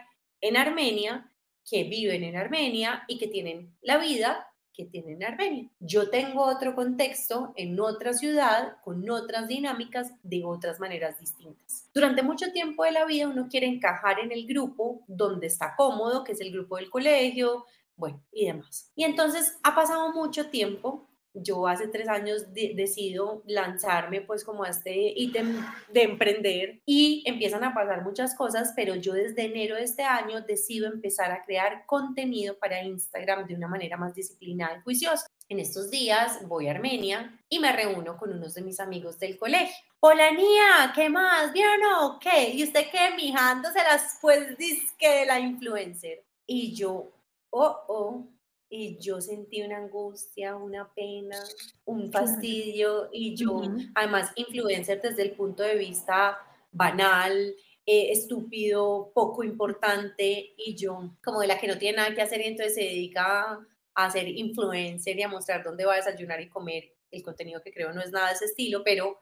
en 0.41 0.57
Armenia, 0.57 1.31
que 1.69 1.85
viven 1.85 2.23
en 2.23 2.35
Armenia 2.35 3.05
y 3.07 3.17
que 3.17 3.27
tienen 3.27 3.73
la 3.81 3.97
vida 3.97 4.45
que 4.75 4.85
tienen 4.85 5.23
Armenia. 5.23 5.69
Yo 5.79 6.09
tengo 6.09 6.43
otro 6.43 6.75
contexto 6.75 7.53
en 7.55 7.79
otra 7.79 8.13
ciudad, 8.13 8.77
con 8.83 9.09
otras 9.09 9.47
dinámicas, 9.47 10.11
de 10.23 10.43
otras 10.43 10.79
maneras 10.79 11.19
distintas. 11.19 11.89
Durante 11.93 12.23
mucho 12.23 12.51
tiempo 12.51 12.83
de 12.83 12.91
la 12.91 13.05
vida 13.05 13.27
uno 13.27 13.47
quiere 13.49 13.67
encajar 13.67 14.19
en 14.19 14.31
el 14.31 14.45
grupo 14.45 15.03
donde 15.07 15.47
está 15.47 15.75
cómodo, 15.75 16.23
que 16.23 16.33
es 16.33 16.41
el 16.41 16.51
grupo 16.51 16.77
del 16.77 16.89
colegio, 16.89 17.65
bueno, 17.95 18.21
y 18.31 18.47
demás. 18.47 18.91
Y 18.95 19.03
entonces 19.03 19.57
ha 19.63 19.73
pasado 19.73 20.11
mucho 20.13 20.49
tiempo 20.49 21.07
yo 21.35 21.67
hace 21.67 21.87
tres 21.87 22.07
años 22.07 22.53
decido 22.53 23.43
lanzarme 23.45 24.21
pues 24.21 24.43
como 24.43 24.63
a 24.63 24.69
este 24.69 25.13
ítem 25.15 25.63
de 25.91 26.03
emprender 26.03 26.81
y 26.85 27.23
empiezan 27.25 27.63
a 27.63 27.73
pasar 27.73 28.03
muchas 28.03 28.35
cosas, 28.35 28.73
pero 28.75 28.95
yo 28.95 29.13
desde 29.13 29.45
enero 29.45 29.75
de 29.75 29.83
este 29.83 30.03
año 30.03 30.41
decido 30.41 30.87
empezar 30.87 31.31
a 31.31 31.43
crear 31.43 31.85
contenido 31.85 32.57
para 32.57 32.83
Instagram 32.83 33.47
de 33.47 33.55
una 33.55 33.67
manera 33.67 33.97
más 33.97 34.13
disciplinada 34.13 34.77
y 34.77 34.81
juiciosa. 34.81 35.27
En 35.47 35.59
estos 35.59 35.91
días 35.91 36.47
voy 36.47 36.67
a 36.67 36.71
Armenia 36.71 37.39
y 37.49 37.59
me 37.59 37.71
reúno 37.71 38.17
con 38.17 38.33
unos 38.33 38.55
de 38.55 38.61
mis 38.61 38.79
amigos 38.79 39.19
del 39.19 39.37
colegio. 39.37 39.75
Hola, 39.99 40.31
Nia, 40.31 40.91
¿qué 40.93 41.09
más? 41.09 41.53
¿Bien 41.53 41.79
o 41.99 42.19
qué? 42.19 42.51
¿Y 42.51 42.63
usted 42.63 42.85
qué? 42.91 43.15
Mijándose 43.15 43.79
las 43.79 44.17
pues 44.21 44.57
disque 44.57 45.19
de 45.19 45.25
la 45.25 45.39
influencer. 45.39 46.23
Y 46.47 46.75
yo, 46.75 47.11
oh, 47.51 47.77
oh, 47.87 48.27
y 48.69 48.97
yo 48.99 49.21
sentí 49.21 49.61
una 49.61 49.77
angustia, 49.77 50.55
una 50.55 50.91
pena, 50.93 51.41
un 51.85 52.11
fastidio 52.11 53.09
y 53.11 53.35
yo, 53.35 53.61
además, 53.93 54.31
influencer 54.35 55.01
desde 55.01 55.23
el 55.23 55.31
punto 55.31 55.63
de 55.63 55.75
vista 55.75 56.37
banal, 56.71 57.55
eh, 57.85 58.11
estúpido, 58.11 59.11
poco 59.13 59.43
importante 59.43 60.53
y 60.57 60.75
yo 60.75 61.15
como 61.23 61.41
de 61.41 61.47
la 61.47 61.59
que 61.59 61.67
no 61.67 61.77
tiene 61.77 61.97
nada 61.97 62.15
que 62.15 62.21
hacer 62.21 62.41
y 62.41 62.45
entonces 62.45 62.75
se 62.75 62.81
dedica 62.81 63.59
a 63.93 64.11
ser 64.11 64.27
influencer 64.27 65.17
y 65.17 65.23
a 65.23 65.27
mostrar 65.27 65.63
dónde 65.63 65.85
va 65.85 65.93
a 65.93 65.97
desayunar 65.97 66.41
y 66.41 66.49
comer. 66.49 66.91
El 67.11 67.23
contenido 67.23 67.61
que 67.61 67.71
creo 67.71 67.93
no 67.93 68.01
es 68.01 68.11
nada 68.11 68.29
de 68.29 68.33
ese 68.33 68.45
estilo, 68.45 68.83
pero 68.83 69.19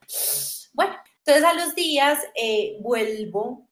bueno, 0.74 0.96
entonces 1.18 1.44
a 1.44 1.54
los 1.54 1.76
días 1.76 2.20
eh, 2.36 2.78
vuelvo 2.80 3.70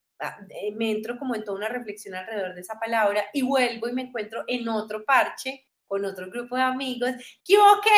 me 0.75 0.91
entro 0.91 1.17
como 1.17 1.35
en 1.35 1.43
toda 1.43 1.57
una 1.57 1.69
reflexión 1.69 2.15
alrededor 2.15 2.55
de 2.55 2.61
esa 2.61 2.79
palabra 2.79 3.25
y 3.33 3.41
vuelvo 3.41 3.87
y 3.87 3.93
me 3.93 4.03
encuentro 4.03 4.43
en 4.47 4.67
otro 4.69 5.03
parche 5.03 5.67
con 5.87 6.05
otro 6.05 6.29
grupo 6.29 6.55
de 6.55 6.61
amigos. 6.61 7.11
¿Qué 7.43 7.57
hubo 7.57 7.81
que? 7.81 7.89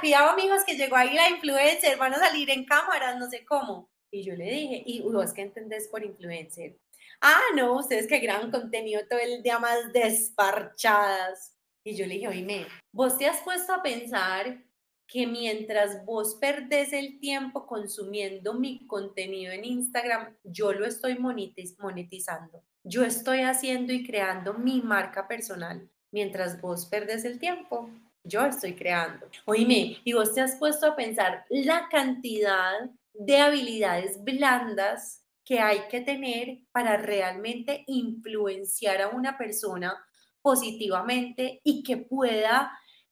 Cuidado 0.00 0.30
amigos 0.30 0.62
que 0.64 0.76
llegó 0.76 0.96
ahí 0.96 1.12
la 1.14 1.30
influencer, 1.30 1.98
van 1.98 2.14
a 2.14 2.18
salir 2.18 2.48
en 2.50 2.64
cámaras, 2.64 3.18
no 3.18 3.28
sé 3.28 3.44
cómo. 3.44 3.90
Y 4.10 4.22
yo 4.24 4.34
le 4.34 4.44
dije, 4.44 4.82
¿y 4.86 5.00
vos 5.02 5.32
qué 5.32 5.42
entendés 5.42 5.88
por 5.88 6.04
influencer? 6.04 6.78
Ah, 7.20 7.40
no, 7.56 7.78
ustedes 7.78 8.06
que 8.06 8.18
gran 8.18 8.50
contenido 8.50 9.02
todo 9.08 9.18
el 9.18 9.42
día 9.42 9.58
más 9.58 9.92
desparchadas. 9.92 11.56
Y 11.84 11.96
yo 11.96 12.06
le 12.06 12.14
dije, 12.14 12.28
oíme, 12.28 12.66
¿vos 12.92 13.18
te 13.18 13.26
has 13.26 13.40
puesto 13.42 13.72
a 13.72 13.82
pensar 13.82 14.62
que 15.10 15.26
mientras 15.26 16.04
vos 16.04 16.36
perdés 16.40 16.92
el 16.92 17.18
tiempo 17.18 17.66
consumiendo 17.66 18.54
mi 18.54 18.86
contenido 18.86 19.52
en 19.52 19.64
Instagram, 19.64 20.36
yo 20.44 20.72
lo 20.72 20.86
estoy 20.86 21.18
monetizando. 21.18 22.62
Yo 22.84 23.04
estoy 23.04 23.40
haciendo 23.40 23.92
y 23.92 24.06
creando 24.06 24.54
mi 24.54 24.80
marca 24.80 25.26
personal. 25.26 25.90
Mientras 26.12 26.60
vos 26.60 26.86
perdés 26.86 27.24
el 27.24 27.40
tiempo, 27.40 27.90
yo 28.22 28.46
estoy 28.46 28.74
creando. 28.74 29.26
Oíme, 29.46 29.98
y 30.04 30.12
vos 30.12 30.32
te 30.32 30.42
has 30.42 30.54
puesto 30.56 30.86
a 30.86 30.96
pensar 30.96 31.44
la 31.50 31.88
cantidad 31.90 32.90
de 33.12 33.38
habilidades 33.38 34.22
blandas 34.22 35.24
que 35.44 35.58
hay 35.58 35.88
que 35.90 36.00
tener 36.02 36.60
para 36.70 36.96
realmente 36.96 37.82
influenciar 37.88 39.02
a 39.02 39.08
una 39.08 39.36
persona 39.36 39.98
positivamente 40.40 41.60
y 41.64 41.82
que 41.82 41.96
pueda 41.96 42.70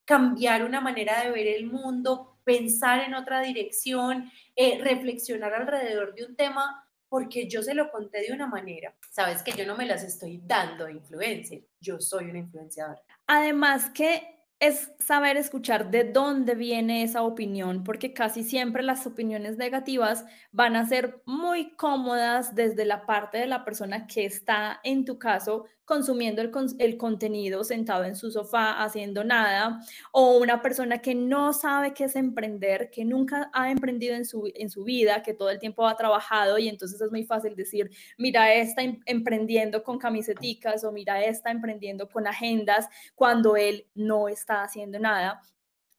cambiar 0.08 0.64
una 0.64 0.80
manera 0.80 1.22
de 1.22 1.30
ver 1.30 1.46
el 1.46 1.66
mundo, 1.66 2.38
pensar 2.42 3.00
en 3.00 3.12
otra 3.12 3.42
dirección, 3.42 4.32
eh, 4.56 4.80
reflexionar 4.82 5.52
alrededor 5.52 6.14
de 6.14 6.24
un 6.24 6.34
tema 6.34 6.82
porque 7.10 7.46
yo 7.46 7.62
se 7.62 7.74
lo 7.74 7.90
conté 7.90 8.22
de 8.22 8.32
una 8.32 8.46
manera. 8.46 8.94
Sabes 9.10 9.42
que 9.42 9.52
yo 9.52 9.66
no 9.66 9.76
me 9.76 9.84
las 9.84 10.02
estoy 10.02 10.40
dando 10.42 10.86
a 10.86 10.90
influencer, 10.90 11.62
yo 11.78 12.00
soy 12.00 12.24
una 12.24 12.38
influenciadora. 12.38 13.02
Además 13.26 13.90
que 13.90 14.46
es 14.60 14.90
saber 14.98 15.36
escuchar 15.36 15.90
de 15.90 16.04
dónde 16.04 16.54
viene 16.54 17.02
esa 17.02 17.22
opinión, 17.22 17.84
porque 17.84 18.14
casi 18.14 18.42
siempre 18.42 18.82
las 18.82 19.06
opiniones 19.06 19.58
negativas 19.58 20.24
van 20.52 20.74
a 20.74 20.86
ser 20.86 21.20
muy 21.26 21.76
cómodas 21.76 22.54
desde 22.54 22.86
la 22.86 23.04
parte 23.04 23.36
de 23.36 23.46
la 23.46 23.62
persona 23.62 24.06
que 24.06 24.24
está, 24.24 24.80
en 24.84 25.04
tu 25.04 25.18
caso, 25.18 25.66
consumiendo 25.88 26.42
el, 26.42 26.52
el, 26.80 26.98
contenido 26.98 27.64
sentado 27.64 28.04
en 28.04 28.14
su 28.14 28.30
sofá 28.30 28.84
haciendo 28.84 29.24
nada, 29.24 29.80
o 30.12 30.36
una 30.36 30.60
persona 30.60 30.98
que 30.98 31.14
no 31.14 31.54
sabe 31.54 31.94
qué 31.94 32.04
es 32.04 32.14
emprender, 32.14 32.90
que 32.90 33.06
nunca 33.06 33.50
ha 33.54 33.70
emprendido 33.70 34.14
en 34.14 34.26
su, 34.26 34.52
en 34.54 34.68
su 34.68 34.84
vida, 34.84 35.22
que 35.22 35.32
todo 35.32 35.48
el 35.48 35.58
tiempo 35.58 35.88
ha 35.88 35.96
trabajado 35.96 36.58
y 36.58 36.68
entonces 36.68 37.00
es 37.00 37.10
muy 37.10 37.24
fácil 37.24 37.56
decir, 37.56 37.90
mira, 38.18 38.52
está 38.52 38.82
em, 38.82 39.00
emprendiendo 39.06 39.82
con 39.82 39.98
camiseticas 39.98 40.84
o 40.84 40.92
mira, 40.92 41.24
está 41.24 41.50
emprendiendo 41.50 42.06
con 42.06 42.26
agendas 42.26 42.86
cuando 43.14 43.56
él 43.56 43.86
no 43.94 44.28
está 44.28 44.64
haciendo 44.64 44.98
nada. 44.98 45.40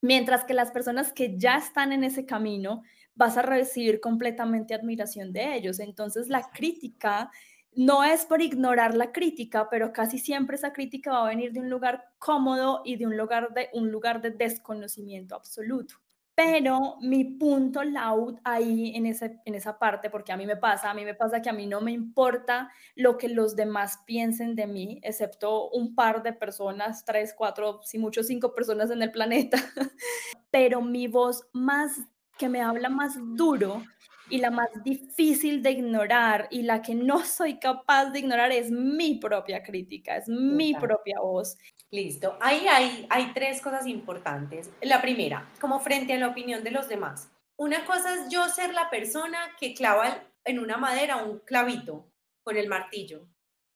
Mientras 0.01 0.45
que 0.45 0.53
las 0.53 0.69
personas 0.69 1.11
que 1.11 1.35
ya 1.35 1.57
están 1.57 1.93
en 1.93 2.03
ese 2.03 2.27
camino, 2.27 2.83
vas 3.15 3.37
a 3.37 3.41
recibir 3.41 3.99
completamente 3.99 4.75
admiración 4.75 5.33
de 5.33 5.55
ellos. 5.55 5.79
Entonces 5.79 6.29
la 6.29 6.47
crítica 6.51 7.31
no 7.79 8.03
es 8.03 8.25
por 8.25 8.41
ignorar 8.41 8.93
la 8.93 9.13
crítica, 9.13 9.69
pero 9.69 9.93
casi 9.93 10.17
siempre 10.17 10.57
esa 10.57 10.73
crítica 10.73 11.13
va 11.13 11.21
a 11.23 11.29
venir 11.29 11.53
de 11.53 11.61
un 11.61 11.69
lugar 11.69 12.09
cómodo 12.17 12.81
y 12.83 12.97
de 12.97 13.07
un 13.07 13.15
lugar 13.15 13.53
de, 13.53 13.69
un 13.71 13.89
lugar 13.89 14.21
de 14.21 14.31
desconocimiento 14.31 15.33
absoluto. 15.33 15.95
Pero 16.35 16.97
mi 16.99 17.23
punto 17.23 17.81
loud 17.81 18.37
ahí 18.43 18.91
en, 18.97 19.05
ese, 19.05 19.39
en 19.45 19.55
esa 19.55 19.79
parte, 19.79 20.09
porque 20.09 20.33
a 20.33 20.35
mí 20.35 20.45
me 20.45 20.57
pasa, 20.57 20.91
a 20.91 20.93
mí 20.93 21.05
me 21.05 21.15
pasa 21.15 21.41
que 21.41 21.49
a 21.49 21.53
mí 21.53 21.67
no 21.67 21.79
me 21.79 21.93
importa 21.93 22.69
lo 22.95 23.17
que 23.17 23.29
los 23.29 23.55
demás 23.55 23.99
piensen 24.05 24.55
de 24.55 24.67
mí, 24.67 24.99
excepto 25.01 25.69
un 25.69 25.95
par 25.95 26.21
de 26.21 26.33
personas, 26.33 27.05
tres, 27.05 27.33
cuatro, 27.33 27.79
si 27.83 27.97
mucho, 27.97 28.23
cinco 28.23 28.53
personas 28.53 28.91
en 28.91 29.01
el 29.01 29.11
planeta. 29.11 29.57
Pero 30.51 30.81
mi 30.81 31.07
voz 31.07 31.47
más, 31.53 31.93
que 32.37 32.49
me 32.49 32.61
habla 32.61 32.89
más 32.89 33.17
duro, 33.37 33.83
y 34.29 34.37
la 34.37 34.51
más 34.51 34.69
difícil 34.83 35.61
de 35.63 35.71
ignorar 35.71 36.47
y 36.51 36.61
la 36.61 36.81
que 36.81 36.95
no 36.95 37.23
soy 37.25 37.59
capaz 37.59 38.11
de 38.11 38.19
ignorar 38.19 38.51
es 38.51 38.71
mi 38.71 39.15
propia 39.15 39.63
crítica, 39.63 40.17
es 40.17 40.27
mi 40.27 40.73
propia 40.73 41.19
voz. 41.19 41.57
Listo. 41.91 42.37
Ahí 42.41 42.67
hay, 42.67 43.07
hay 43.09 43.33
tres 43.33 43.61
cosas 43.61 43.87
importantes. 43.87 44.69
La 44.81 45.01
primera, 45.01 45.49
como 45.59 45.79
frente 45.79 46.13
a 46.13 46.17
la 46.17 46.27
opinión 46.27 46.63
de 46.63 46.71
los 46.71 46.87
demás. 46.87 47.29
Una 47.57 47.83
cosa 47.85 48.13
es 48.13 48.29
yo 48.29 48.47
ser 48.47 48.73
la 48.73 48.89
persona 48.89 49.37
que 49.59 49.73
clava 49.73 50.23
en 50.45 50.59
una 50.59 50.77
madera 50.77 51.17
un 51.17 51.39
clavito 51.39 52.05
con 52.43 52.55
el 52.57 52.69
martillo, 52.69 53.27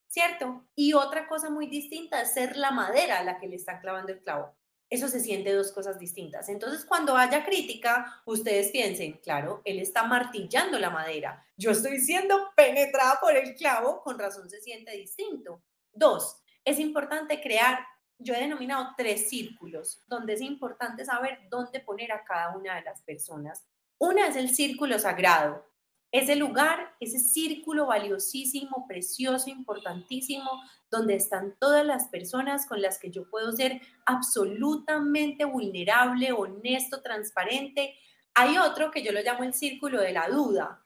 ¿cierto? 0.07 0.63
Y 0.75 0.93
otra 0.93 1.27
cosa 1.27 1.49
muy 1.49 1.67
distinta 1.67 2.21
es 2.21 2.33
ser 2.33 2.55
la 2.55 2.71
madera 2.71 3.19
a 3.19 3.23
la 3.23 3.39
que 3.39 3.47
le 3.47 3.55
está 3.55 3.79
clavando 3.81 4.13
el 4.13 4.21
clavo 4.21 4.55
eso 4.93 5.07
se 5.07 5.19
siente 5.19 5.51
dos 5.51 5.71
cosas 5.71 5.97
distintas. 5.97 6.49
Entonces, 6.49 6.85
cuando 6.85 7.17
haya 7.17 7.43
crítica, 7.43 8.21
ustedes 8.25 8.69
piensen, 8.69 9.13
claro, 9.23 9.63
él 9.65 9.79
está 9.79 10.03
martillando 10.03 10.77
la 10.77 10.91
madera, 10.91 11.43
yo 11.57 11.71
estoy 11.71 11.99
siendo 11.99 12.51
penetrada 12.55 13.17
por 13.19 13.35
el 13.35 13.55
clavo, 13.55 14.03
con 14.03 14.19
razón 14.19 14.47
se 14.51 14.61
siente 14.61 14.91
distinto. 14.91 15.63
Dos, 15.91 16.43
es 16.63 16.77
importante 16.77 17.41
crear, 17.41 17.79
yo 18.19 18.35
he 18.35 18.39
denominado 18.39 18.89
tres 18.95 19.29
círculos, 19.29 20.03
donde 20.07 20.33
es 20.33 20.41
importante 20.41 21.03
saber 21.05 21.39
dónde 21.49 21.79
poner 21.79 22.11
a 22.11 22.23
cada 22.23 22.55
una 22.55 22.75
de 22.75 22.83
las 22.83 23.01
personas. 23.01 23.65
Una 23.97 24.27
es 24.27 24.35
el 24.35 24.53
círculo 24.53 24.99
sagrado, 24.99 25.65
ese 26.13 26.35
lugar, 26.35 26.95
ese 26.99 27.17
círculo 27.17 27.87
valiosísimo, 27.87 28.85
precioso, 28.87 29.49
importantísimo, 29.49 30.47
donde 30.91 31.15
están 31.15 31.55
todas 31.59 31.83
las 31.83 32.07
personas 32.09 32.67
con 32.67 32.83
las 32.83 32.99
que 32.99 33.09
yo 33.09 33.27
puedo 33.31 33.51
ser 33.51 33.81
absolutamente 34.05 35.43
vulnerable, 35.43 36.31
honesto, 36.31 37.01
transparente. 37.01 37.95
Hay 38.35 38.59
otro 38.59 38.91
que 38.91 39.01
yo 39.01 39.11
lo 39.11 39.21
llamo 39.21 39.43
el 39.43 39.55
círculo 39.55 39.99
de 39.99 40.13
la 40.13 40.29
duda. 40.29 40.85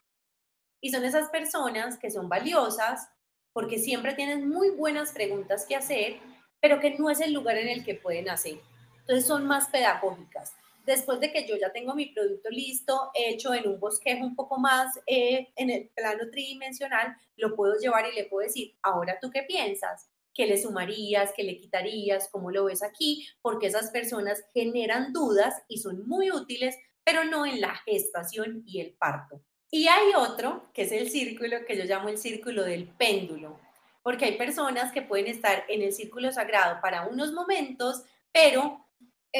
Y 0.79 0.91
son 0.91 1.03
esas 1.03 1.27
personas 1.29 1.97
que 1.97 2.09
son 2.09 2.29
valiosas 2.29 3.09
porque 3.51 3.79
siempre 3.79 4.13
tienen 4.13 4.47
muy 4.47 4.69
buenas 4.69 5.11
preguntas 5.11 5.65
que 5.67 5.75
hacer, 5.75 6.21
pero 6.61 6.79
que 6.79 6.97
no 6.97 7.09
es 7.09 7.19
el 7.19 7.33
lugar 7.33 7.57
en 7.57 7.67
el 7.67 7.83
que 7.83 7.95
pueden 7.95 8.29
hacer. 8.29 8.61
Entonces 9.01 9.27
son 9.27 9.45
más 9.45 9.67
pedagógicas 9.67 10.53
después 10.87 11.19
de 11.19 11.31
que 11.31 11.45
yo 11.45 11.57
ya 11.57 11.71
tengo 11.71 11.93
mi 11.93 12.07
producto 12.07 12.49
listo, 12.49 13.11
hecho 13.13 13.53
en 13.53 13.67
un 13.67 13.79
bosquejo 13.79 14.25
un 14.25 14.35
poco 14.35 14.57
más 14.57 14.97
eh, 15.05 15.49
en 15.57 15.69
el 15.69 15.89
plano 15.89 16.29
tridimensional, 16.31 17.15
lo 17.35 17.55
puedo 17.55 17.77
llevar 17.77 18.07
y 18.07 18.15
le 18.15 18.23
puedo 18.23 18.47
decir, 18.47 18.73
ahora 18.81 19.19
tú 19.21 19.29
qué 19.29 19.43
piensas, 19.43 20.09
qué 20.33 20.47
le 20.47 20.57
sumarías, 20.57 21.33
qué 21.35 21.43
le 21.43 21.57
quitarías, 21.57 22.29
cómo 22.31 22.51
lo 22.51 22.65
ves 22.65 22.81
aquí, 22.83 23.27
porque 23.41 23.67
esas 23.67 23.91
personas 23.91 24.45
generan 24.53 25.11
dudas 25.11 25.61
y 25.67 25.79
son 25.79 26.07
muy 26.07 26.31
útiles, 26.31 26.77
pero 27.03 27.25
no 27.25 27.45
en 27.45 27.59
la 27.59 27.75
gestación 27.85 28.63
y 28.65 28.79
el 28.79 28.93
parto. 28.93 29.41
Y 29.69 29.87
hay 29.87 30.13
otro, 30.15 30.69
que 30.73 30.83
es 30.83 30.93
el 30.93 31.09
círculo 31.09 31.65
que 31.65 31.77
yo 31.77 31.83
llamo 31.83 32.07
el 32.07 32.17
círculo 32.17 32.63
del 32.63 32.87
péndulo, 32.87 33.59
porque 34.03 34.23
hay 34.23 34.37
personas 34.37 34.93
que 34.93 35.01
pueden 35.01 35.27
estar 35.27 35.65
en 35.67 35.81
el 35.81 35.91
círculo 35.91 36.31
sagrado 36.31 36.79
para 36.81 37.07
unos 37.07 37.33
momentos, 37.33 38.03
pero 38.31 38.86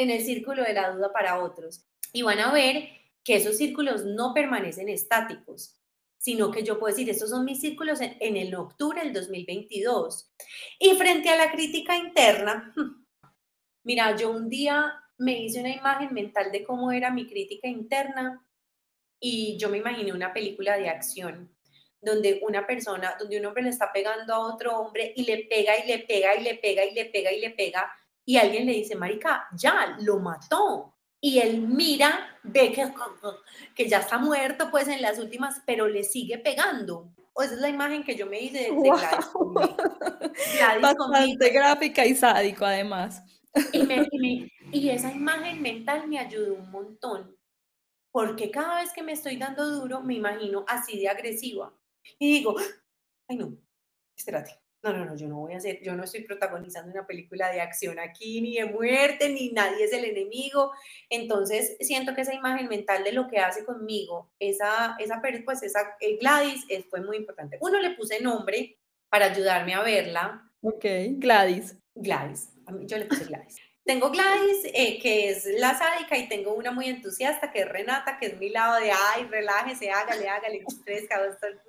en 0.02 0.10
el 0.10 0.22
círculo 0.24 0.64
de 0.64 0.74
la 0.74 0.92
duda 0.92 1.12
para 1.12 1.44
otros. 1.44 1.86
Y 2.14 2.22
van 2.22 2.40
a 2.40 2.52
ver 2.52 2.90
que 3.24 3.36
esos 3.36 3.58
círculos 3.58 4.06
no 4.06 4.34
permanecen 4.34 4.90
estáticos, 4.90 5.80
sino 6.18 6.52
que 6.52 6.64
yo 6.64 6.80
puedo 6.80 6.96
decir, 6.96 7.10
estos 7.10 7.30
son 7.30 7.46
mis 7.46 7.60
círculos 7.60 8.00
en, 8.02 8.38
el 8.38 8.56
octubre 8.56 9.02
del 9.02 9.14
2022. 9.14 10.32
Y 10.80 10.92
frente 10.96 11.30
a 11.30 11.38
la 11.38 11.52
crítica 11.52 11.98
interna, 11.98 12.74
mira, 13.84 14.16
yo 14.16 14.32
un 14.32 14.50
día 14.50 14.94
me 15.18 15.42
hice 15.42 15.60
una 15.60 15.74
imagen 15.74 16.14
mental 16.14 16.52
de 16.52 16.64
cómo 16.64 16.92
era 16.92 17.12
mi 17.12 17.28
crítica 17.28 17.68
interna 17.68 18.46
y 19.20 19.58
yo 19.58 19.70
me 19.70 19.80
imaginé 19.80 20.14
una 20.14 20.32
película 20.32 20.78
de 20.78 20.90
acción 20.90 21.58
donde 22.00 22.40
una 22.44 22.66
persona, 22.66 23.16
donde 23.20 23.40
un 23.40 23.46
hombre 23.46 23.64
le 23.64 23.70
está 23.70 23.92
pegando 23.92 24.34
a 24.34 24.54
otro 24.54 24.80
hombre 24.80 25.14
y 25.16 25.26
le 25.26 25.46
pega 25.50 25.78
y 25.78 25.88
le 25.88 26.00
pega 26.00 26.36
y 26.36 26.44
le 26.44 26.56
pega 26.56 26.86
y 26.86 26.94
le 26.94 27.06
pega 27.06 27.32
y 27.32 27.40
le 27.40 27.50
pega 27.52 27.92
alguien 28.36 28.66
le 28.66 28.74
dice, 28.74 28.96
Marica, 28.96 29.48
ya 29.54 29.96
lo 30.02 30.20
mató. 30.20 30.94
Y 31.22 31.40
él 31.40 31.62
mira, 31.62 32.38
ve 32.44 32.74
que, 32.74 32.94
que 33.76 33.88
ya 33.88 34.00
está 34.00 34.18
muerto, 34.18 34.70
pues 34.70 34.90
en 34.90 35.02
las 35.02 35.18
últimas, 35.18 35.62
pero 35.66 35.88
le 35.88 36.04
sigue 36.04 36.38
pegando. 36.38 37.14
O 37.34 37.42
esa 37.42 37.54
es 37.54 37.62
la 37.62 37.70
imagen 37.70 38.04
que 38.04 38.16
yo 38.16 38.26
me 38.26 38.42
hice 38.42 38.58
de, 38.58 38.72
Gladys. 38.72 39.28
Bastante 40.82 41.50
gráfica 41.50 42.06
y 42.06 42.16
sádico, 42.16 42.66
además. 42.66 43.24
Y, 43.72 44.52
y 44.72 44.90
esa 44.90 45.12
imagen 45.12 45.62
mental 45.62 46.08
me 46.08 46.20
ayudó 46.20 46.56
un 46.56 46.70
montón, 46.70 47.34
porque 48.12 48.52
cada 48.52 48.82
vez 48.82 48.92
que 48.92 49.04
me 49.04 49.14
estoy 49.14 49.38
dando 49.38 49.70
duro, 49.70 50.02
me 50.02 50.16
imagino 50.16 50.66
así 50.68 51.00
de 51.00 51.08
agresiva. 51.08 51.74
Y 52.20 52.40
digo, 52.40 52.56
ay 53.28 53.38
no, 53.38 53.58
espérate, 54.16 54.60
no, 54.84 54.94
no, 54.94 55.06
no, 55.06 55.16
yo 55.16 55.28
no 55.28 55.38
voy 55.38 55.54
a 55.54 55.58
hacer, 55.58 55.82
yo 55.82 55.96
no 55.96 56.04
estoy 56.04 56.22
protagonizando 56.22 56.92
una 56.92 57.08
película 57.08 57.52
de 57.52 57.62
acción 57.62 58.00
aquí, 58.00 58.42
ni 58.42 58.56
de 58.56 58.66
muerte, 58.66 59.30
ni 59.30 59.50
nadie 59.52 59.86
es 59.86 59.94
el 59.94 60.06
enemigo. 60.06 60.72
Entonces, 61.10 61.78
siento 61.80 62.14
que 62.14 62.22
esa 62.22 62.34
imagen 62.34 62.68
mental 62.68 63.04
de 63.04 63.12
lo 63.12 63.28
que 63.28 63.40
hace 63.40 63.66
conmigo, 63.66 64.32
esa, 64.40 64.96
esa 65.00 65.22
pues 65.44 65.64
esa 65.64 65.80
Gladys, 66.20 66.66
fue 66.90 67.02
muy 67.02 67.18
importante. 67.18 67.58
Uno 67.62 67.80
le 67.80 67.92
puse 67.92 68.22
nombre 68.22 68.78
para 69.10 69.26
ayudarme 69.26 69.74
a 69.74 69.82
verla. 69.82 70.50
Ok, 70.62 70.86
Gladys. 71.18 71.76
Gladys, 71.96 72.54
yo 72.82 72.98
le 72.98 73.06
puse 73.06 73.26
Gladys. 73.26 73.58
Tengo 73.84 74.12
Gladys, 74.12 74.66
eh, 74.74 75.00
que 75.02 75.30
es 75.30 75.46
la 75.46 75.74
sádica, 75.78 76.18
y 76.18 76.28
tengo 76.28 76.54
una 76.54 76.72
muy 76.72 76.88
entusiasta, 76.88 77.52
que 77.52 77.62
es 77.62 77.70
Renata, 77.70 78.18
que 78.20 78.28
es 78.28 78.38
mi 78.38 78.50
lado 78.50 78.82
de, 78.82 78.92
ay, 78.92 79.24
relájese, 79.24 79.90
hágale, 79.90 80.28
hágale, 80.28 80.64
fresca, 80.84 81.22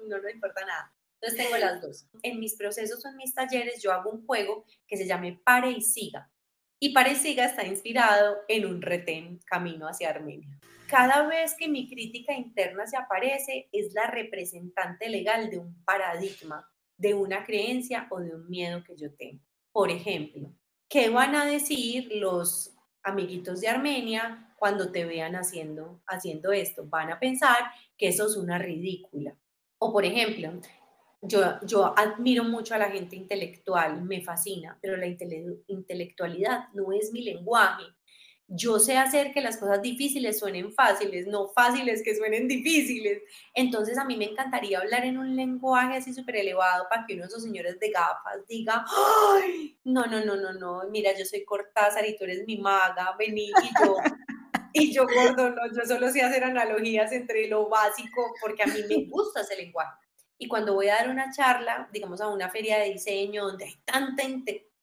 no 0.06 0.18
le 0.18 0.32
importa 0.32 0.66
nada. 0.66 0.92
Entonces 1.20 1.46
tengo 1.46 1.58
las 1.58 1.80
dos. 1.80 2.06
En 2.22 2.38
mis 2.38 2.54
procesos 2.56 3.04
o 3.04 3.08
en 3.08 3.16
mis 3.16 3.34
talleres 3.34 3.82
yo 3.82 3.92
hago 3.92 4.10
un 4.10 4.24
juego 4.24 4.64
que 4.86 4.96
se 4.96 5.06
llame 5.06 5.40
Pare 5.44 5.70
y 5.70 5.82
Siga. 5.82 6.30
Y 6.78 6.92
Pare 6.92 7.12
y 7.12 7.16
Siga 7.16 7.46
está 7.46 7.66
inspirado 7.66 8.36
en 8.46 8.66
un 8.66 8.80
retén 8.80 9.40
camino 9.46 9.88
hacia 9.88 10.10
Armenia. 10.10 10.58
Cada 10.88 11.26
vez 11.26 11.54
que 11.58 11.68
mi 11.68 11.88
crítica 11.88 12.32
interna 12.32 12.86
se 12.86 12.96
aparece 12.96 13.68
es 13.72 13.92
la 13.92 14.06
representante 14.06 15.08
legal 15.08 15.50
de 15.50 15.58
un 15.58 15.84
paradigma, 15.84 16.66
de 16.96 17.14
una 17.14 17.44
creencia 17.44 18.06
o 18.10 18.20
de 18.20 18.34
un 18.34 18.48
miedo 18.48 18.82
que 18.84 18.96
yo 18.96 19.12
tengo. 19.14 19.42
Por 19.72 19.90
ejemplo, 19.90 20.50
¿qué 20.88 21.10
van 21.10 21.34
a 21.34 21.44
decir 21.44 22.08
los 22.12 22.74
amiguitos 23.02 23.60
de 23.60 23.68
Armenia 23.68 24.54
cuando 24.56 24.90
te 24.90 25.04
vean 25.04 25.34
haciendo, 25.34 26.00
haciendo 26.06 26.52
esto? 26.52 26.86
Van 26.86 27.10
a 27.10 27.20
pensar 27.20 27.58
que 27.96 28.08
eso 28.08 28.26
es 28.26 28.36
una 28.36 28.58
ridícula. 28.58 29.36
O 29.78 29.92
por 29.92 30.04
ejemplo, 30.04 30.58
yo, 31.22 31.94
admiro 31.96 32.44
mucho 32.44 32.74
a 32.74 32.78
la 32.78 32.90
gente 32.90 33.16
intelectual, 33.16 34.02
me 34.02 34.22
fascina, 34.22 34.78
pero 34.80 34.96
la 34.96 35.06
intelectualidad 35.06 36.68
no 36.74 36.92
es 36.92 37.12
mi 37.12 37.22
lenguaje. 37.22 37.84
yo 38.50 38.78
sé 38.78 38.96
hacer 38.96 39.32
que 39.34 39.42
las 39.42 39.58
cosas 39.58 39.82
difíciles 39.82 40.38
suenen 40.38 40.72
fáciles, 40.72 41.26
no 41.26 41.48
fáciles 41.48 42.02
que 42.02 42.16
suenen 42.16 42.48
difíciles. 42.48 43.22
Entonces 43.54 43.98
a 43.98 44.04
mí 44.04 44.16
me 44.16 44.24
encantaría 44.24 44.78
hablar 44.78 45.04
en 45.04 45.18
un 45.18 45.36
lenguaje 45.36 45.98
así 45.98 46.14
súper 46.14 46.36
elevado 46.36 46.86
para 46.88 47.04
que 47.06 47.14
uno 47.14 47.24
de 47.24 47.28
esos 47.28 47.42
señores 47.42 47.78
de 47.78 47.90
gafas 47.90 48.46
diga, 48.48 48.84
¡ay! 49.34 49.78
No, 49.84 50.06
no, 50.06 50.24
no, 50.24 50.36
no, 50.36 50.54
no, 50.54 50.82
mira, 50.90 51.10
yo 51.18 51.26
soy 51.26 51.44
Cortázar 51.44 52.06
y 52.06 52.16
tú 52.16 52.24
eres 52.24 52.46
mi 52.46 52.56
maga, 52.58 53.14
vení 53.18 53.48
y 53.48 53.84
yo... 53.84 53.96
Y 54.74 54.92
yo, 54.92 55.06
gordo, 55.06 55.50
no, 55.50 55.62
yo 55.74 55.84
solo 55.86 56.10
sé 56.10 56.22
hacer 56.22 56.44
analogías 56.44 57.10
entre 57.12 57.48
lo 57.48 57.68
básico 57.68 58.22
porque 58.40 58.62
a 58.62 58.66
mí 58.66 58.80
me 58.88 59.06
gusta 59.06 59.40
ese 59.40 59.56
lenguaje. 59.56 60.07
Y 60.38 60.46
cuando 60.48 60.74
voy 60.74 60.88
a 60.88 60.94
dar 60.94 61.10
una 61.10 61.32
charla, 61.32 61.88
digamos 61.92 62.20
a 62.20 62.28
una 62.28 62.48
feria 62.48 62.78
de 62.78 62.92
diseño 62.92 63.46
donde 63.46 63.64
hay 63.64 63.74
tanta 63.84 64.22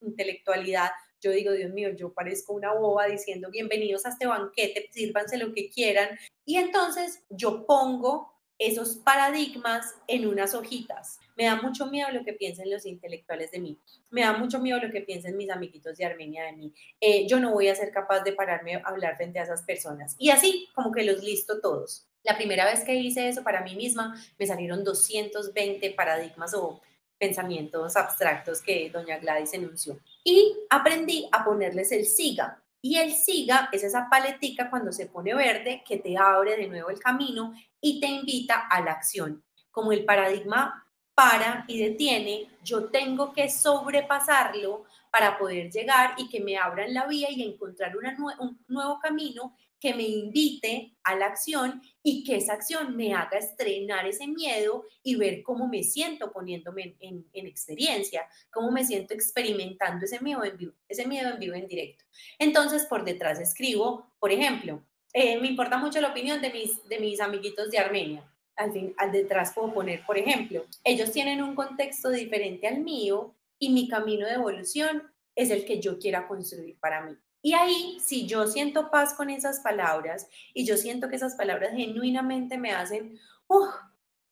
intelectualidad, 0.02 0.92
yo 1.22 1.32
digo, 1.32 1.54
Dios 1.54 1.72
mío, 1.72 1.90
yo 1.96 2.14
parezco 2.14 2.54
una 2.54 2.74
boba 2.74 3.08
diciendo 3.08 3.50
bienvenidos 3.50 4.06
a 4.06 4.10
este 4.10 4.28
banquete, 4.28 4.90
sírvanse 4.92 5.38
lo 5.38 5.54
que 5.54 5.70
quieran. 5.70 6.10
Y 6.46 6.58
entonces 6.58 7.24
yo 7.30 7.66
pongo 7.66 8.36
esos 8.58 8.98
paradigmas 8.98 9.96
en 10.08 10.28
unas 10.28 10.54
hojitas. 10.54 11.20
Me 11.36 11.46
da 11.46 11.56
mucho 11.62 11.88
miedo 11.88 12.10
lo 12.12 12.24
que 12.24 12.34
piensen 12.34 12.70
los 12.70 12.86
intelectuales 12.86 13.52
de 13.52 13.60
mí. 13.60 13.80
Me 14.12 14.22
da 14.22 14.38
mucho 14.38 14.60
miedo 14.60 14.80
lo 14.80 14.92
que 14.92 15.02
piensen 15.02 15.36
mis 15.36 15.50
amiguitos 15.50 15.98
de 15.98 16.06
Armenia 16.06 16.46
de 16.46 16.54
mí. 16.54 16.74
Eh, 17.02 17.28
yo 17.28 17.40
no 17.40 17.52
voy 17.52 17.68
a 17.68 17.76
ser 17.76 17.92
capaz 17.92 18.22
de 18.22 18.34
pararme 18.34 18.76
a 18.76 18.84
hablar 18.86 19.18
frente 19.18 19.40
a 19.40 19.44
esas 19.44 19.64
personas. 19.64 20.16
Y 20.18 20.30
así 20.30 20.70
como 20.74 20.92
que 20.92 21.04
los 21.04 21.24
listo 21.24 21.60
todos. 21.60 22.08
La 22.26 22.36
primera 22.36 22.66
vez 22.66 22.84
que 22.84 22.96
hice 22.96 23.30
eso 23.30 23.44
para 23.44 23.62
mí 23.62 23.76
misma, 23.76 24.20
me 24.40 24.48
salieron 24.48 24.84
220 24.84 25.92
paradigmas 25.92 26.56
o 26.56 26.82
pensamientos 27.20 27.96
abstractos 27.96 28.62
que 28.62 28.90
doña 28.90 29.20
Gladys 29.20 29.54
enunció. 29.54 30.00
Y 30.24 30.58
aprendí 30.72 31.30
a 31.32 31.46
ponerles 31.46 31.92
el 31.92 32.06
SIGA. 32.06 32.62
Y 32.82 32.98
el 32.98 33.14
SIGA 33.14 33.70
es 33.72 33.84
esa 33.84 34.08
paletica 34.10 34.72
cuando 34.72 34.92
se 34.92 35.06
pone 35.06 35.36
verde 35.36 35.84
que 35.88 35.98
te 35.98 36.18
abre 36.18 36.58
de 36.58 36.68
nuevo 36.68 36.90
el 36.90 37.00
camino 37.00 37.54
y 37.80 38.00
te 38.00 38.08
invita 38.08 38.68
a 38.70 38.82
la 38.82 38.92
acción. 38.94 39.44
Como 39.70 39.92
el 39.92 40.04
paradigma 40.04 40.84
para 41.14 41.64
y 41.68 41.80
detiene, 41.80 42.50
yo 42.64 42.86
tengo 42.86 43.34
que 43.34 43.50
sobrepasarlo 43.50 44.86
para 45.12 45.38
poder 45.38 45.72
llegar 45.72 46.16
y 46.18 46.28
que 46.28 46.42
me 46.42 46.58
abran 46.58 46.94
la 46.94 47.06
vía 47.06 47.30
y 47.32 47.44
encontrar 47.44 47.96
un 47.96 48.60
nuevo 48.68 49.00
camino 49.00 49.56
que 49.80 49.94
me 49.94 50.04
invite 50.04 50.96
a 51.04 51.16
la 51.16 51.28
acción 51.28 51.82
y 52.02 52.24
que 52.24 52.38
esa 52.38 52.54
acción 52.54 52.96
me 52.96 53.14
haga 53.14 53.38
estrenar 53.38 54.06
ese 54.06 54.28
miedo 54.28 54.86
y 55.04 55.16
ver 55.16 55.44
cómo 55.44 55.68
me 55.68 55.84
siento 55.84 56.32
poniéndome 56.32 56.96
en, 57.00 57.26
experiencia, 57.34 58.28
cómo 58.52 58.72
me 58.72 58.86
siento 58.86 59.14
experimentando 59.14 60.06
ese 60.06 60.20
miedo 60.22 60.44
en 60.44 60.58
vivo, 60.58 60.74
ese 60.88 61.08
miedo 61.08 61.30
en 61.30 61.40
vivo 61.40 61.56
en 61.56 61.68
directo. 61.68 62.04
Entonces, 62.40 62.86
por 62.86 63.04
detrás 63.04 63.40
escribo, 63.40 64.12
por 64.20 64.32
ejemplo, 64.32 64.84
eh, 65.14 65.40
me 65.40 65.48
importa 65.48 65.78
mucho 65.78 66.02
la 66.02 66.10
opinión 66.10 66.42
de 66.42 66.52
mis, 66.52 66.88
de 66.88 67.00
mis 67.00 67.20
amiguitos 67.20 67.72
de 67.72 67.78
Armenia. 67.78 68.24
Al, 68.56 68.72
fin, 68.72 68.94
al 68.98 69.12
detrás 69.12 69.54
puedo 69.54 69.74
poner, 69.74 70.06
por 70.06 70.18
ejemplo, 70.18 70.66
ellos 70.84 71.12
tienen 71.12 71.42
un 71.42 71.56
contexto 71.56 72.10
diferente 72.10 72.68
al 72.68 72.80
mío 72.80 73.36
y 73.60 73.70
mi 73.70 73.90
camino 73.90 74.26
de 74.26 74.34
evolución 74.34 75.04
es 75.36 75.52
el 75.52 75.66
que 75.66 75.82
yo 75.82 76.00
quiera 76.00 76.28
construir 76.28 76.80
para 76.80 77.02
mí. 77.02 77.18
Y 77.46 77.54
ahí, 77.54 78.00
si 78.04 78.26
yo 78.26 78.48
siento 78.48 78.90
paz 78.90 79.14
con 79.14 79.30
esas 79.30 79.60
palabras 79.60 80.28
y 80.52 80.66
yo 80.66 80.78
siento 80.78 81.10
que 81.10 81.18
esas 81.18 81.36
palabras 81.36 81.74
genuinamente 81.76 82.58
me 82.58 82.72
hacen, 82.72 83.20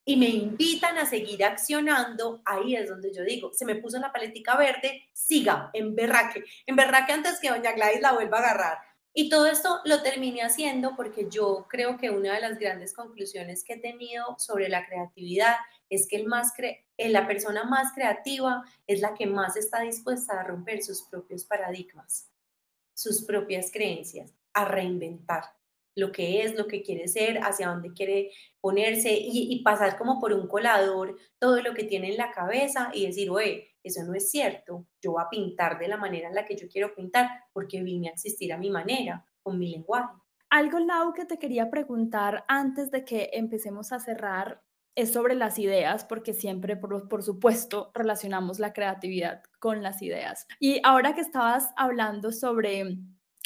y 0.04 0.16
me 0.16 0.30
invitan 0.30 0.98
a 0.98 1.06
seguir 1.06 1.46
accionando, 1.46 2.42
ahí 2.44 2.76
es 2.76 2.90
donde 2.90 3.14
yo 3.14 3.24
digo, 3.24 3.54
se 3.54 3.66
me 3.66 3.76
puso 3.76 4.00
la 4.00 4.12
paletica 4.12 4.58
verde, 4.58 5.04
siga, 5.14 5.70
en 5.74 5.94
berraque, 5.94 6.44
en 6.66 6.76
berraque 6.76 7.14
antes 7.14 7.40
que 7.40 7.52
doña 7.52 7.74
Gladys 7.74 8.02
la 8.02 8.14
vuelva 8.14 8.40
a 8.40 8.42
agarrar. 8.42 8.78
Y 9.14 9.30
todo 9.30 9.46
esto 9.46 9.82
lo 9.86 10.02
terminé 10.02 10.42
haciendo 10.42 10.96
porque 10.96 11.28
yo 11.30 11.68
creo 11.70 11.98
que 12.00 12.10
una 12.10 12.34
de 12.34 12.42
las 12.42 12.58
grandes 12.58 12.96
conclusiones 12.96 13.64
que 13.64 13.74
he 13.74 13.80
tenido 13.80 14.40
sobre 14.40 14.70
la 14.70 14.88
creatividad 14.88 15.58
es 15.88 16.08
que 16.08 16.16
el 16.16 16.26
más 16.26 16.52
la 16.98 17.28
persona 17.28 17.64
más 17.64 17.94
creativa 17.94 18.64
es 18.88 19.02
la 19.02 19.14
que 19.14 19.28
más 19.28 19.56
está 19.56 19.82
dispuesta 19.82 20.40
a 20.40 20.44
romper 20.44 20.82
sus 20.82 21.04
propios 21.04 21.46
paradigmas 21.46 22.33
sus 23.04 23.26
propias 23.26 23.70
creencias, 23.70 24.34
a 24.54 24.64
reinventar 24.64 25.44
lo 25.96 26.12
que 26.12 26.42
es, 26.42 26.56
lo 26.56 26.68
que 26.68 26.82
quiere 26.82 27.08
ser, 27.08 27.40
hacia 27.40 27.68
dónde 27.68 27.92
quiere 27.92 28.32
ponerse 28.62 29.12
y, 29.14 29.62
pasar 29.62 29.98
como 29.98 30.20
por 30.20 30.34
un 30.34 30.48
colador 30.48 31.18
todo 31.38 31.62
lo 31.62 31.74
que 31.74 31.84
tiene 31.84 32.10
en 32.10 32.18
la 32.18 32.32
cabeza 32.32 32.90
y 32.94 33.06
decir, 33.06 33.30
oye, 33.30 33.76
eso 33.84 34.04
no 34.04 34.16
es 34.16 34.32
cierto, 34.32 34.88
yo 35.02 35.12
voy 35.12 35.24
a 35.24 35.30
pintar 35.30 35.78
de 35.78 35.90
la 35.90 35.98
manera 35.98 36.30
en 36.30 36.36
la 36.36 36.46
que 36.46 36.56
yo 36.56 36.68
quiero 36.70 36.96
pintar 36.96 37.30
porque 37.52 37.84
vine 37.84 38.08
a 38.08 38.14
existir 38.14 38.54
a 38.54 38.58
mi 38.58 38.70
manera, 38.70 39.26
con 39.42 39.60
mi 39.60 39.70
lenguaje. 39.70 40.14
Algo, 40.50 40.80
Lau, 40.80 41.14
que 41.14 41.26
te 41.26 41.38
quería 41.38 41.70
preguntar 41.70 42.46
antes 42.48 42.90
de 42.90 43.04
que 43.04 43.32
empecemos 43.34 43.92
a 43.92 44.00
cerrar 44.00 44.64
es 44.96 45.12
sobre 45.12 45.36
las 45.36 45.58
ideas, 45.60 46.06
porque 46.06 46.34
siempre, 46.34 46.76
por, 46.76 47.24
supuesto, 47.24 47.92
relacionamos 47.94 48.60
la 48.60 48.74
creatividad 48.74 49.42
con 49.60 49.82
las 49.82 50.02
ideas. 50.02 50.48
Y 50.60 50.80
ahora 50.84 51.16
que 51.16 51.22
estabas 51.22 51.70
hablando 51.76 52.32
sobre 52.32 52.98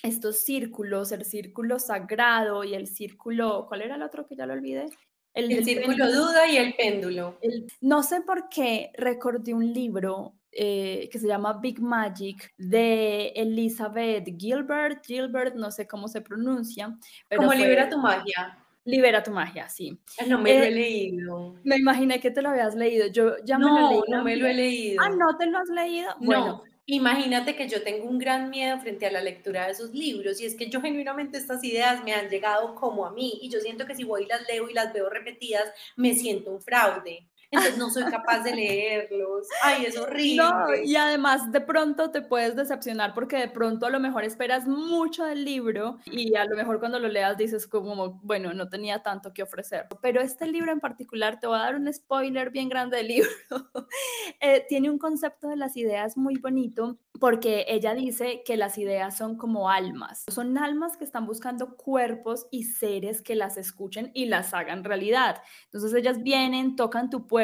estos 0.03 0.39
círculos, 0.39 1.11
el 1.11 1.25
círculo 1.25 1.79
sagrado 1.79 2.63
y 2.63 2.73
el 2.73 2.87
círculo, 2.87 3.65
¿cuál 3.67 3.81
era 3.81 3.95
el 3.95 4.03
otro 4.03 4.25
que 4.27 4.35
ya 4.35 4.45
lo 4.45 4.53
olvidé? 4.53 4.87
El, 5.33 5.63
círculo 5.63 6.11
duda 6.11 6.47
y 6.47 6.57
el 6.57 6.73
péndulo. 6.73 7.37
no 7.81 8.01
sé 8.01 8.21
por 8.21 8.49
qué 8.49 8.91
recordé 8.95 9.53
un 9.53 9.71
libro 9.71 10.33
eh, 10.51 11.07
que 11.11 11.19
se 11.19 11.27
llama 11.27 11.59
Big 11.61 11.79
Magic 11.79 12.51
de 12.57 13.27
Elizabeth 13.35 14.27
Gilbert, 14.35 15.05
Gilbert, 15.05 15.53
no 15.53 15.69
sé 15.69 15.85
cómo 15.85 16.07
se 16.07 16.21
pronuncia. 16.21 16.97
Pero 17.27 17.43
como 17.43 17.53
libera 17.53 17.87
tu 17.87 17.99
magia. 17.99 18.57
Libera 18.87 19.21
tu 19.21 19.31
magia, 19.31 19.67
sí. 19.67 19.99
No 20.27 20.39
me 20.39 20.53
lo 20.53 20.63
he 20.63 20.67
eh, 20.69 20.71
leído. 20.71 21.55
Me 21.65 21.75
imaginé 21.75 22.21
que 22.21 22.31
te 22.31 22.41
lo 22.41 22.49
habías 22.49 22.73
leído. 22.73 23.07
Yo 23.07 23.35
ya 23.43 23.57
me 23.57 23.65
lo 23.65 23.77
he 23.77 23.89
leído. 23.89 24.03
No, 24.07 24.23
me 24.23 24.35
lo 24.37 24.47
he 24.47 24.53
leído. 24.53 25.03
Ah, 25.03 25.09
¿no 25.09 25.37
te 25.37 25.45
lo 25.45 25.57
has 25.57 25.67
leído? 25.67 26.15
Bueno. 26.21 26.63
imagínate 26.85 27.53
que 27.57 27.67
yo 27.67 27.83
tengo 27.83 28.07
un 28.07 28.17
gran 28.17 28.49
miedo 28.49 28.79
frente 28.79 29.05
a 29.05 29.11
la 29.11 29.21
lectura 29.21 29.65
de 29.65 29.73
esos 29.73 29.93
libros 29.93 30.39
y 30.39 30.45
es 30.45 30.55
que 30.55 30.69
yo 30.69 30.79
genuinamente 30.79 31.37
estas 31.37 31.61
ideas 31.65 32.01
me 32.05 32.13
han 32.13 32.29
llegado 32.29 32.75
como 32.75 33.05
a 33.05 33.11
mí 33.11 33.37
y 33.41 33.49
yo 33.49 33.59
siento 33.59 33.85
que 33.85 33.93
si 33.93 34.05
voy 34.05 34.23
y 34.23 34.27
las 34.27 34.47
leo 34.47 34.69
y 34.69 34.73
las 34.73 34.93
veo 34.93 35.09
repetidas, 35.09 35.69
me 35.97 36.13
siento 36.13 36.51
un 36.51 36.61
fraude 36.61 37.27
entonces 37.49 37.77
no 37.77 37.89
soy 37.89 38.03
capaz 38.05 38.43
de 38.43 38.53
leerlos. 38.53 39.47
Ay, 39.63 39.85
es 39.85 39.97
horrible. 39.97 40.35
No, 40.35 40.75
y 40.83 40.95
además 40.97 41.49
de 41.51 41.61
pronto 41.61 42.11
te 42.11 42.21
puedes 42.21 42.55
decepcionar 42.57 43.13
porque 43.13 43.37
de 43.37 43.47
pronto 43.47 43.85
a 43.85 43.89
lo 43.89 43.99
mejor 44.01 44.25
esperas 44.25 44.67
mucho 44.67 45.23
del 45.23 45.45
libro 45.45 45.97
y 46.05 46.35
a 46.35 46.43
lo 46.45 46.57
mejor 46.57 46.79
cuando 46.79 46.99
lo 46.99 47.07
leas 47.07 47.37
dices 47.37 47.65
como, 47.65 48.19
bueno, 48.21 48.53
no 48.53 48.67
tenía 48.67 49.01
tanto 49.01 49.33
que 49.33 49.43
ofrecer. 49.43 49.87
Pero 50.01 50.21
este 50.21 50.45
libro 50.47 50.71
en 50.73 50.81
particular, 50.81 51.39
te 51.39 51.47
voy 51.47 51.57
a 51.57 51.63
dar 51.63 51.75
un 51.75 51.91
spoiler 51.91 52.49
bien 52.49 52.67
grande 52.67 52.97
del 52.97 53.07
libro, 53.07 53.29
eh, 54.41 54.65
tiene 54.67 54.89
un 54.89 54.97
concepto 54.97 55.47
de 55.47 55.55
las 55.55 55.77
ideas 55.77 56.17
muy 56.17 56.35
bonito 56.37 56.97
porque 57.19 57.65
ella 57.67 57.95
dice 57.95 58.43
que 58.45 58.57
las 58.57 58.77
ideas 58.77 59.17
son 59.17 59.37
como 59.37 59.71
almas, 59.71 60.25
son 60.31 60.57
almas 60.57 60.97
que 60.97 61.03
están 61.03 61.25
buscando 61.25 61.75
cuerpos 61.75 62.45
y 62.51 62.65
seres 62.65 63.23
que 63.23 63.35
las 63.35 63.57
escuchen 63.57 64.11
y 64.13 64.25
las 64.25 64.53
hagan 64.53 64.83
realidad. 64.83 65.41
Entonces 65.65 65.93
ellas 65.95 66.21
vienen, 66.21 66.75
tocan 66.75 67.09
tu 67.09 67.25
puerta 67.25 67.36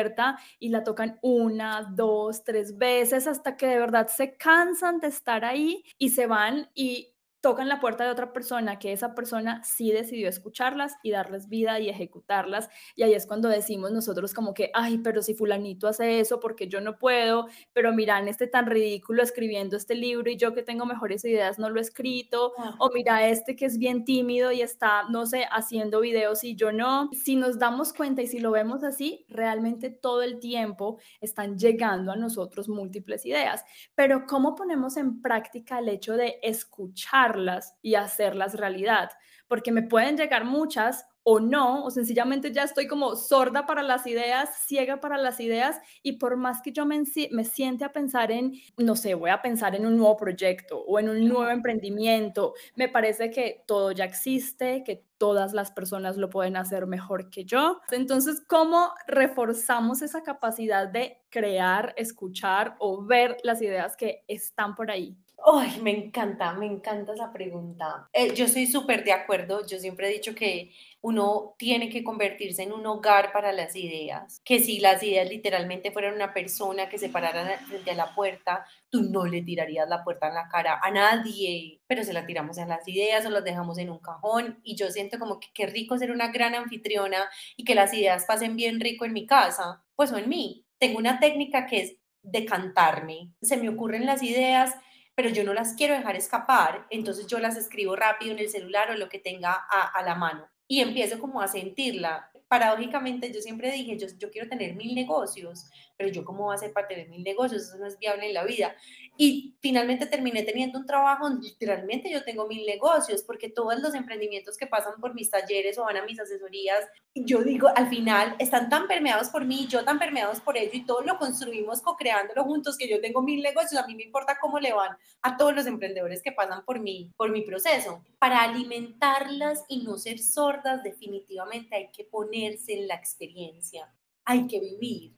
y 0.59 0.69
la 0.69 0.83
tocan 0.83 1.19
una, 1.21 1.89
dos, 1.91 2.43
tres 2.43 2.77
veces 2.77 3.27
hasta 3.27 3.57
que 3.57 3.67
de 3.67 3.79
verdad 3.79 4.07
se 4.07 4.35
cansan 4.35 4.99
de 4.99 5.07
estar 5.07 5.45
ahí 5.45 5.83
y 5.97 6.09
se 6.09 6.27
van 6.27 6.69
y 6.73 7.12
tocan 7.43 7.67
la 7.67 7.81
puerta 7.81 8.05
de 8.05 8.09
otra 8.09 8.31
persona, 8.31 8.79
que 8.79 8.93
esa 8.93 9.13
persona 9.13 9.61
sí 9.65 9.91
decidió 9.91 10.29
escucharlas 10.29 10.95
y 11.03 11.11
darles 11.11 11.49
vida 11.49 11.77
y 11.81 11.89
ejecutarlas. 11.89 12.69
Y 12.95 13.03
ahí 13.03 13.13
es 13.13 13.27
cuando 13.27 13.49
decimos 13.49 13.91
nosotros 13.91 14.33
como 14.33 14.53
que, 14.53 14.71
ay, 14.73 14.99
pero 14.99 15.21
si 15.21 15.33
fulanito 15.33 15.89
hace 15.89 16.21
eso, 16.21 16.39
porque 16.39 16.69
yo 16.69 16.79
no 16.79 16.97
puedo, 16.97 17.47
pero 17.73 17.91
miran 17.91 18.29
este 18.29 18.47
tan 18.47 18.67
ridículo 18.67 19.21
escribiendo 19.21 19.75
este 19.75 19.93
libro 19.93 20.31
y 20.31 20.37
yo 20.37 20.53
que 20.53 20.63
tengo 20.63 20.85
mejores 20.85 21.25
ideas 21.25 21.59
no 21.59 21.69
lo 21.69 21.79
he 21.79 21.81
escrito, 21.81 22.53
o 22.79 22.89
mira 22.93 23.27
este 23.27 23.57
que 23.57 23.65
es 23.65 23.77
bien 23.77 24.05
tímido 24.05 24.53
y 24.53 24.61
está, 24.61 25.03
no 25.09 25.25
sé, 25.25 25.45
haciendo 25.51 25.99
videos 25.99 26.45
y 26.45 26.55
yo 26.55 26.71
no. 26.71 27.09
Si 27.11 27.35
nos 27.35 27.59
damos 27.59 27.91
cuenta 27.91 28.21
y 28.21 28.27
si 28.27 28.39
lo 28.39 28.51
vemos 28.51 28.85
así, 28.85 29.25
realmente 29.27 29.89
todo 29.89 30.21
el 30.21 30.39
tiempo 30.39 30.97
están 31.19 31.57
llegando 31.57 32.13
a 32.13 32.15
nosotros 32.15 32.69
múltiples 32.69 33.25
ideas. 33.25 33.65
Pero 33.95 34.25
¿cómo 34.27 34.55
ponemos 34.55 34.95
en 34.95 35.21
práctica 35.21 35.79
el 35.79 35.89
hecho 35.89 36.13
de 36.13 36.39
escuchar? 36.41 37.32
Y 37.81 37.95
hacerlas 37.95 38.55
realidad, 38.55 39.09
porque 39.47 39.71
me 39.71 39.83
pueden 39.83 40.17
llegar 40.17 40.45
muchas 40.45 41.05
o 41.23 41.39
no, 41.39 41.85
o 41.85 41.89
sencillamente 41.89 42.51
ya 42.51 42.63
estoy 42.63 42.85
como 42.87 43.15
sorda 43.15 43.65
para 43.65 43.81
las 43.81 44.05
ideas, 44.07 44.49
ciega 44.65 44.99
para 44.99 45.17
las 45.17 45.39
ideas, 45.39 45.79
y 46.01 46.13
por 46.13 46.35
más 46.35 46.61
que 46.61 46.73
yo 46.73 46.85
me, 46.85 47.01
me 47.31 47.45
siente 47.45 47.85
a 47.85 47.93
pensar 47.93 48.31
en, 48.31 48.53
no 48.77 48.95
sé, 48.95 49.13
voy 49.13 49.29
a 49.29 49.41
pensar 49.41 49.73
en 49.75 49.85
un 49.85 49.97
nuevo 49.97 50.17
proyecto 50.17 50.79
o 50.79 50.99
en 50.99 51.09
un 51.09 51.27
nuevo 51.27 51.49
emprendimiento, 51.49 52.53
me 52.75 52.89
parece 52.89 53.31
que 53.31 53.63
todo 53.65 53.91
ya 53.93 54.03
existe, 54.03 54.83
que 54.83 55.05
todas 55.17 55.53
las 55.53 55.71
personas 55.71 56.17
lo 56.17 56.29
pueden 56.29 56.57
hacer 56.57 56.85
mejor 56.85 57.29
que 57.29 57.45
yo. 57.45 57.79
Entonces, 57.91 58.43
¿cómo 58.45 58.93
reforzamos 59.07 60.01
esa 60.01 60.23
capacidad 60.23 60.89
de 60.89 61.21
crear, 61.29 61.93
escuchar 61.95 62.75
o 62.79 63.05
ver 63.05 63.37
las 63.43 63.61
ideas 63.61 63.95
que 63.95 64.25
están 64.27 64.75
por 64.75 64.91
ahí? 64.91 65.17
Ay, 65.45 65.81
me 65.81 65.91
encanta, 65.91 66.53
me 66.53 66.65
encanta 66.65 67.13
esa 67.13 67.33
pregunta. 67.33 68.07
Eh, 68.13 68.33
yo 68.33 68.45
estoy 68.45 68.65
súper 68.65 69.03
de 69.03 69.11
acuerdo. 69.11 69.65
Yo 69.67 69.77
siempre 69.77 70.07
he 70.07 70.13
dicho 70.13 70.33
que 70.33 70.71
uno 71.01 71.55
tiene 71.57 71.89
que 71.89 72.01
convertirse 72.01 72.63
en 72.63 72.71
un 72.71 72.85
hogar 72.85 73.33
para 73.33 73.51
las 73.51 73.75
ideas. 73.75 74.39
Que 74.45 74.59
si 74.59 74.79
las 74.79 75.03
ideas 75.03 75.29
literalmente 75.29 75.91
fueran 75.91 76.15
una 76.15 76.33
persona 76.33 76.87
que 76.87 76.97
se 76.97 77.09
parara 77.09 77.57
frente 77.57 77.93
la 77.93 78.15
puerta, 78.15 78.65
tú 78.89 79.01
no 79.03 79.25
le 79.25 79.41
tirarías 79.41 79.89
la 79.89 80.03
puerta 80.05 80.29
en 80.29 80.35
la 80.35 80.47
cara 80.47 80.79
a 80.81 80.91
nadie, 80.91 81.81
pero 81.87 82.05
se 82.05 82.13
la 82.13 82.25
tiramos 82.25 82.57
en 82.57 82.69
las 82.69 82.87
ideas 82.87 83.25
o 83.25 83.29
las 83.29 83.43
dejamos 83.43 83.77
en 83.79 83.89
un 83.89 83.99
cajón. 83.99 84.61
Y 84.63 84.75
yo 84.77 84.89
siento 84.91 85.19
como 85.19 85.41
que 85.41 85.49
qué 85.53 85.65
rico 85.65 85.97
ser 85.97 86.11
una 86.11 86.29
gran 86.31 86.55
anfitriona 86.55 87.29
y 87.57 87.65
que 87.65 87.75
las 87.75 87.93
ideas 87.93 88.23
pasen 88.25 88.55
bien 88.55 88.79
rico 88.79 89.03
en 89.03 89.13
mi 89.13 89.25
casa, 89.25 89.83
pues 89.95 90.11
o 90.13 90.17
en 90.17 90.29
mí. 90.29 90.65
Tengo 90.77 90.99
una 90.99 91.19
técnica 91.19 91.65
que 91.65 91.81
es 91.81 91.97
decantarme. 92.21 93.33
Se 93.41 93.57
me 93.57 93.67
ocurren 93.67 94.05
las 94.05 94.23
ideas 94.23 94.73
pero 95.15 95.29
yo 95.29 95.43
no 95.43 95.53
las 95.53 95.73
quiero 95.73 95.93
dejar 95.93 96.15
escapar, 96.15 96.87
entonces 96.89 97.27
yo 97.27 97.39
las 97.39 97.57
escribo 97.57 97.95
rápido 97.95 98.31
en 98.31 98.39
el 98.39 98.49
celular 98.49 98.91
o 98.91 98.95
lo 98.95 99.09
que 99.09 99.19
tenga 99.19 99.51
a, 99.53 99.87
a 99.87 100.03
la 100.03 100.15
mano 100.15 100.47
y 100.67 100.81
empiezo 100.81 101.19
como 101.19 101.41
a 101.41 101.47
sentirla. 101.47 102.31
Paradójicamente 102.47 103.31
yo 103.33 103.41
siempre 103.41 103.71
dije, 103.71 103.97
yo, 103.97 104.07
yo 104.17 104.29
quiero 104.31 104.49
tener 104.49 104.75
mil 104.75 104.95
negocios, 104.95 105.69
pero 105.97 106.09
yo 106.09 106.23
cómo 106.23 106.45
voy 106.45 106.53
a 106.53 106.55
hacer 106.55 106.73
para 106.73 106.87
tener 106.87 107.09
mil 107.09 107.23
negocios, 107.23 107.63
eso 107.63 107.77
no 107.77 107.87
es 107.87 107.97
viable 107.97 108.27
en 108.27 108.33
la 108.33 108.43
vida. 108.43 108.75
Y 109.15 109.55
finalmente 109.59 110.07
terminé 110.07 110.41
teniendo 110.43 110.79
un 110.79 110.87
trabajo 110.87 111.29
literalmente 111.29 112.11
yo 112.11 112.23
tengo 112.23 112.47
mil 112.47 112.65
negocios, 112.65 113.21
porque 113.21 113.49
todos 113.49 113.79
los 113.79 113.93
emprendimientos 113.93 114.57
que 114.57 114.65
pasan 114.65 114.99
por 114.99 115.13
mis 115.13 115.29
talleres 115.29 115.77
o 115.77 115.83
van 115.83 115.97
a 115.97 116.05
mis 116.05 116.19
asesorías, 116.19 116.83
yo 117.13 117.43
digo, 117.43 117.69
al 117.75 117.89
final 117.89 118.35
están 118.39 118.69
tan 118.69 118.87
permeados 118.87 119.29
por 119.29 119.45
mí, 119.45 119.67
yo 119.67 119.85
tan 119.85 119.99
permeados 119.99 120.39
por 120.41 120.57
ello, 120.57 120.71
y 120.73 120.85
todo 120.85 121.01
lo 121.01 121.17
construimos 121.17 121.81
co-creándolo 121.81 122.43
juntos, 122.43 122.75
que 122.75 122.89
yo 122.89 123.01
tengo 123.01 123.21
mil 123.21 123.41
negocios, 123.43 123.81
a 123.81 123.85
mí 123.85 123.95
me 123.95 124.03
importa 124.03 124.37
cómo 124.41 124.59
le 124.59 124.73
van 124.73 124.97
a 125.21 125.37
todos 125.37 125.53
los 125.53 125.67
emprendedores 125.67 126.23
que 126.23 126.31
pasan 126.31 126.65
por 126.65 126.79
mí, 126.79 127.11
por 127.15 127.29
mi 127.29 127.41
proceso. 127.41 128.03
Para 128.19 128.41
alimentarlas 128.41 129.63
y 129.67 129.83
no 129.83 129.97
ser 129.97 130.17
sordas, 130.17 130.81
definitivamente 130.83 131.75
hay 131.75 131.91
que 131.91 132.03
ponerse 132.03 132.73
en 132.73 132.87
la 132.87 132.95
experiencia, 132.95 133.93
hay 134.25 134.47
que 134.47 134.59
vivir 134.59 135.13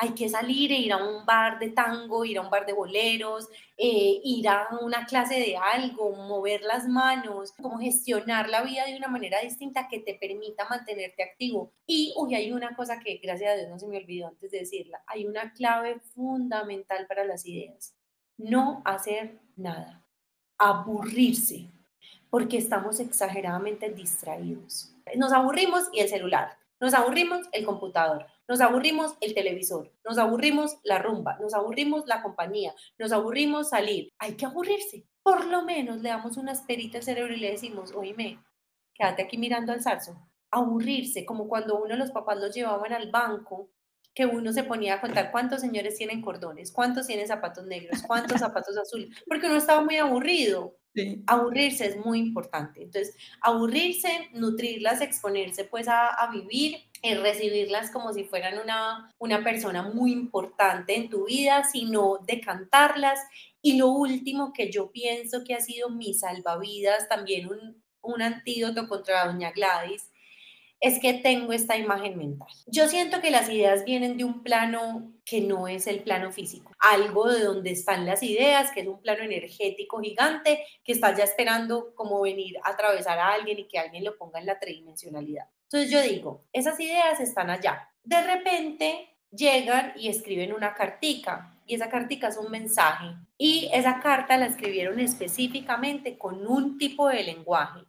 hay 0.00 0.10
que 0.10 0.28
salir 0.28 0.70
e 0.70 0.78
ir 0.78 0.92
a 0.92 1.04
un 1.04 1.26
bar 1.26 1.58
de 1.58 1.70
tango, 1.70 2.24
ir 2.24 2.38
a 2.38 2.42
un 2.42 2.50
bar 2.50 2.64
de 2.64 2.72
boleros, 2.72 3.48
eh, 3.76 4.20
ir 4.22 4.48
a 4.48 4.68
una 4.80 5.04
clase 5.04 5.34
de 5.34 5.56
algo, 5.56 6.14
mover 6.14 6.62
las 6.62 6.86
manos, 6.86 7.52
como 7.60 7.80
gestionar 7.80 8.48
la 8.48 8.62
vida 8.62 8.84
de 8.86 8.96
una 8.96 9.08
manera 9.08 9.40
distinta 9.40 9.88
que 9.88 9.98
te 9.98 10.14
permita 10.14 10.68
mantenerte 10.68 11.24
activo. 11.24 11.72
Y, 11.84 12.14
uy, 12.16 12.36
hay 12.36 12.52
una 12.52 12.76
cosa 12.76 13.00
que 13.00 13.16
gracias 13.16 13.52
a 13.52 13.56
Dios 13.56 13.68
no 13.68 13.78
se 13.80 13.88
me 13.88 13.96
olvidó 13.96 14.28
antes 14.28 14.52
de 14.52 14.60
decirla, 14.60 15.02
hay 15.04 15.26
una 15.26 15.52
clave 15.52 15.98
fundamental 16.14 17.06
para 17.08 17.24
las 17.24 17.44
ideas. 17.44 17.96
No 18.36 18.82
hacer 18.84 19.40
nada, 19.56 20.04
aburrirse, 20.58 21.72
porque 22.30 22.56
estamos 22.56 23.00
exageradamente 23.00 23.90
distraídos. 23.90 24.94
Nos 25.16 25.32
aburrimos 25.32 25.88
y 25.92 26.00
el 26.00 26.08
celular, 26.08 26.56
nos 26.78 26.94
aburrimos 26.94 27.48
el 27.50 27.64
computador, 27.64 28.26
nos 28.48 28.62
aburrimos 28.62 29.14
el 29.20 29.34
televisor, 29.34 29.92
nos 30.04 30.16
aburrimos 30.16 30.78
la 30.82 30.98
rumba, 30.98 31.36
nos 31.38 31.52
aburrimos 31.52 32.06
la 32.06 32.22
compañía, 32.22 32.74
nos 32.98 33.12
aburrimos 33.12 33.68
salir. 33.68 34.10
Hay 34.18 34.36
que 34.36 34.46
aburrirse. 34.46 35.04
Por 35.22 35.44
lo 35.44 35.62
menos 35.62 36.00
le 36.00 36.08
damos 36.08 36.38
una 36.38 36.52
esperita 36.52 36.96
al 36.96 37.04
cerebro 37.04 37.34
y 37.34 37.40
le 37.40 37.50
decimos, 37.50 37.92
oíme, 37.92 38.42
quédate 38.94 39.22
aquí 39.22 39.36
mirando 39.36 39.72
al 39.72 39.82
zarzo. 39.82 40.16
Aburrirse, 40.50 41.26
como 41.26 41.46
cuando 41.46 41.76
uno 41.76 41.90
de 41.90 41.96
los 41.96 42.10
papás 42.10 42.38
los 42.38 42.54
llevaban 42.54 42.94
al 42.94 43.10
banco, 43.10 43.70
que 44.14 44.24
uno 44.24 44.52
se 44.52 44.64
ponía 44.64 44.94
a 44.94 45.00
contar 45.00 45.30
cuántos 45.30 45.60
señores 45.60 45.96
tienen 45.96 46.22
cordones, 46.22 46.72
cuántos 46.72 47.06
tienen 47.06 47.28
zapatos 47.28 47.66
negros, 47.66 48.02
cuántos 48.02 48.40
zapatos 48.40 48.76
azules, 48.78 49.10
porque 49.28 49.46
uno 49.46 49.56
estaba 49.56 49.84
muy 49.84 49.96
aburrido. 49.96 50.74
Aburrirse 51.28 51.86
es 51.86 51.96
muy 52.04 52.18
importante. 52.18 52.82
Entonces, 52.82 53.14
aburrirse, 53.40 54.08
nutrirlas, 54.32 55.00
exponerse 55.00 55.64
pues 55.64 55.86
a, 55.86 56.08
a 56.08 56.32
vivir 56.32 56.87
recibirlas 57.02 57.90
como 57.90 58.12
si 58.12 58.24
fueran 58.24 58.58
una, 58.58 59.12
una 59.18 59.42
persona 59.44 59.82
muy 59.82 60.12
importante 60.12 60.96
en 60.96 61.08
tu 61.08 61.26
vida, 61.26 61.64
sino 61.64 62.18
decantarlas. 62.26 63.20
Y 63.62 63.76
lo 63.76 63.88
último 63.88 64.52
que 64.52 64.70
yo 64.70 64.90
pienso 64.90 65.44
que 65.44 65.54
ha 65.54 65.60
sido 65.60 65.90
mi 65.90 66.14
salvavidas, 66.14 67.08
también 67.08 67.48
un, 67.48 67.82
un 68.02 68.22
antídoto 68.22 68.88
contra 68.88 69.26
doña 69.26 69.52
Gladys, 69.52 70.10
es 70.80 71.00
que 71.00 71.14
tengo 71.14 71.52
esta 71.52 71.76
imagen 71.76 72.16
mental. 72.16 72.48
Yo 72.66 72.88
siento 72.88 73.20
que 73.20 73.32
las 73.32 73.48
ideas 73.48 73.84
vienen 73.84 74.16
de 74.16 74.24
un 74.24 74.42
plano 74.42 75.12
que 75.24 75.40
no 75.40 75.66
es 75.66 75.88
el 75.88 76.02
plano 76.02 76.30
físico, 76.30 76.72
algo 76.78 77.28
de 77.28 77.40
donde 77.40 77.70
están 77.70 78.06
las 78.06 78.22
ideas, 78.22 78.70
que 78.70 78.80
es 78.80 78.86
un 78.86 79.00
plano 79.00 79.24
energético 79.24 80.00
gigante 80.00 80.64
que 80.84 80.92
está 80.92 81.16
ya 81.16 81.24
esperando 81.24 81.94
como 81.94 82.20
venir 82.20 82.58
a 82.62 82.70
atravesar 82.70 83.18
a 83.18 83.32
alguien 83.32 83.58
y 83.58 83.68
que 83.68 83.78
alguien 83.78 84.04
lo 84.04 84.16
ponga 84.16 84.38
en 84.38 84.46
la 84.46 84.58
tridimensionalidad. 84.60 85.48
Entonces 85.70 85.90
yo 85.90 86.00
digo, 86.02 86.44
esas 86.52 86.80
ideas 86.80 87.20
están 87.20 87.50
allá. 87.50 87.90
De 88.02 88.22
repente 88.22 89.18
llegan 89.30 89.92
y 89.96 90.08
escriben 90.08 90.52
una 90.52 90.74
cartica 90.74 91.60
y 91.66 91.74
esa 91.74 91.90
cartica 91.90 92.28
es 92.28 92.38
un 92.38 92.50
mensaje 92.50 93.14
y 93.36 93.68
esa 93.72 94.00
carta 94.00 94.38
la 94.38 94.46
escribieron 94.46 94.98
específicamente 94.98 96.16
con 96.16 96.46
un 96.46 96.78
tipo 96.78 97.08
de 97.08 97.22
lenguaje, 97.22 97.80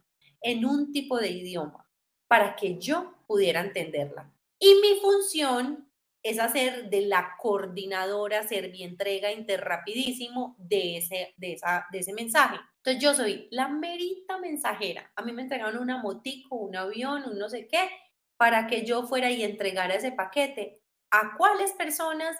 en 0.42 0.66
un 0.66 0.92
tipo 0.92 1.18
de 1.18 1.30
idioma, 1.30 1.88
para 2.28 2.54
que 2.54 2.78
yo 2.78 3.14
pudiera 3.26 3.60
entenderla. 3.60 4.30
Y 4.58 4.74
mi 4.82 5.00
función 5.00 5.90
es 6.22 6.38
hacer 6.38 6.90
de 6.90 7.06
la 7.06 7.36
coordinadora 7.38 8.42
entrega 8.50 9.32
interrapidísimo 9.32 10.54
de 10.58 10.98
ese, 10.98 11.34
de, 11.38 11.54
esa, 11.54 11.86
de 11.90 12.00
ese 12.00 12.12
mensaje. 12.12 12.58
Entonces 12.82 13.02
yo 13.02 13.14
soy 13.14 13.48
la 13.50 13.68
merita 13.68 14.38
mensajera. 14.38 15.12
A 15.16 15.22
mí 15.22 15.32
me 15.32 15.42
entregaron 15.42 15.82
una 15.82 15.98
motico, 15.98 16.56
un 16.56 16.76
avión, 16.76 17.24
un 17.24 17.38
no 17.38 17.48
sé 17.48 17.68
qué, 17.68 17.88
para 18.36 18.66
que 18.66 18.84
yo 18.86 19.06
fuera 19.06 19.30
y 19.30 19.42
entregara 19.42 19.94
ese 19.94 20.12
paquete. 20.12 20.82
¿A 21.10 21.36
cuáles 21.36 21.72
personas 21.72 22.36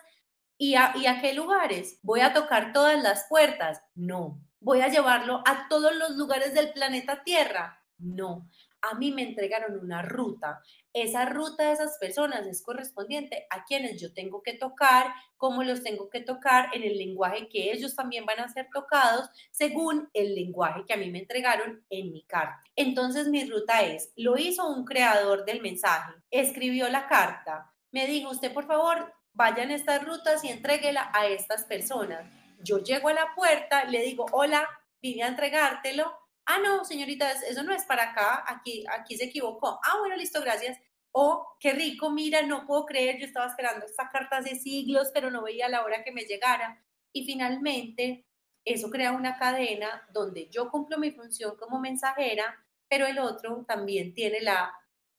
y 0.57 0.77
a, 0.77 0.93
y 0.97 1.07
a 1.07 1.21
qué 1.21 1.35
lugares? 1.35 1.99
¿Voy 2.03 2.21
a 2.21 2.33
tocar 2.33 2.73
todas 2.73 3.03
las 3.03 3.27
puertas? 3.29 3.83
No. 3.95 4.41
¿Voy 4.61 4.81
a 4.81 4.89
llevarlo 4.89 5.43
a 5.47 5.69
todos 5.69 5.95
los 5.95 6.17
lugares 6.17 6.55
del 6.55 6.73
planeta 6.73 7.23
Tierra? 7.23 7.85
No 7.99 8.49
a 8.83 8.95
mí 8.95 9.13
me 9.13 9.23
entregaron 9.23 9.79
una 9.79 10.03
ruta. 10.03 10.61
Esa 10.93 11.25
ruta 11.27 11.65
de 11.65 11.73
esas 11.73 11.99
personas 11.99 12.47
es 12.47 12.63
correspondiente 12.63 13.47
a 13.51 13.65
quienes 13.65 14.01
yo 14.01 14.13
tengo 14.13 14.43
que 14.43 14.55
tocar, 14.55 15.13
cómo 15.37 15.63
los 15.63 15.83
tengo 15.83 16.11
que 16.11 16.21
tocar 16.21 16.69
en 16.73 16.83
el 16.83 16.99
lenguaje 16.99 17.49
que 17.49 17.73
ellos 17.73 17.95
también 17.95 18.27
van 18.27 18.41
a 18.41 18.49
ser 18.49 18.69
tocados 18.73 19.29
según 19.51 20.11
el 20.15 20.35
lenguaje 20.35 20.85
que 20.87 20.95
a 20.95 20.97
mí 20.97 21.11
me 21.11 21.21
entregaron 21.21 21.85
en 21.91 22.13
mi 22.13 22.25
carta. 22.25 22.61
Entonces 22.77 23.29
mi 23.29 23.45
ruta 23.45 23.83
es, 23.83 24.13
lo 24.17 24.37
hizo 24.37 24.69
un 24.69 24.85
creador 24.85 25.45
del 25.45 25.61
mensaje, 25.61 26.13
escribió 26.31 26.89
la 26.89 27.07
carta, 27.07 27.73
me 27.93 28.07
dijo, 28.07 28.31
usted 28.31 28.53
por 28.53 28.67
favor, 28.67 29.13
vayan 29.33 29.71
estas 29.71 30.05
rutas 30.05 30.45
y 30.45 30.49
entréguela 30.49 31.11
a 31.15 31.27
estas 31.27 31.65
personas. 31.65 32.25
Yo 32.63 32.79
llego 32.79 33.09
a 33.09 33.15
la 33.15 33.35
puerta, 33.35 33.85
le 33.85 34.03
digo, 34.03 34.27
hola, 34.33 34.69
vine 35.01 35.23
a 35.23 35.29
entregártelo 35.29 36.13
ah, 36.47 36.59
no, 36.59 36.85
señorita, 36.85 37.31
eso 37.33 37.63
no 37.63 37.75
es 37.75 37.85
para 37.85 38.11
acá, 38.11 38.45
aquí, 38.47 38.85
aquí 38.91 39.17
se 39.17 39.25
equivocó. 39.25 39.81
Ah, 39.85 39.99
bueno, 39.99 40.17
listo, 40.17 40.41
gracias. 40.41 40.79
Oh, 41.13 41.57
qué 41.59 41.73
rico, 41.73 42.11
mira, 42.11 42.43
no 42.43 42.67
puedo 42.67 42.87
creer, 42.87 43.19
yo 43.19 43.27
estaba 43.27 43.47
esperando 43.47 43.87
esta 43.87 44.09
carta 44.11 44.39
hace 44.39 44.55
siglos, 44.57 45.11
pero 45.13 45.31
no 45.31 45.43
veía 45.43 45.69
la 45.69 45.85
hora 45.85 46.05
que 46.05 46.13
me 46.13 46.25
llegara. 46.25 46.85
Y 47.13 47.25
finalmente, 47.25 48.27
eso 48.65 48.91
crea 48.91 49.13
una 49.13 49.39
cadena 49.39 50.07
donde 50.13 50.49
yo 50.49 50.71
cumplo 50.71 50.99
mi 50.99 51.11
función 51.11 51.57
como 51.57 51.81
mensajera, 51.81 52.65
pero 52.89 53.07
el 53.07 53.19
otro 53.19 53.65
también 53.67 54.15
tiene 54.15 54.41
la, 54.41 54.73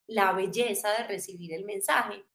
la 0.07 0.33
belleza 0.33 0.91
de 0.93 1.03
recibir 1.07 1.53
el 1.53 1.65
mensaje. 1.65 2.25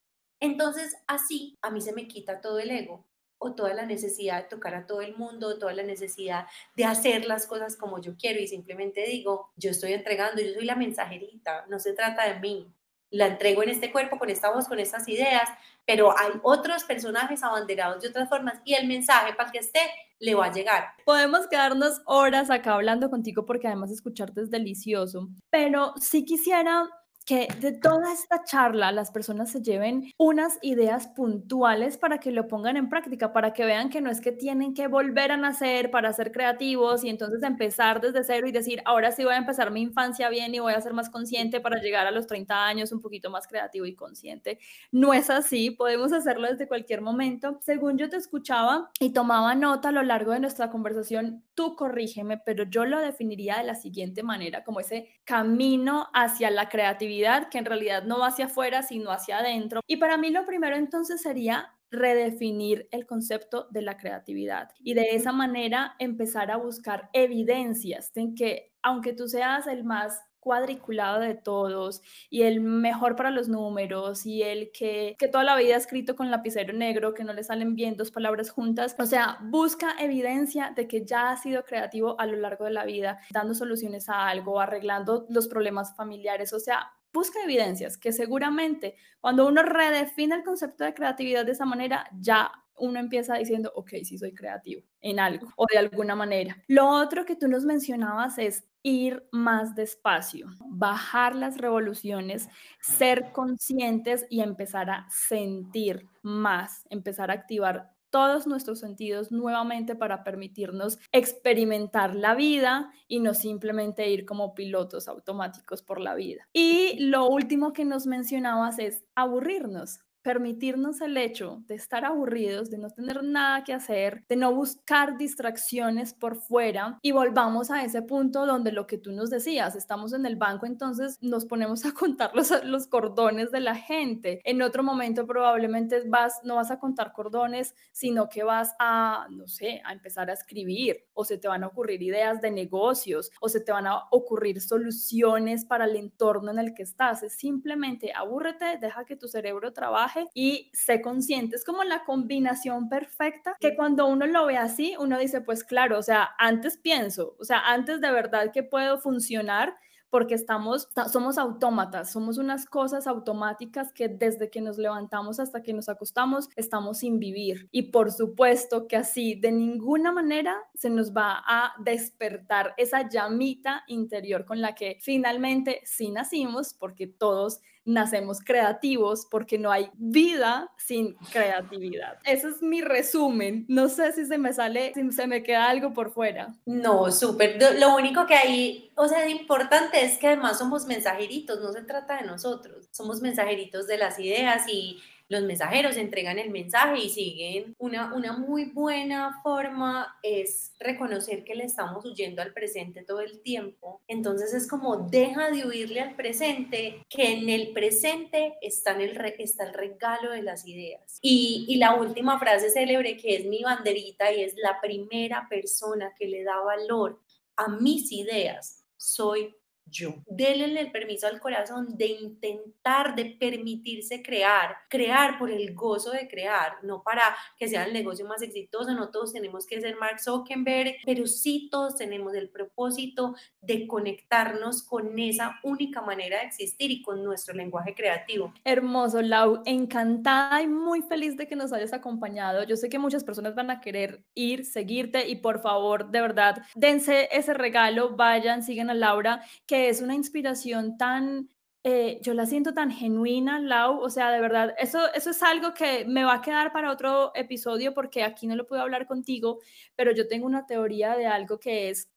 Entonces, 0.40 0.96
así 1.06 1.56
a 1.62 1.70
mí 1.70 1.80
se 1.80 1.94
me 1.94 2.06
quita 2.08 2.40
todo 2.40 2.58
el 2.58 2.70
ego 2.70 3.06
o 3.38 3.54
toda 3.54 3.74
la 3.74 3.86
necesidad 3.86 4.42
de 4.42 4.48
tocar 4.48 4.74
a 4.74 4.86
todo 4.86 5.00
el 5.02 5.16
mundo, 5.16 5.58
toda 5.58 5.72
la 5.72 5.82
necesidad 5.82 6.46
de 6.74 6.84
hacer 6.84 7.26
las 7.26 7.46
cosas 7.46 7.76
como 7.76 8.00
yo 8.00 8.16
quiero 8.16 8.40
y 8.40 8.48
simplemente 8.48 9.04
digo, 9.06 9.52
yo 9.56 9.70
estoy 9.70 9.92
entregando, 9.92 10.40
yo 10.40 10.54
soy 10.54 10.64
la 10.64 10.76
mensajerita, 10.76 11.66
no 11.68 11.78
se 11.78 11.92
trata 11.92 12.32
de 12.32 12.40
mí, 12.40 12.72
la 13.10 13.26
entrego 13.26 13.62
en 13.62 13.68
este 13.68 13.92
cuerpo, 13.92 14.18
con 14.18 14.30
esta 14.30 14.52
voz, 14.52 14.66
con 14.68 14.78
estas 14.78 15.08
ideas, 15.08 15.48
pero 15.84 16.16
hay 16.18 16.32
otros 16.42 16.84
personajes 16.84 17.42
abanderados 17.42 18.02
de 18.02 18.08
otras 18.08 18.28
formas 18.28 18.60
y 18.64 18.74
el 18.74 18.86
mensaje 18.86 19.34
para 19.34 19.50
que 19.50 19.58
esté 19.58 19.80
le 20.18 20.34
va 20.34 20.46
a 20.46 20.52
llegar. 20.52 20.88
Podemos 21.04 21.46
quedarnos 21.46 22.00
horas 22.06 22.50
acá 22.50 22.74
hablando 22.74 23.10
contigo 23.10 23.46
porque 23.46 23.68
además 23.68 23.90
escucharte 23.90 24.40
es 24.40 24.50
delicioso, 24.50 25.28
pero 25.50 25.94
sí 26.00 26.24
quisiera 26.24 26.88
que 27.26 27.48
de 27.60 27.72
toda 27.72 28.12
esta 28.12 28.44
charla 28.44 28.92
las 28.92 29.10
personas 29.10 29.50
se 29.50 29.60
lleven 29.60 30.12
unas 30.16 30.58
ideas 30.62 31.08
puntuales 31.08 31.98
para 31.98 32.18
que 32.18 32.30
lo 32.30 32.46
pongan 32.46 32.76
en 32.76 32.88
práctica, 32.88 33.32
para 33.32 33.52
que 33.52 33.64
vean 33.64 33.90
que 33.90 34.00
no 34.00 34.10
es 34.10 34.20
que 34.20 34.30
tienen 34.30 34.74
que 34.74 34.86
volver 34.86 35.32
a 35.32 35.36
nacer 35.36 35.90
para 35.90 36.12
ser 36.12 36.30
creativos 36.30 37.02
y 37.02 37.08
entonces 37.08 37.42
empezar 37.42 38.00
desde 38.00 38.22
cero 38.22 38.46
y 38.46 38.52
decir, 38.52 38.80
ahora 38.84 39.10
sí 39.10 39.24
voy 39.24 39.34
a 39.34 39.38
empezar 39.38 39.72
mi 39.72 39.82
infancia 39.82 40.28
bien 40.28 40.54
y 40.54 40.60
voy 40.60 40.72
a 40.72 40.80
ser 40.80 40.92
más 40.92 41.10
consciente 41.10 41.60
para 41.60 41.80
llegar 41.80 42.06
a 42.06 42.12
los 42.12 42.28
30 42.28 42.64
años 42.64 42.92
un 42.92 43.00
poquito 43.00 43.28
más 43.28 43.48
creativo 43.48 43.86
y 43.86 43.96
consciente. 43.96 44.60
No 44.92 45.12
es 45.12 45.28
así, 45.28 45.72
podemos 45.72 46.12
hacerlo 46.12 46.46
desde 46.46 46.68
cualquier 46.68 47.00
momento. 47.00 47.58
Según 47.60 47.98
yo 47.98 48.08
te 48.08 48.16
escuchaba 48.16 48.90
y 49.00 49.12
tomaba 49.12 49.56
nota 49.56 49.88
a 49.88 49.92
lo 49.92 50.04
largo 50.04 50.30
de 50.30 50.38
nuestra 50.38 50.70
conversación, 50.70 51.42
tú 51.54 51.74
corrígeme, 51.74 52.38
pero 52.38 52.62
yo 52.62 52.84
lo 52.84 53.00
definiría 53.00 53.58
de 53.58 53.64
la 53.64 53.74
siguiente 53.74 54.22
manera, 54.22 54.62
como 54.62 54.78
ese 54.78 55.08
camino 55.24 56.06
hacia 56.14 56.50
la 56.52 56.68
creatividad 56.68 57.15
que 57.50 57.58
en 57.58 57.64
realidad 57.64 58.04
no 58.04 58.18
va 58.18 58.28
hacia 58.28 58.46
afuera, 58.46 58.82
sino 58.82 59.10
hacia 59.10 59.38
adentro. 59.38 59.80
Y 59.86 59.96
para 59.96 60.16
mí 60.16 60.30
lo 60.30 60.44
primero 60.46 60.76
entonces 60.76 61.22
sería 61.22 61.72
redefinir 61.90 62.88
el 62.90 63.06
concepto 63.06 63.68
de 63.70 63.82
la 63.82 63.96
creatividad 63.96 64.70
y 64.80 64.94
de 64.94 65.14
esa 65.14 65.32
manera 65.32 65.94
empezar 65.98 66.50
a 66.50 66.56
buscar 66.56 67.08
evidencias 67.12 68.10
en 68.16 68.34
que 68.34 68.72
aunque 68.82 69.12
tú 69.12 69.28
seas 69.28 69.66
el 69.66 69.84
más 69.84 70.20
cuadriculado 70.46 71.18
de 71.18 71.34
todos 71.34 72.02
y 72.30 72.42
el 72.42 72.60
mejor 72.60 73.16
para 73.16 73.32
los 73.32 73.48
números 73.48 74.24
y 74.26 74.44
el 74.44 74.70
que, 74.70 75.16
que 75.18 75.26
toda 75.26 75.42
la 75.42 75.56
vida 75.56 75.74
ha 75.74 75.78
escrito 75.78 76.14
con 76.14 76.30
lapicero 76.30 76.72
negro, 76.72 77.14
que 77.14 77.24
no 77.24 77.32
le 77.32 77.42
salen 77.42 77.74
bien 77.74 77.96
dos 77.96 78.12
palabras 78.12 78.50
juntas. 78.50 78.94
O 78.96 79.06
sea, 79.06 79.38
busca 79.42 79.96
evidencia 79.98 80.72
de 80.76 80.86
que 80.86 81.04
ya 81.04 81.30
ha 81.30 81.36
sido 81.36 81.64
creativo 81.64 82.14
a 82.20 82.26
lo 82.26 82.36
largo 82.36 82.64
de 82.64 82.70
la 82.70 82.84
vida, 82.84 83.18
dando 83.32 83.56
soluciones 83.56 84.08
a 84.08 84.28
algo, 84.28 84.60
arreglando 84.60 85.26
los 85.30 85.48
problemas 85.48 85.96
familiares. 85.96 86.52
O 86.52 86.60
sea, 86.60 86.92
busca 87.16 87.42
evidencias 87.42 87.96
que 87.96 88.12
seguramente 88.12 88.94
cuando 89.20 89.46
uno 89.46 89.62
redefine 89.62 90.34
el 90.34 90.44
concepto 90.44 90.84
de 90.84 90.92
creatividad 90.92 91.46
de 91.46 91.52
esa 91.52 91.64
manera, 91.64 92.06
ya 92.20 92.52
uno 92.78 93.00
empieza 93.00 93.36
diciendo, 93.36 93.72
ok, 93.74 93.88
sí 94.04 94.18
soy 94.18 94.34
creativo 94.34 94.82
en 95.00 95.18
algo 95.18 95.48
o 95.56 95.64
de 95.72 95.78
alguna 95.78 96.14
manera. 96.14 96.62
Lo 96.68 96.88
otro 96.88 97.24
que 97.24 97.34
tú 97.34 97.48
nos 97.48 97.64
mencionabas 97.64 98.36
es 98.36 98.68
ir 98.82 99.26
más 99.32 99.74
despacio, 99.74 100.48
bajar 100.68 101.34
las 101.34 101.56
revoluciones, 101.56 102.50
ser 102.80 103.32
conscientes 103.32 104.26
y 104.28 104.42
empezar 104.42 104.90
a 104.90 105.06
sentir 105.10 106.06
más, 106.22 106.86
empezar 106.90 107.30
a 107.30 107.34
activar 107.34 107.95
todos 108.16 108.46
nuestros 108.46 108.80
sentidos 108.80 109.30
nuevamente 109.30 109.94
para 109.94 110.24
permitirnos 110.24 110.98
experimentar 111.12 112.14
la 112.14 112.34
vida 112.34 112.90
y 113.08 113.20
no 113.20 113.34
simplemente 113.34 114.08
ir 114.08 114.24
como 114.24 114.54
pilotos 114.54 115.06
automáticos 115.06 115.82
por 115.82 116.00
la 116.00 116.14
vida. 116.14 116.48
Y 116.54 116.96
lo 116.98 117.26
último 117.28 117.74
que 117.74 117.84
nos 117.84 118.06
mencionabas 118.06 118.78
es 118.78 119.04
aburrirnos 119.16 119.98
permitirnos 120.26 121.00
el 121.02 121.16
hecho 121.18 121.62
de 121.68 121.76
estar 121.76 122.04
aburridos, 122.04 122.68
de 122.68 122.78
no 122.78 122.90
tener 122.90 123.22
nada 123.22 123.62
que 123.62 123.72
hacer, 123.72 124.24
de 124.28 124.34
no 124.34 124.52
buscar 124.52 125.16
distracciones 125.16 126.14
por 126.14 126.34
fuera 126.34 126.98
y 127.00 127.12
volvamos 127.12 127.70
a 127.70 127.84
ese 127.84 128.02
punto 128.02 128.44
donde 128.44 128.72
lo 128.72 128.88
que 128.88 128.98
tú 128.98 129.12
nos 129.12 129.30
decías, 129.30 129.76
estamos 129.76 130.12
en 130.12 130.26
el 130.26 130.34
banco, 130.34 130.66
entonces 130.66 131.16
nos 131.20 131.46
ponemos 131.46 131.86
a 131.86 131.92
contar 131.92 132.32
los, 132.34 132.50
los 132.64 132.88
cordones 132.88 133.52
de 133.52 133.60
la 133.60 133.76
gente. 133.76 134.40
En 134.42 134.62
otro 134.62 134.82
momento 134.82 135.28
probablemente 135.28 136.02
vas, 136.08 136.40
no 136.42 136.56
vas 136.56 136.72
a 136.72 136.80
contar 136.80 137.12
cordones, 137.12 137.76
sino 137.92 138.28
que 138.28 138.42
vas 138.42 138.74
a, 138.80 139.28
no 139.30 139.46
sé, 139.46 139.80
a 139.84 139.92
empezar 139.92 140.28
a 140.28 140.32
escribir 140.32 141.04
o 141.14 141.24
se 141.24 141.38
te 141.38 141.46
van 141.46 141.62
a 141.62 141.68
ocurrir 141.68 142.02
ideas 142.02 142.40
de 142.40 142.50
negocios 142.50 143.30
o 143.40 143.48
se 143.48 143.60
te 143.60 143.70
van 143.70 143.86
a 143.86 144.08
ocurrir 144.10 144.60
soluciones 144.60 145.64
para 145.64 145.84
el 145.84 145.94
entorno 145.94 146.50
en 146.50 146.58
el 146.58 146.74
que 146.74 146.82
estás. 146.82 147.22
Es 147.22 147.34
simplemente 147.34 148.12
abúrrete, 148.12 148.78
deja 148.80 149.04
que 149.04 149.14
tu 149.14 149.28
cerebro 149.28 149.72
trabaje 149.72 150.15
y 150.34 150.70
sé 150.72 151.00
consciente. 151.00 151.56
Es 151.56 151.64
como 151.64 151.84
la 151.84 152.04
combinación 152.04 152.88
perfecta 152.88 153.56
que 153.60 153.76
cuando 153.76 154.06
uno 154.06 154.26
lo 154.26 154.46
ve 154.46 154.56
así, 154.56 154.94
uno 154.98 155.18
dice, 155.18 155.40
pues 155.40 155.64
claro, 155.64 155.98
o 155.98 156.02
sea, 156.02 156.30
antes 156.38 156.78
pienso, 156.78 157.36
o 157.38 157.44
sea, 157.44 157.60
antes 157.60 158.00
de 158.00 158.10
verdad 158.10 158.52
que 158.52 158.62
puedo 158.62 158.98
funcionar 158.98 159.74
porque 160.10 160.34
estamos, 160.34 160.88
somos 161.12 161.36
autómatas, 161.36 162.12
somos 162.12 162.38
unas 162.38 162.64
cosas 162.66 163.06
automáticas 163.06 163.92
que 163.92 164.08
desde 164.08 164.50
que 164.50 164.60
nos 164.60 164.78
levantamos 164.78 165.40
hasta 165.40 165.62
que 165.62 165.72
nos 165.72 165.88
acostamos 165.88 166.48
estamos 166.56 166.98
sin 166.98 167.18
vivir. 167.18 167.68
Y 167.72 167.90
por 167.90 168.12
supuesto 168.12 168.86
que 168.86 168.96
así 168.96 169.34
de 169.34 169.52
ninguna 169.52 170.12
manera 170.12 170.56
se 170.74 170.90
nos 170.90 171.12
va 171.12 171.42
a 171.46 171.74
despertar 171.82 172.72
esa 172.76 173.08
llamita 173.08 173.84
interior 173.88 174.44
con 174.44 174.60
la 174.60 174.74
que 174.74 174.98
finalmente 175.02 175.82
sí 175.84 176.10
nacimos, 176.10 176.72
porque 176.72 177.06
todos 177.06 177.60
nacemos 177.86 178.40
creativos 178.40 179.26
porque 179.30 179.58
no 179.58 179.70
hay 179.70 179.90
vida 179.94 180.70
sin 180.76 181.14
creatividad. 181.32 182.18
Ese 182.24 182.48
es 182.48 182.60
mi 182.60 182.82
resumen. 182.82 183.64
No 183.68 183.88
sé 183.88 184.12
si 184.12 184.26
se 184.26 184.36
me 184.36 184.52
sale, 184.52 184.92
si 184.94 185.10
se 185.12 185.26
me 185.26 185.42
queda 185.42 185.70
algo 185.70 185.94
por 185.94 186.10
fuera. 186.10 186.54
No, 186.66 187.10
súper. 187.10 187.58
Lo 187.78 187.96
único 187.96 188.26
que 188.26 188.34
hay, 188.34 188.90
o 188.96 189.08
sea, 189.08 189.28
importante 189.28 190.04
es 190.04 190.18
que 190.18 190.26
además 190.26 190.58
somos 190.58 190.86
mensajeritos, 190.86 191.60
no 191.60 191.72
se 191.72 191.82
trata 191.82 192.16
de 192.16 192.26
nosotros. 192.26 192.88
Somos 192.90 193.22
mensajeritos 193.22 193.86
de 193.86 193.98
las 193.98 194.18
ideas 194.18 194.68
y 194.68 194.98
los 195.28 195.42
mensajeros 195.42 195.96
entregan 195.96 196.38
el 196.38 196.50
mensaje 196.50 196.98
y 197.04 197.10
siguen. 197.10 197.74
Una, 197.78 198.14
una 198.14 198.32
muy 198.32 198.66
buena 198.66 199.40
forma 199.42 200.18
es 200.22 200.72
reconocer 200.78 201.44
que 201.44 201.54
le 201.54 201.64
estamos 201.64 202.04
huyendo 202.04 202.42
al 202.42 202.52
presente 202.52 203.04
todo 203.04 203.20
el 203.20 203.40
tiempo. 203.42 204.02
Entonces 204.08 204.54
es 204.54 204.68
como 204.68 205.08
deja 205.08 205.50
de 205.50 205.66
huirle 205.66 206.00
al 206.00 206.14
presente, 206.14 207.04
que 207.08 207.32
en 207.32 207.48
el 207.48 207.72
presente 207.72 208.54
está, 208.60 208.92
el, 208.92 209.16
está 209.38 209.64
el 209.64 209.74
regalo 209.74 210.30
de 210.30 210.42
las 210.42 210.66
ideas. 210.66 211.18
Y, 211.20 211.66
y 211.68 211.76
la 211.76 211.94
última 211.94 212.38
frase 212.38 212.70
célebre 212.70 213.16
que 213.16 213.36
es 213.36 213.46
mi 213.46 213.62
banderita 213.62 214.32
y 214.32 214.42
es 214.42 214.54
la 214.56 214.80
primera 214.80 215.46
persona 215.48 216.14
que 216.18 216.28
le 216.28 216.44
da 216.44 216.60
valor 216.60 217.20
a 217.56 217.68
mis 217.68 218.12
ideas 218.12 218.86
soy 218.96 219.54
yo. 219.86 220.14
Denle 220.26 220.80
el 220.80 220.90
permiso 220.90 221.26
al 221.26 221.40
corazón 221.40 221.96
de 221.96 222.06
intentar, 222.06 223.14
de 223.14 223.36
permitirse 223.38 224.22
crear, 224.22 224.76
crear 224.88 225.38
por 225.38 225.50
el 225.50 225.74
gozo 225.74 226.10
de 226.10 226.28
crear, 226.28 226.82
no 226.82 227.02
para 227.02 227.22
que 227.56 227.68
sea 227.68 227.84
el 227.84 227.92
negocio 227.92 228.26
más 228.26 228.42
exitoso, 228.42 228.92
no 228.92 229.10
todos 229.10 229.32
tenemos 229.32 229.66
que 229.66 229.80
ser 229.80 229.96
Mark 229.96 230.20
Zuckerberg, 230.20 230.96
pero 231.04 231.26
sí 231.26 231.68
todos 231.70 231.96
tenemos 231.96 232.34
el 232.34 232.48
propósito 232.48 233.34
de 233.60 233.86
conectarnos 233.86 234.82
con 234.82 235.18
esa 235.18 235.58
única 235.62 236.00
manera 236.02 236.40
de 236.40 236.46
existir 236.46 236.90
y 236.90 237.02
con 237.02 237.24
nuestro 237.24 237.54
lenguaje 237.54 237.94
creativo. 237.94 238.52
Hermoso, 238.64 239.22
Lau, 239.22 239.62
encantada 239.64 240.62
y 240.62 240.68
muy 240.68 241.02
feliz 241.02 241.36
de 241.36 241.46
que 241.46 241.56
nos 241.56 241.72
hayas 241.72 241.92
acompañado. 241.92 242.64
Yo 242.64 242.76
sé 242.76 242.88
que 242.88 242.98
muchas 242.98 243.24
personas 243.24 243.54
van 243.54 243.70
a 243.70 243.80
querer 243.80 244.24
ir, 244.34 244.64
seguirte 244.64 245.28
y 245.28 245.36
por 245.36 245.60
favor, 245.60 246.10
de 246.10 246.20
verdad, 246.20 246.62
dense 246.74 247.28
ese 247.32 247.54
regalo, 247.54 248.16
vayan, 248.16 248.62
sigan 248.62 248.90
a 248.90 248.94
Laura, 248.94 249.42
que 249.66 249.75
es 249.76 250.02
una 250.02 250.14
inspiración 250.14 250.96
tan, 250.96 251.48
eh, 251.84 252.18
yo 252.22 252.34
la 252.34 252.46
siento 252.46 252.74
tan 252.74 252.90
genuina, 252.90 253.60
Lau, 253.60 254.00
o 254.00 254.10
sea, 254.10 254.30
de 254.30 254.40
verdad, 254.40 254.74
eso, 254.78 255.12
eso 255.14 255.30
es 255.30 255.42
algo 255.42 255.74
que 255.74 256.04
me 256.06 256.24
va 256.24 256.34
a 256.34 256.40
quedar 256.40 256.72
para 256.72 256.90
otro 256.90 257.32
episodio 257.34 257.94
porque 257.94 258.22
aquí 258.24 258.46
no 258.46 258.56
lo 258.56 258.66
puedo 258.66 258.82
hablar 258.82 259.06
contigo, 259.06 259.60
pero 259.94 260.12
yo 260.12 260.28
tengo 260.28 260.46
una 260.46 260.66
teoría 260.66 261.16
de 261.16 261.26
algo 261.26 261.58
que 261.58 261.90
es 261.90 262.10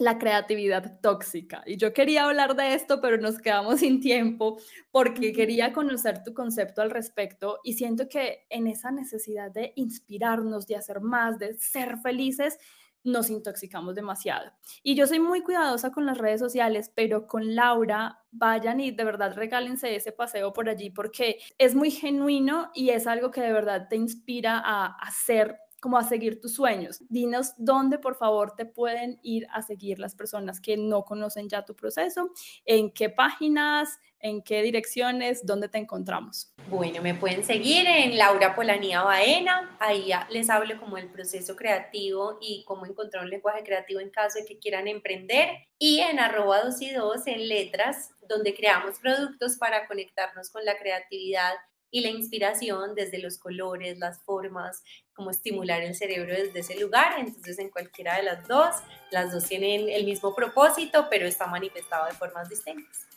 la 0.00 0.18
creatividad 0.18 0.98
tóxica. 1.02 1.62
Y 1.66 1.76
yo 1.76 1.92
quería 1.92 2.24
hablar 2.24 2.56
de 2.56 2.74
esto, 2.74 3.02
pero 3.02 3.18
nos 3.18 3.38
quedamos 3.38 3.80
sin 3.80 4.00
tiempo 4.00 4.58
porque 4.90 5.32
quería 5.32 5.74
conocer 5.74 6.24
tu 6.24 6.32
concepto 6.32 6.80
al 6.80 6.90
respecto 6.90 7.60
y 7.62 7.74
siento 7.74 8.08
que 8.08 8.46
en 8.48 8.66
esa 8.66 8.90
necesidad 8.90 9.50
de 9.50 9.74
inspirarnos, 9.76 10.66
de 10.66 10.76
hacer 10.76 11.02
más, 11.02 11.38
de 11.38 11.54
ser 11.58 11.98
felices, 11.98 12.58
nos 13.04 13.30
intoxicamos 13.30 13.94
demasiado. 13.94 14.52
Y 14.82 14.94
yo 14.94 15.06
soy 15.06 15.20
muy 15.20 15.42
cuidadosa 15.42 15.90
con 15.90 16.06
las 16.06 16.18
redes 16.18 16.40
sociales, 16.40 16.90
pero 16.94 17.26
con 17.26 17.54
Laura, 17.54 18.24
vayan 18.30 18.80
y 18.80 18.90
de 18.90 19.04
verdad 19.04 19.34
regálense 19.34 19.94
ese 19.94 20.12
paseo 20.12 20.52
por 20.52 20.68
allí 20.68 20.90
porque 20.90 21.38
es 21.58 21.74
muy 21.74 21.90
genuino 21.90 22.70
y 22.74 22.90
es 22.90 23.06
algo 23.06 23.30
que 23.30 23.40
de 23.40 23.52
verdad 23.52 23.88
te 23.88 23.96
inspira 23.96 24.60
a 24.64 24.86
hacer 25.00 25.58
como 25.80 25.98
a 25.98 26.04
seguir 26.04 26.40
tus 26.40 26.54
sueños. 26.54 27.02
Dinos 27.08 27.54
dónde, 27.56 27.98
por 27.98 28.14
favor, 28.14 28.54
te 28.54 28.66
pueden 28.66 29.18
ir 29.22 29.46
a 29.50 29.62
seguir 29.62 29.98
las 29.98 30.14
personas 30.14 30.60
que 30.60 30.76
no 30.76 31.04
conocen 31.04 31.48
ya 31.48 31.64
tu 31.64 31.74
proceso, 31.74 32.30
en 32.64 32.92
qué 32.92 33.08
páginas, 33.08 33.98
en 34.20 34.42
qué 34.42 34.62
direcciones, 34.62 35.46
dónde 35.46 35.68
te 35.68 35.78
encontramos. 35.78 36.52
Bueno, 36.68 37.00
me 37.02 37.14
pueden 37.14 37.42
seguir 37.42 37.86
en 37.86 38.18
Laura 38.18 38.54
Polanía 38.54 39.02
Baena, 39.02 39.76
ahí 39.80 40.10
les 40.28 40.50
hablo 40.50 40.78
como 40.78 40.98
el 40.98 41.08
proceso 41.08 41.56
creativo 41.56 42.36
y 42.40 42.62
cómo 42.66 42.84
encontrar 42.84 43.24
un 43.24 43.30
lenguaje 43.30 43.62
creativo 43.62 44.00
en 44.00 44.10
caso 44.10 44.38
de 44.38 44.44
que 44.44 44.58
quieran 44.58 44.88
emprender, 44.88 45.48
y 45.78 46.00
en 46.00 46.20
arroba 46.20 46.62
2 46.62 46.82
y 46.82 46.92
2 46.92 47.26
en 47.26 47.48
letras, 47.48 48.10
donde 48.28 48.54
creamos 48.54 48.98
productos 48.98 49.56
para 49.56 49.86
conectarnos 49.86 50.50
con 50.50 50.64
la 50.66 50.76
creatividad 50.76 51.54
y 51.90 52.00
la 52.00 52.10
inspiración 52.10 52.94
desde 52.94 53.18
los 53.18 53.38
colores, 53.38 53.98
las 53.98 54.20
formas, 54.22 54.82
cómo 55.12 55.30
estimular 55.30 55.82
el 55.82 55.94
cerebro 55.94 56.32
desde 56.32 56.60
ese 56.60 56.80
lugar. 56.80 57.18
Entonces, 57.18 57.58
en 57.58 57.70
cualquiera 57.70 58.16
de 58.16 58.22
las 58.22 58.46
dos, 58.46 58.76
las 59.10 59.32
dos 59.32 59.44
tienen 59.44 59.88
el 59.88 60.04
mismo 60.04 60.34
propósito, 60.34 61.08
pero 61.10 61.26
está 61.26 61.46
manifestado 61.46 62.06
de 62.06 62.12
formas 62.12 62.48
distintas. 62.48 63.09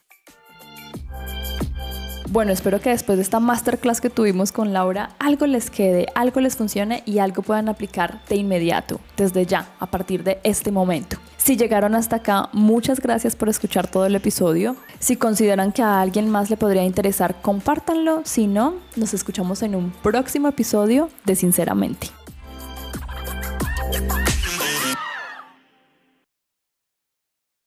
Bueno, 2.34 2.52
espero 2.52 2.82
que 2.82 2.90
después 2.90 3.20
de 3.20 3.22
esta 3.22 3.40
masterclass 3.40 4.02
que 4.02 4.10
tuvimos 4.10 4.52
con 4.52 4.74
Laura, 4.74 5.12
algo 5.20 5.46
les 5.46 5.70
quede, 5.70 6.08
algo 6.16 6.42
les 6.42 6.56
funcione 6.56 7.04
y 7.06 7.20
algo 7.20 7.44
puedan 7.44 7.70
aplicar 7.70 8.22
de 8.28 8.38
inmediato, 8.38 9.00
desde 9.16 9.46
ya, 9.46 9.70
a 9.80 9.86
partir 9.86 10.24
de 10.24 10.40
este 10.44 10.72
momento. 10.72 11.18
Si 11.38 11.58
llegaron 11.58 11.94
hasta 11.94 12.16
acá, 12.16 12.50
muchas 12.52 13.00
gracias 13.00 13.36
por 13.36 13.50
escuchar 13.50 13.86
todo 13.86 14.08
el 14.08 14.16
episodio. 14.16 14.76
Si 14.98 15.16
consideran 15.16 15.72
que 15.72 15.84
a 15.84 16.02
alguien 16.02 16.28
más 16.28 16.50
le 16.50 16.58
podría 16.58 16.84
interesar, 16.84 17.40
compártanlo. 17.40 18.24
Si 18.26 18.48
no, 18.48 18.78
nos 18.96 19.14
escuchamos 19.14 19.62
en 19.62 19.76
un 19.76 19.92
próximo 19.92 20.48
episodio 20.48 21.10
de 21.26 21.36
Sinceramente. 21.36 22.08